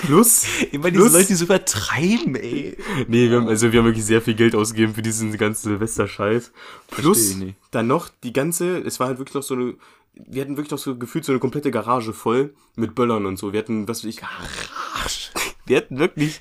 [0.05, 2.77] Plus, Immer diese Leute, die so übertreiben, ey.
[3.07, 6.51] nee, wir haben, also wir haben wirklich sehr viel Geld ausgegeben für diesen ganzen Silvester-Scheiß.
[6.91, 9.75] Plus, ich dann noch die ganze, es war halt wirklich noch so eine,
[10.13, 13.53] wir hatten wirklich noch so gefühlt so eine komplette Garage voll mit Böllern und so.
[13.53, 15.31] Wir hatten, was weiß ich, Garage.
[15.65, 16.39] Wir hatten wirklich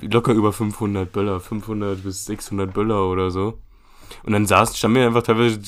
[0.00, 3.60] locker über 500 Böller, 500 bis 600 Böller oder so.
[4.24, 5.60] Und dann saßen, standen wir einfach teilweise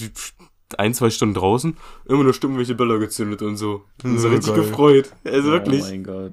[0.76, 1.76] ein, zwei Stunden draußen,
[2.06, 3.84] immer nur Stimmen welche Böller gezündet und so.
[4.04, 4.64] Und so So richtig geil.
[4.64, 5.10] gefreut.
[5.24, 5.82] Also wirklich.
[5.82, 6.32] Oh mein Gott.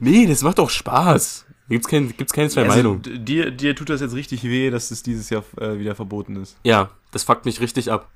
[0.00, 1.46] Nee, das macht doch Spaß.
[1.68, 3.24] Gibt's, kein, gibt's keine zwei Also, Meinungen.
[3.24, 6.56] dir, dir tut das jetzt richtig weh, dass es dieses Jahr äh, wieder verboten ist.
[6.64, 8.10] Ja, das fuckt mich richtig ab.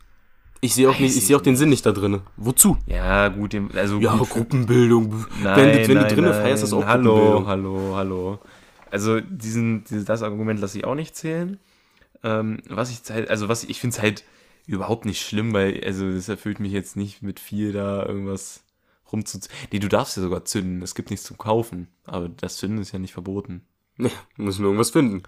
[0.60, 2.20] Ich sehe auch, nicht, ich sehe auch den Sinn nicht da drin.
[2.36, 2.76] Wozu?
[2.86, 4.30] Ja, gut, dem- also Ja, gut.
[4.30, 5.24] Gruppenbildung.
[5.42, 6.42] Nein, wenn du, wenn nein, du drinnen nein.
[6.42, 7.46] feierst, ist das auch Hallo, Gruppenbildung.
[7.46, 8.38] hallo, hallo.
[8.90, 11.58] Also diesen, dieses, das Argument lasse ich auch nicht zählen.
[12.22, 14.24] Ähm, was ich halt, also was ich, ich finde es halt
[14.66, 18.64] überhaupt nicht schlimm, weil, also das erfüllt mich jetzt nicht mit viel da irgendwas
[19.12, 19.68] rumzuzünden.
[19.72, 20.82] Nee, du darfst ja sogar zünden.
[20.82, 21.88] Es gibt nichts zum Kaufen.
[22.04, 23.62] Aber das Zünden ist ja nicht verboten.
[23.96, 25.22] Nee, müssen wir irgendwas finden.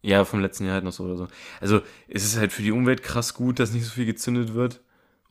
[0.00, 1.28] Ja, vom letzten Jahr halt noch so oder so.
[1.60, 4.80] Also es ist halt für die Umwelt krass gut, dass nicht so viel gezündet wird.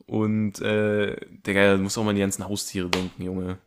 [0.06, 3.58] Und äh, Digga, du musst auch mal an die ganzen Haustiere denken, Junge.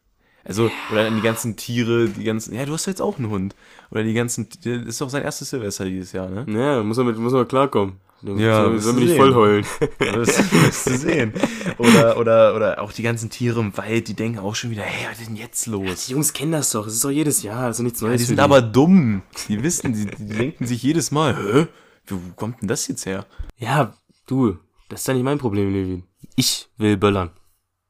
[0.43, 2.53] Also, oder an die ganzen Tiere, die ganzen.
[2.53, 3.55] Ja, du hast ja jetzt auch einen Hund.
[3.89, 4.47] Oder die ganzen.
[4.63, 6.45] Das ist doch sein erstes Silvester dieses Jahr, ne?
[6.47, 7.99] Ja, muss man, mit, muss man klarkommen.
[8.21, 9.65] Ja, soll, soll mich nicht voll heulen.
[9.99, 11.33] Das wirst du sehen.
[11.77, 15.07] Oder, oder, oder auch die ganzen Tiere im Wald, die denken auch schon wieder, hey,
[15.11, 16.07] was ist denn jetzt los?
[16.07, 16.85] Die Jungs kennen das doch.
[16.85, 17.69] Das ist doch jedes Jahr.
[17.71, 18.21] Doch nichts Ja, Neues.
[18.21, 19.21] die für sind aber dumm.
[19.47, 21.67] Die wissen, die, die denken sich jedes Mal, hä?
[22.07, 23.25] Wo kommt denn das jetzt her?
[23.57, 23.93] Ja,
[24.27, 24.57] du.
[24.89, 26.03] Das ist ja nicht mein Problem, Levin.
[26.35, 27.31] Ich will böllern.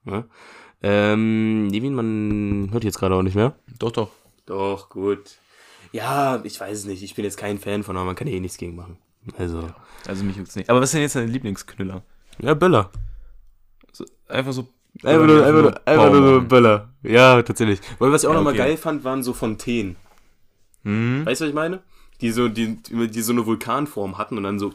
[0.06, 0.26] Ja?
[0.82, 3.56] Ähm, Levin, man hört jetzt gerade auch nicht mehr.
[3.80, 4.10] Doch, doch.
[4.46, 5.38] Doch, gut.
[5.92, 7.04] Ja, ich weiß es nicht.
[7.04, 8.98] Ich bin jetzt kein Fan von, aber man kann ja eh nichts gegen machen.
[9.38, 9.70] Also,
[10.08, 10.70] Also mich juckt's nicht.
[10.70, 12.04] Aber was ist denn jetzt dein Lieblingsknüller?
[12.40, 12.92] ja, Böller.
[13.92, 14.68] So, einfach so.
[15.04, 16.42] Einfach nur, einfach nur, einfach nur.
[16.42, 16.90] Böller.
[17.04, 17.80] Ja, tatsächlich.
[18.00, 18.60] Weil was ich auch Ja, noch mal okay.
[18.60, 19.96] geil fand, waren so Fontänen.
[20.84, 21.26] Hm?
[21.26, 21.80] Weißt du, was ich meine?
[22.22, 24.74] Die so, die, die so eine Vulkanform hatten und dann so.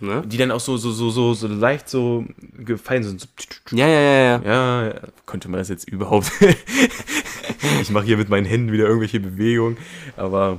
[0.00, 0.22] Ne?
[0.26, 2.24] Die dann auch so, so, so, so, so leicht so
[2.58, 3.20] gefallen sind.
[3.20, 3.28] So,
[3.76, 4.42] Ja, ja, ja, ja.
[4.44, 4.94] ja, ja,
[5.24, 6.32] könnte man das jetzt überhaupt.
[7.80, 9.76] ich mache hier mit meinen Händen wieder irgendwelche Bewegungen.
[10.16, 10.58] Aber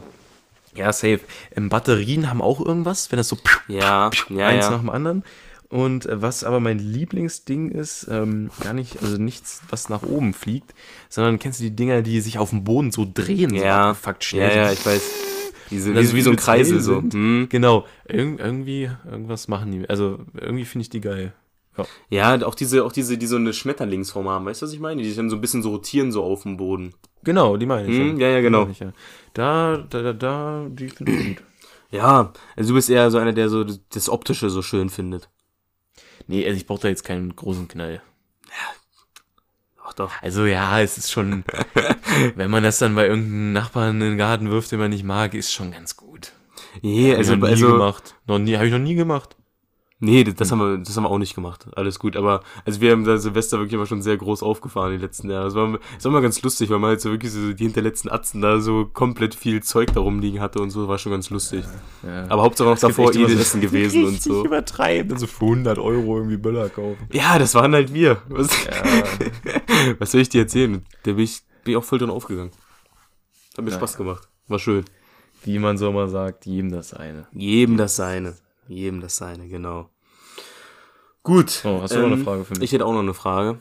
[0.76, 1.22] ja, safe.
[1.56, 3.38] Ähm, Batterien haben auch irgendwas, wenn das so
[3.68, 4.72] Ja, ja, eins ja.
[4.72, 5.24] nach dem anderen.
[5.70, 10.34] Und äh, was aber mein Lieblingsding ist, ähm, gar nicht, also nichts, was nach oben
[10.34, 10.74] fliegt,
[11.10, 14.24] sondern kennst du die Dinger, die sich auf dem Boden so drehen, so Ja, abgefuckt
[14.24, 14.58] ja, schnell.
[14.58, 15.02] ja, so ich weiß.
[15.72, 17.02] Diese, Das wie, wie so ein Kreisel so.
[17.02, 17.48] Hm.
[17.50, 19.90] Genau, Irg irgendwie, irgendwas machen die.
[19.90, 21.34] Also irgendwie finde ich die geil.
[21.78, 21.86] Ja.
[22.38, 25.02] Ja, auch diese, auch diese, die so eine Schmetterlingsform haben, weißt du, was ich meine?
[25.02, 26.94] Die sich dann so ein bisschen so rotieren so auf dem Boden.
[27.26, 27.98] Genau, die meine ich.
[27.98, 28.68] Hm, ja, ja, genau.
[28.70, 28.94] ich, ja.
[29.34, 31.46] Da, da, da, da, die finde ich gut.
[31.92, 35.30] Ja, also du bist eher so einer, der so das Optische so schön findet.
[36.28, 38.02] Nee, also ich brauche da jetzt keinen großen Knall.
[39.84, 40.12] Ach doch.
[40.22, 41.44] Also ja, es ist schon,
[42.36, 45.34] wenn man das dann bei irgendeinem Nachbarn in den Garten wirft, den man nicht mag,
[45.34, 46.32] ist schon ganz gut.
[46.82, 48.16] Nee, Hab ich also, noch nie also gemacht.
[48.26, 49.36] Noch nie, habe ich noch nie gemacht.
[50.00, 51.68] Nee, das, das haben wir, das haben wir auch nicht gemacht.
[51.76, 54.98] Alles gut, aber also wir haben da Silvester wirklich immer schon sehr groß aufgefahren die
[54.98, 55.46] letzten Jahre.
[55.46, 58.12] Das war, das war immer ganz lustig, weil man halt so wirklich so die hinterletzten
[58.12, 61.64] Atzen da so komplett viel Zeug da rumliegen hatte und so, war schon ganz lustig.
[62.04, 62.26] Ja.
[62.30, 64.46] Aber Hauptsache noch davor immer essen gewesen und so.
[64.46, 65.10] übertreiben.
[65.10, 67.08] Dann so für 100 Euro irgendwie Böller kaufen.
[67.12, 68.22] Ja, das waren halt wir.
[68.30, 69.04] Was, Ja,
[70.00, 70.84] was soll ich dir erzählen?
[71.04, 72.52] Da bin ich, bin ich auch voll drin aufgegangen.
[73.58, 73.98] Hat mir Ja, Spaß ja.
[74.00, 74.28] gemacht.
[74.48, 74.86] War schön.
[75.44, 77.28] wie man so mal sagt, jedem das eine.
[77.32, 78.36] Jedem das seine.
[78.68, 79.90] Jedem das seine, genau.
[81.24, 81.62] Gut.
[81.64, 82.64] Oh, hast du noch eine Frage für mich?
[82.64, 83.60] Ich hätte auch noch eine Frage.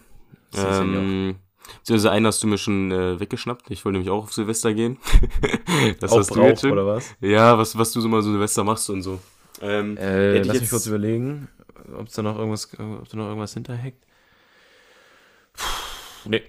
[0.56, 1.36] Ähm,
[1.78, 3.70] beziehungsweise einen hast du mir schon äh, weggeschnappt.
[3.70, 4.98] Ich wollte nämlich auch auf Silvester gehen.
[6.00, 7.14] das Auch hast du jetzt Brauch, oder was?
[7.20, 9.18] Ja, was, was du so mal so Silvester machst und so.
[9.60, 11.48] Ähm, Äh, lass mich jetzt- kurz überlegen,
[11.98, 14.04] ob da noch irgendwas, ob da noch irgendwas hinterhackt.
[16.26, 16.42] Nee.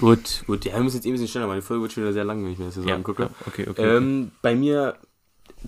[0.00, 0.64] Gut, gut.
[0.64, 1.60] Ja, wir müssen jetzt eh ein bisschen schneller, machen.
[1.60, 3.24] die Folge wird schon wieder sehr lang, wenn ich mir das hier so angucke.
[3.24, 3.96] ja, okay, okay.
[3.96, 4.96] Ähm, bei mir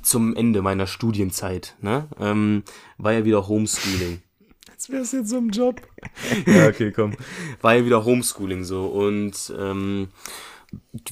[0.00, 2.62] zum Ende meiner Studienzeit, ne, ähm,
[2.98, 4.22] war ja wieder Homeschooling.
[4.68, 5.80] Jetzt wär's jetzt so im Job.
[6.46, 7.14] ja, okay, komm.
[7.60, 10.08] War ja wieder Homeschooling so und ähm,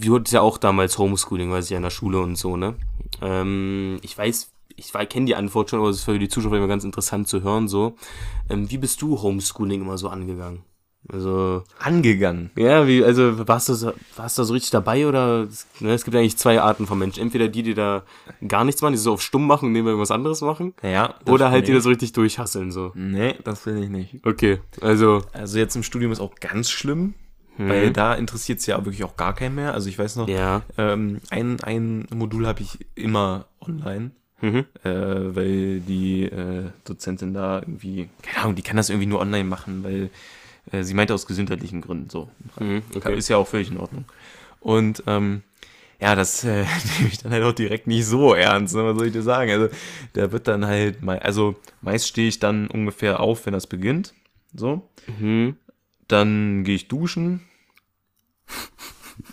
[0.01, 2.74] du hattest ja auch damals Homeschooling, weiß ich ja in der Schule und so, ne?
[3.23, 6.66] Ähm, ich weiß, ich kenne die Antwort schon, aber es ist für die Zuschauer immer
[6.66, 7.97] ganz interessant zu hören, so.
[8.48, 10.65] Ähm, wie bist du Homeschooling immer so angegangen?
[11.12, 12.50] Also, Angegangen.
[12.56, 15.48] ja, wie, also warst du, so- warst du da so richtig dabei oder
[15.80, 17.20] ne, es gibt eigentlich zwei Arten von Menschen.
[17.22, 18.02] Entweder die, die da
[18.46, 20.74] gar nichts machen, die so auf stumm machen und nebenbei irgendwas anderes machen.
[20.82, 21.14] Ja.
[21.24, 21.78] das Oder halt die nee.
[21.78, 22.92] da so richtig durchhasseln, so.
[22.94, 24.24] Nee, das will ich nicht.
[24.26, 25.22] Okay, also.
[25.32, 27.14] Also jetzt im Studium ist auch ganz schlimm,
[27.56, 29.74] hm, weil da interessiert es ja wirklich auch gar keinen mehr.
[29.74, 30.62] Also ich weiß noch, ja.
[30.78, 34.12] ähm, ein, ein Modul habe ich immer online.
[34.42, 34.64] Mhm.
[34.84, 34.90] äh,
[35.36, 39.84] weil die äh, Dozentin da irgendwie, keine Ahnung, die kann das irgendwie nur online machen,
[39.84, 40.08] weil
[40.72, 42.30] äh, sie meinte aus gesundheitlichen Gründen so.
[42.58, 43.16] Mhm, okay.
[43.16, 44.04] Ist ja auch völlig in Ordnung.
[44.60, 45.42] Und ähm,
[46.00, 46.64] ja, das äh,
[46.98, 48.84] nehme ich dann halt auch direkt nicht so ernst, ne?
[48.84, 49.50] was soll ich dir sagen?
[49.50, 49.68] Also,
[50.14, 54.14] da wird dann halt, mal, also meist stehe ich dann ungefähr auf, wenn das beginnt.
[54.54, 54.88] So.
[55.18, 55.56] Mhm.
[56.08, 57.42] Dann gehe ich duschen.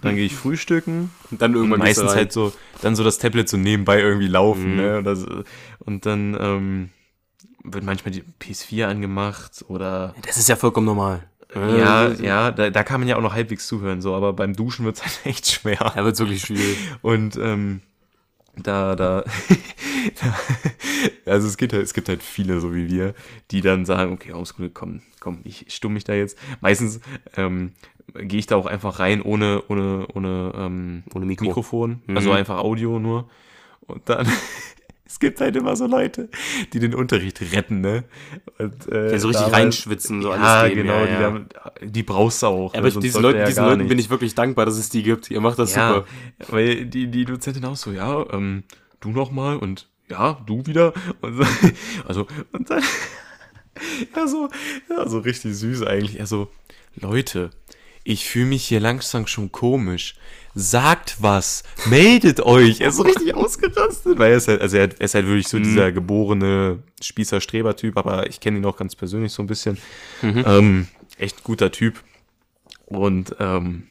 [0.01, 1.11] Dann gehe ich frühstücken.
[1.31, 4.71] Und dann irgendwann du Meistens halt so, dann so das Tablet so nebenbei irgendwie laufen,
[4.71, 4.75] Mhm.
[4.75, 4.97] ne?
[4.99, 5.25] Und, das,
[5.79, 6.89] und dann ähm,
[7.73, 11.23] wird manchmal die PS4 angemacht oder Das ist ja vollkommen normal.
[11.55, 14.85] ja, ja, da, da kann man ja auch noch halbwegs zuhören, so, aber beim Duschen
[14.85, 15.91] wird's halt echt schwer.
[15.95, 16.77] Da wird's wirklich schwierig.
[17.01, 17.81] Und ähm,
[18.55, 19.23] da, da,
[20.21, 23.13] da, also es gibt halt, es gibt halt viele, so wie wir,
[23.51, 26.37] die dann sagen, okay, Homeschool, komm, komm, ich stumm mich da jetzt.
[26.61, 26.99] Meistens
[27.35, 27.73] ähm,
[28.13, 31.45] gehe ich da auch einfach rein ohne, ohne, ohne, ähm, Ohne Mikro.
[31.45, 32.17] Mikrofon, Mhm.
[32.17, 33.29] also einfach Audio nur.
[33.81, 34.27] Und dann,
[35.07, 36.29] es gibt halt immer so Leute,
[36.73, 38.03] die den Unterricht retten, ne?
[38.59, 40.81] Und, äh, Ja, so richtig da- reinschwitzen, so ja, alles geben.
[40.83, 41.21] genau, ja, die, ja.
[41.21, 42.73] damit- die brauchst du auch.
[42.73, 42.87] Ja, ne?
[42.87, 43.89] aber sollte Leuten, er diesen Leuten nicht.
[43.89, 45.31] bin ich wirklich dankbar, dass es die gibt.
[45.31, 46.07] Ihr macht das ja, super.
[46.53, 48.63] weil die, die Dozentin auch so, ja, ähm,
[48.99, 50.93] du noch mal und ja, du wieder.
[51.21, 51.43] Und so,
[52.07, 52.83] also, und dann,
[54.15, 54.49] ja, so,
[54.89, 56.19] ja, so richtig süß eigentlich.
[56.19, 56.49] Also,
[56.99, 57.51] Leute,
[58.07, 60.15] ich fühle mich hier langsam schon komisch.
[60.55, 62.79] Sagt was, meldet euch.
[62.79, 65.49] Er ist so richtig ausgerastet, weil er ist halt, also er, er ist halt wirklich
[65.49, 69.77] so dieser geborene Spießer-Streber-Typ, aber ich kenne ihn auch ganz persönlich so ein bisschen.
[70.23, 72.01] Ähm, echt guter Typ.
[72.85, 73.89] Und ähm,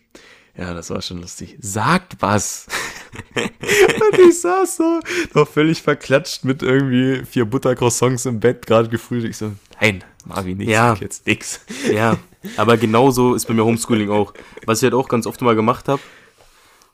[0.56, 1.58] ja, das war schon lustig.
[1.60, 2.66] Sagt was.
[3.34, 5.00] und ich saß so,
[5.34, 9.32] noch völlig verklatscht mit irgendwie vier Buttercroissants im Bett, gerade gefrühstückt.
[9.32, 10.94] Ich so, nein, Marvin, nix, Ja.
[10.94, 11.60] jetzt nix.
[11.92, 12.18] Ja,
[12.56, 14.32] aber genauso ist bei mir Homeschooling auch.
[14.66, 16.00] Was ich halt auch ganz oft mal gemacht habe,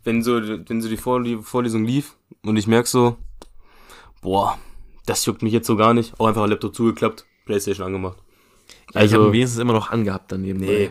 [0.05, 3.17] wenn so, wenn so die Vorlesung lief und ich merk so,
[4.21, 4.59] boah,
[5.07, 8.19] das juckt mich jetzt so gar nicht, auch einfach Laptop zugeklappt, Playstation angemacht.
[8.95, 10.61] Ja, ich habe Also- ihn wenigstens immer noch angehabt daneben.
[10.61, 10.91] Nee.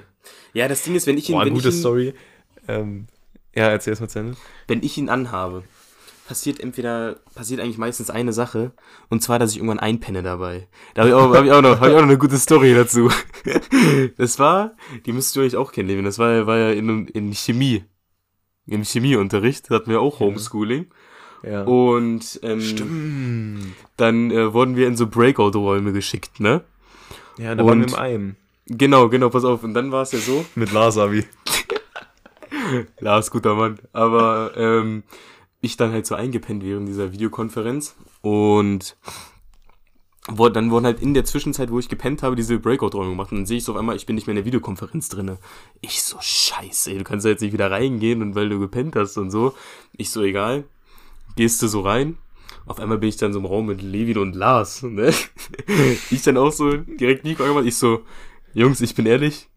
[0.54, 2.14] Ja, das Ding ist, wenn ich ihn, Boah, wenn gute ich ihn, Story.
[2.68, 3.08] Ähm,
[3.56, 4.38] ja, erzähl erst mal zu Ende.
[4.68, 5.64] wenn ich ihn anhabe,
[6.32, 8.72] passiert entweder, passiert eigentlich meistens eine Sache,
[9.10, 10.70] und zwar, dass ich irgendwann einpenne dabei.
[10.94, 12.74] Da habe ich, auch- hab ich, auch noch- hab ich auch noch eine gute Story
[12.74, 13.10] dazu.
[14.18, 17.34] Das war, die müsst ihr euch auch kennen, Levin, das war, war ja in, in
[17.34, 17.84] Chemie.
[18.66, 20.86] Im Chemieunterricht hatten wir auch Homeschooling.
[21.44, 21.64] Ja.
[21.64, 23.66] Und ähm, Stimmt.
[23.98, 26.64] dann äh, wurden wir in so Breakout-Räume geschickt, ne?
[27.38, 28.36] Ja, da waren wir im Eim.
[28.68, 29.64] Genau, genau, pass auf.
[29.66, 31.26] Und dann war es ja so, Mit Lasavi.
[33.00, 33.80] Lars, guter Mann.
[33.92, 35.04] Aber ähm,
[35.62, 38.98] ich dann halt so eingepennt während dieser Videokonferenz und
[40.28, 43.32] wo, dann wurden halt in der Zwischenzeit, wo ich gepennt habe, diese Breakout-Räume gemacht.
[43.32, 45.40] Und dann sehe ich so auf einmal, ich bin nicht mehr in der Videokonferenz drinne.
[45.82, 49.18] Ich so, scheiße, du kannst da jetzt nicht wieder reingehen und weil du gepennt hast
[49.18, 49.56] und so.
[49.98, 50.66] Ich so, egal.
[51.36, 52.18] Gehst du so rein.
[52.68, 54.84] Auf einmal bin ich dann so im Raum mit Levin und Lars.
[54.84, 55.12] Ne?
[56.12, 57.66] Ich dann auch so direkt Nico angemacht.
[57.66, 58.04] Ich so,
[58.54, 59.48] Jungs, ich bin ehrlich,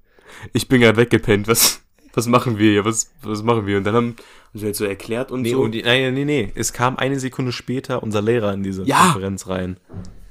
[0.52, 1.46] ich bin gerade weggepennt.
[1.46, 1.82] Was,
[2.14, 2.84] was machen wir hier?
[2.84, 3.76] Was, was machen wir?
[3.76, 4.16] Und dann haben
[4.60, 5.60] sie halt so erklärt und Nee, so.
[5.62, 6.52] und die, nein, nee, nee.
[6.54, 9.10] Es kam eine Sekunde später unser Lehrer in diese Ja.
[9.12, 9.76] Konferenz rein.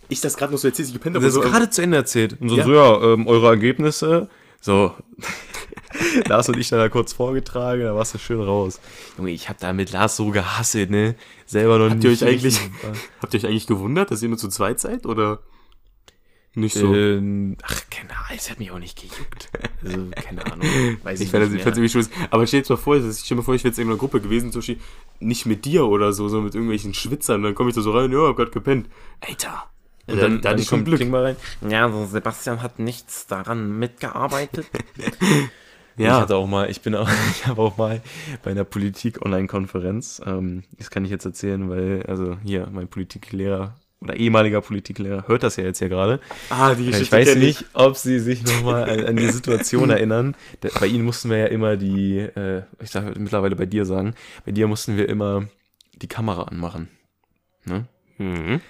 [0.09, 1.25] ich das gerade noch so erzählt, ich gepennt habe.
[1.25, 2.39] Das ist so, gerade zu Ende erzählt.
[2.39, 2.63] Und so, Ja.
[2.63, 4.29] so ja, ähm, eure Ergebnisse.
[4.61, 4.93] So.
[6.27, 8.79] Lars und ich dann da kurz vorgetragen, da warst du schön raus.
[9.17, 11.15] Junge, ich hab da mit Lars so gehasselt, ne?
[11.45, 12.23] Selber noch Habt ihr nicht.
[12.23, 12.59] euch eigentlich,
[13.21, 15.05] habt ihr euch eigentlich gewundert, dass ihr nur zu zweit seid?
[15.05, 15.39] Oder
[16.55, 16.93] nicht so?
[16.93, 19.49] Ähm, ach, keine Ahnung, es hat mich auch nicht gejuckt.
[19.83, 20.69] Also, keine Ahnung.
[21.01, 21.83] Weiß ich, ich fand ich fand's mehr.
[21.83, 22.07] irgendwie schön.
[22.29, 24.21] Aber stell dir mal vor, ich stell mir vor, ich wäre jetzt in einer Gruppe
[24.21, 24.79] gewesen, zum Beispiel
[25.19, 27.43] nicht mit dir oder so, sondern mit irgendwelchen Schwitzern.
[27.43, 28.87] Dann komme ich da so rein, ja, hab grad gepennt.
[29.21, 29.69] Alter.
[30.07, 30.99] Und dann, da dann hatte ich schon kommt Glück.
[30.99, 31.37] Kling mal rein.
[31.61, 34.69] Ja, so Sebastian hat nichts daran mitgearbeitet.
[35.95, 38.01] Ich Ja, hatte auch mal, ich bin auch, ich habe auch mal
[38.41, 44.15] bei einer Politik-Online-Konferenz, ähm, das kann ich jetzt erzählen, weil, also hier, mein Politiklehrer oder
[44.15, 46.19] ehemaliger Politiklehrer hört das ja jetzt ja gerade.
[46.49, 50.35] ah, die Geschichte ich weiß nicht, ob Sie sich nochmal an, an die Situation erinnern.
[50.79, 54.13] Bei Ihnen mussten wir ja immer die, äh, ich sage mittlerweile bei dir sagen,
[54.45, 55.47] bei dir mussten wir immer
[55.95, 56.89] die Kamera anmachen.
[57.65, 57.85] Ne?
[58.17, 58.61] Mhm.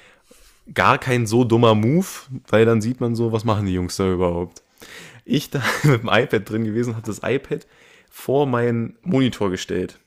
[0.73, 2.07] Gar kein so dummer Move,
[2.47, 4.61] weil dann sieht man so, was machen die Jungs da überhaupt.
[5.25, 7.65] Ich da mit dem iPad drin gewesen, habe das iPad
[8.09, 9.99] vor meinen Monitor gestellt.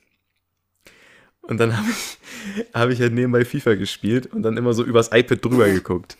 [1.47, 5.09] Und dann habe ich, hab ich halt nebenbei FIFA gespielt und dann immer so übers
[5.11, 6.17] iPad drüber geguckt.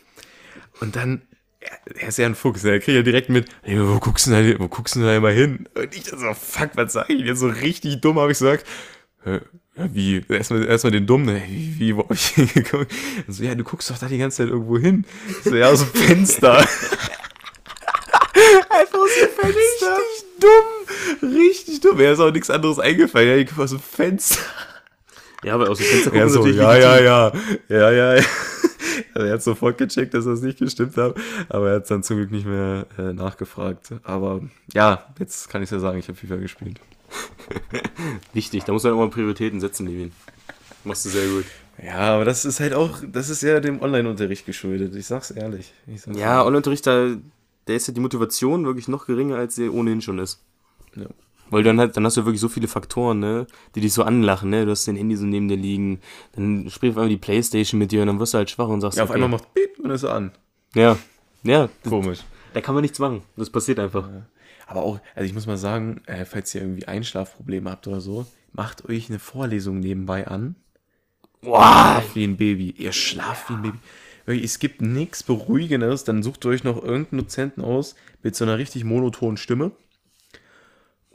[0.79, 1.21] Und dann,
[1.59, 2.71] er, er ist ja ein Fuchs, ne?
[2.71, 5.07] er kriegt ja direkt mit, hey, wo guckst du denn da, wo guckst du denn
[5.07, 5.67] da immer hin?
[5.75, 7.39] Und ich so, fuck, was sag ich jetzt?
[7.39, 8.65] So richtig dumm habe ich gesagt,
[9.23, 9.39] "Hä,
[9.75, 11.41] ja, wie, erstmal, erstmal den Dummen, ne?
[11.47, 12.91] wie, wie, wo hab ich hingeguckt?
[13.27, 15.05] Und so, ja, du guckst doch da die ganze Zeit irgendwo hin.
[15.29, 16.57] Ich so, ja, aus dem Fenster.
[18.69, 19.97] Einfach aus dem Fenster.
[19.97, 21.97] Richtig dumm, richtig dumm.
[21.97, 23.29] Mir ist auch nichts anderes eingefallen.
[23.29, 24.39] Ja, ich guck aus dem Fenster.
[25.43, 26.99] Ja, aber aus dem Fenster gucken Ja, so, natürlich ja, ja,
[27.69, 28.23] ja, ja, ja.
[29.13, 31.15] Also er hat sofort gecheckt, dass das nicht gestimmt hat,
[31.49, 33.93] aber er hat dann zum Glück nicht mehr äh, nachgefragt.
[34.03, 34.41] Aber
[34.73, 36.79] ja, jetzt kann ich ja sagen, ich habe FIFA gespielt.
[38.33, 40.11] Wichtig, da muss man mal Prioritäten setzen, Levin.
[40.83, 41.45] Machst du sehr gut.
[41.83, 44.95] Ja, aber das ist halt auch, das ist ja dem Online-Unterricht geschuldet.
[44.95, 45.73] Ich sag's ehrlich.
[45.85, 47.15] Ich sag's Ja, Online-Unterricht, da,
[47.65, 50.41] da ist ja die Motivation wirklich noch geringer, als sie ohnehin schon ist.
[50.95, 51.05] Ja.
[51.49, 54.49] Weil dann, halt, dann hast du wirklich so viele Faktoren, ne, die dich so anlachen,
[54.49, 54.65] ne?
[54.65, 55.99] Du hast dein Handy so neben dir liegen,
[56.33, 58.81] dann spricht auf einmal die Playstation mit dir und dann wirst du halt schwach und
[58.81, 59.15] sagst, Ja, auf okay.
[59.15, 60.31] einmal macht Piep und ist an.
[60.75, 60.97] Ja,
[61.43, 62.19] ja, Komisch.
[62.53, 63.21] da kann man nichts machen.
[63.37, 64.09] Das passiert einfach.
[64.67, 68.25] Aber auch, also ich muss mal sagen, äh, falls ihr irgendwie Einschlafprobleme habt oder so,
[68.51, 70.55] macht euch eine Vorlesung nebenbei an.
[71.41, 71.61] Boah,
[72.01, 72.71] Schlaft wie ein Baby.
[72.77, 74.43] Ihr schlaft wie ein Baby.
[74.43, 76.03] Es gibt nichts Beruhigenderes.
[76.03, 79.71] Dann sucht euch noch irgendeinen Dozenten aus mit so einer richtig monotonen Stimme.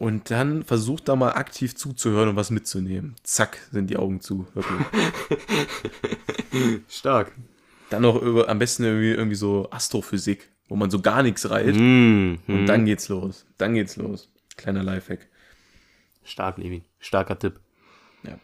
[0.02, 3.14] Und dann versucht da mal aktiv zuzuhören und was mitzunehmen.
[3.22, 4.48] Zack, sind die Augen zu.
[4.52, 4.80] Wirklich.
[6.88, 7.30] stark.
[7.88, 11.76] Dann noch über, am besten irgendwie, irgendwie so Astrophysik, wo man so gar nichts reilt.
[11.76, 13.46] Mm, Und dann geht's los.
[13.58, 14.28] Dann geht's los.
[14.56, 15.28] Kleiner Lifehack.
[16.24, 16.82] Stark, Levin.
[16.98, 17.60] Starker Tipp.
[18.24, 18.38] Ja.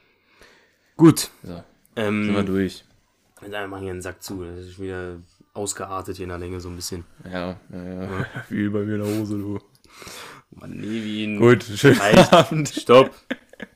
[0.96, 1.30] Gut.
[1.42, 1.54] So,
[1.96, 2.84] sind wir Ähm, durch.
[3.50, 4.44] dann machen wir einen Sack zu.
[4.44, 5.16] Das ist wieder
[5.54, 7.04] ausgeartet hier in der Länge so ein bisschen.
[7.24, 8.26] Ja, ja, ja.
[8.48, 9.58] Wie bei mir in der Hose, du.
[10.60, 11.38] Mann, Levin.
[11.38, 12.32] Gut, schönen Reicht.
[12.32, 12.68] Abend.
[12.68, 13.10] Stopp.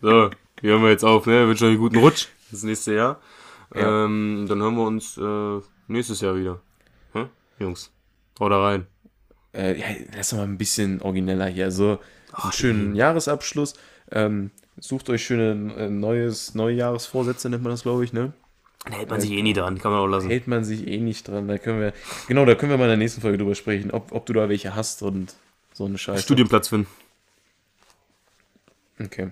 [0.00, 0.30] So,
[0.60, 1.46] hier hören wir jetzt auf, ne?
[1.46, 3.20] Wünsche euch einen guten Rutsch das nächste Jahr.
[3.74, 4.04] Ja.
[4.04, 6.60] Ähm, dann hören wir uns äh, nächstes Jahr wieder.
[7.12, 7.26] Hä?
[7.58, 7.92] Jungs,
[8.40, 8.86] haut da rein.
[9.54, 9.86] Äh, ja,
[10.16, 11.70] lass doch mal ein bisschen origineller hier.
[11.70, 11.98] So
[12.32, 13.74] einen schönen Jahresabschluss.
[14.10, 18.32] Ähm, sucht euch schöne äh, neues, Neujahresvorsätze, nennt man das, glaube ich, ne?
[18.84, 20.28] Da hält man sich eh nie dran, kann man auch lassen.
[20.28, 21.46] Hält man sich eh nicht dran.
[21.46, 21.92] Da können wir,
[22.26, 24.48] genau, da können wir mal in der nächsten Folge drüber sprechen, ob, ob du da
[24.48, 25.36] welche hast und
[25.82, 26.22] so eine Scheiße.
[26.22, 26.86] Studienplatz finden.
[29.00, 29.30] Okay.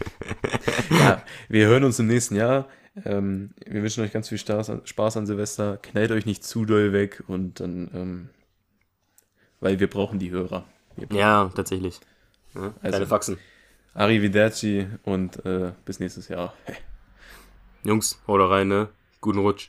[0.90, 2.68] ja, wir hören uns im nächsten Jahr.
[3.04, 5.76] Ähm, wir wünschen euch ganz viel Spaß an, Spaß an Silvester.
[5.78, 8.28] Knallt euch nicht zu doll weg und dann, ähm,
[9.60, 10.64] weil wir brauchen die Hörer.
[10.96, 12.00] Brauchen Ja, tatsächlich.
[12.54, 13.38] Ja, Also- Keine Faxen.
[13.94, 16.54] Arrivederci und äh, bis nächstes Jahr.
[17.84, 18.88] Jungs, haut da rein, ne?
[19.20, 19.68] Guten Rutsch.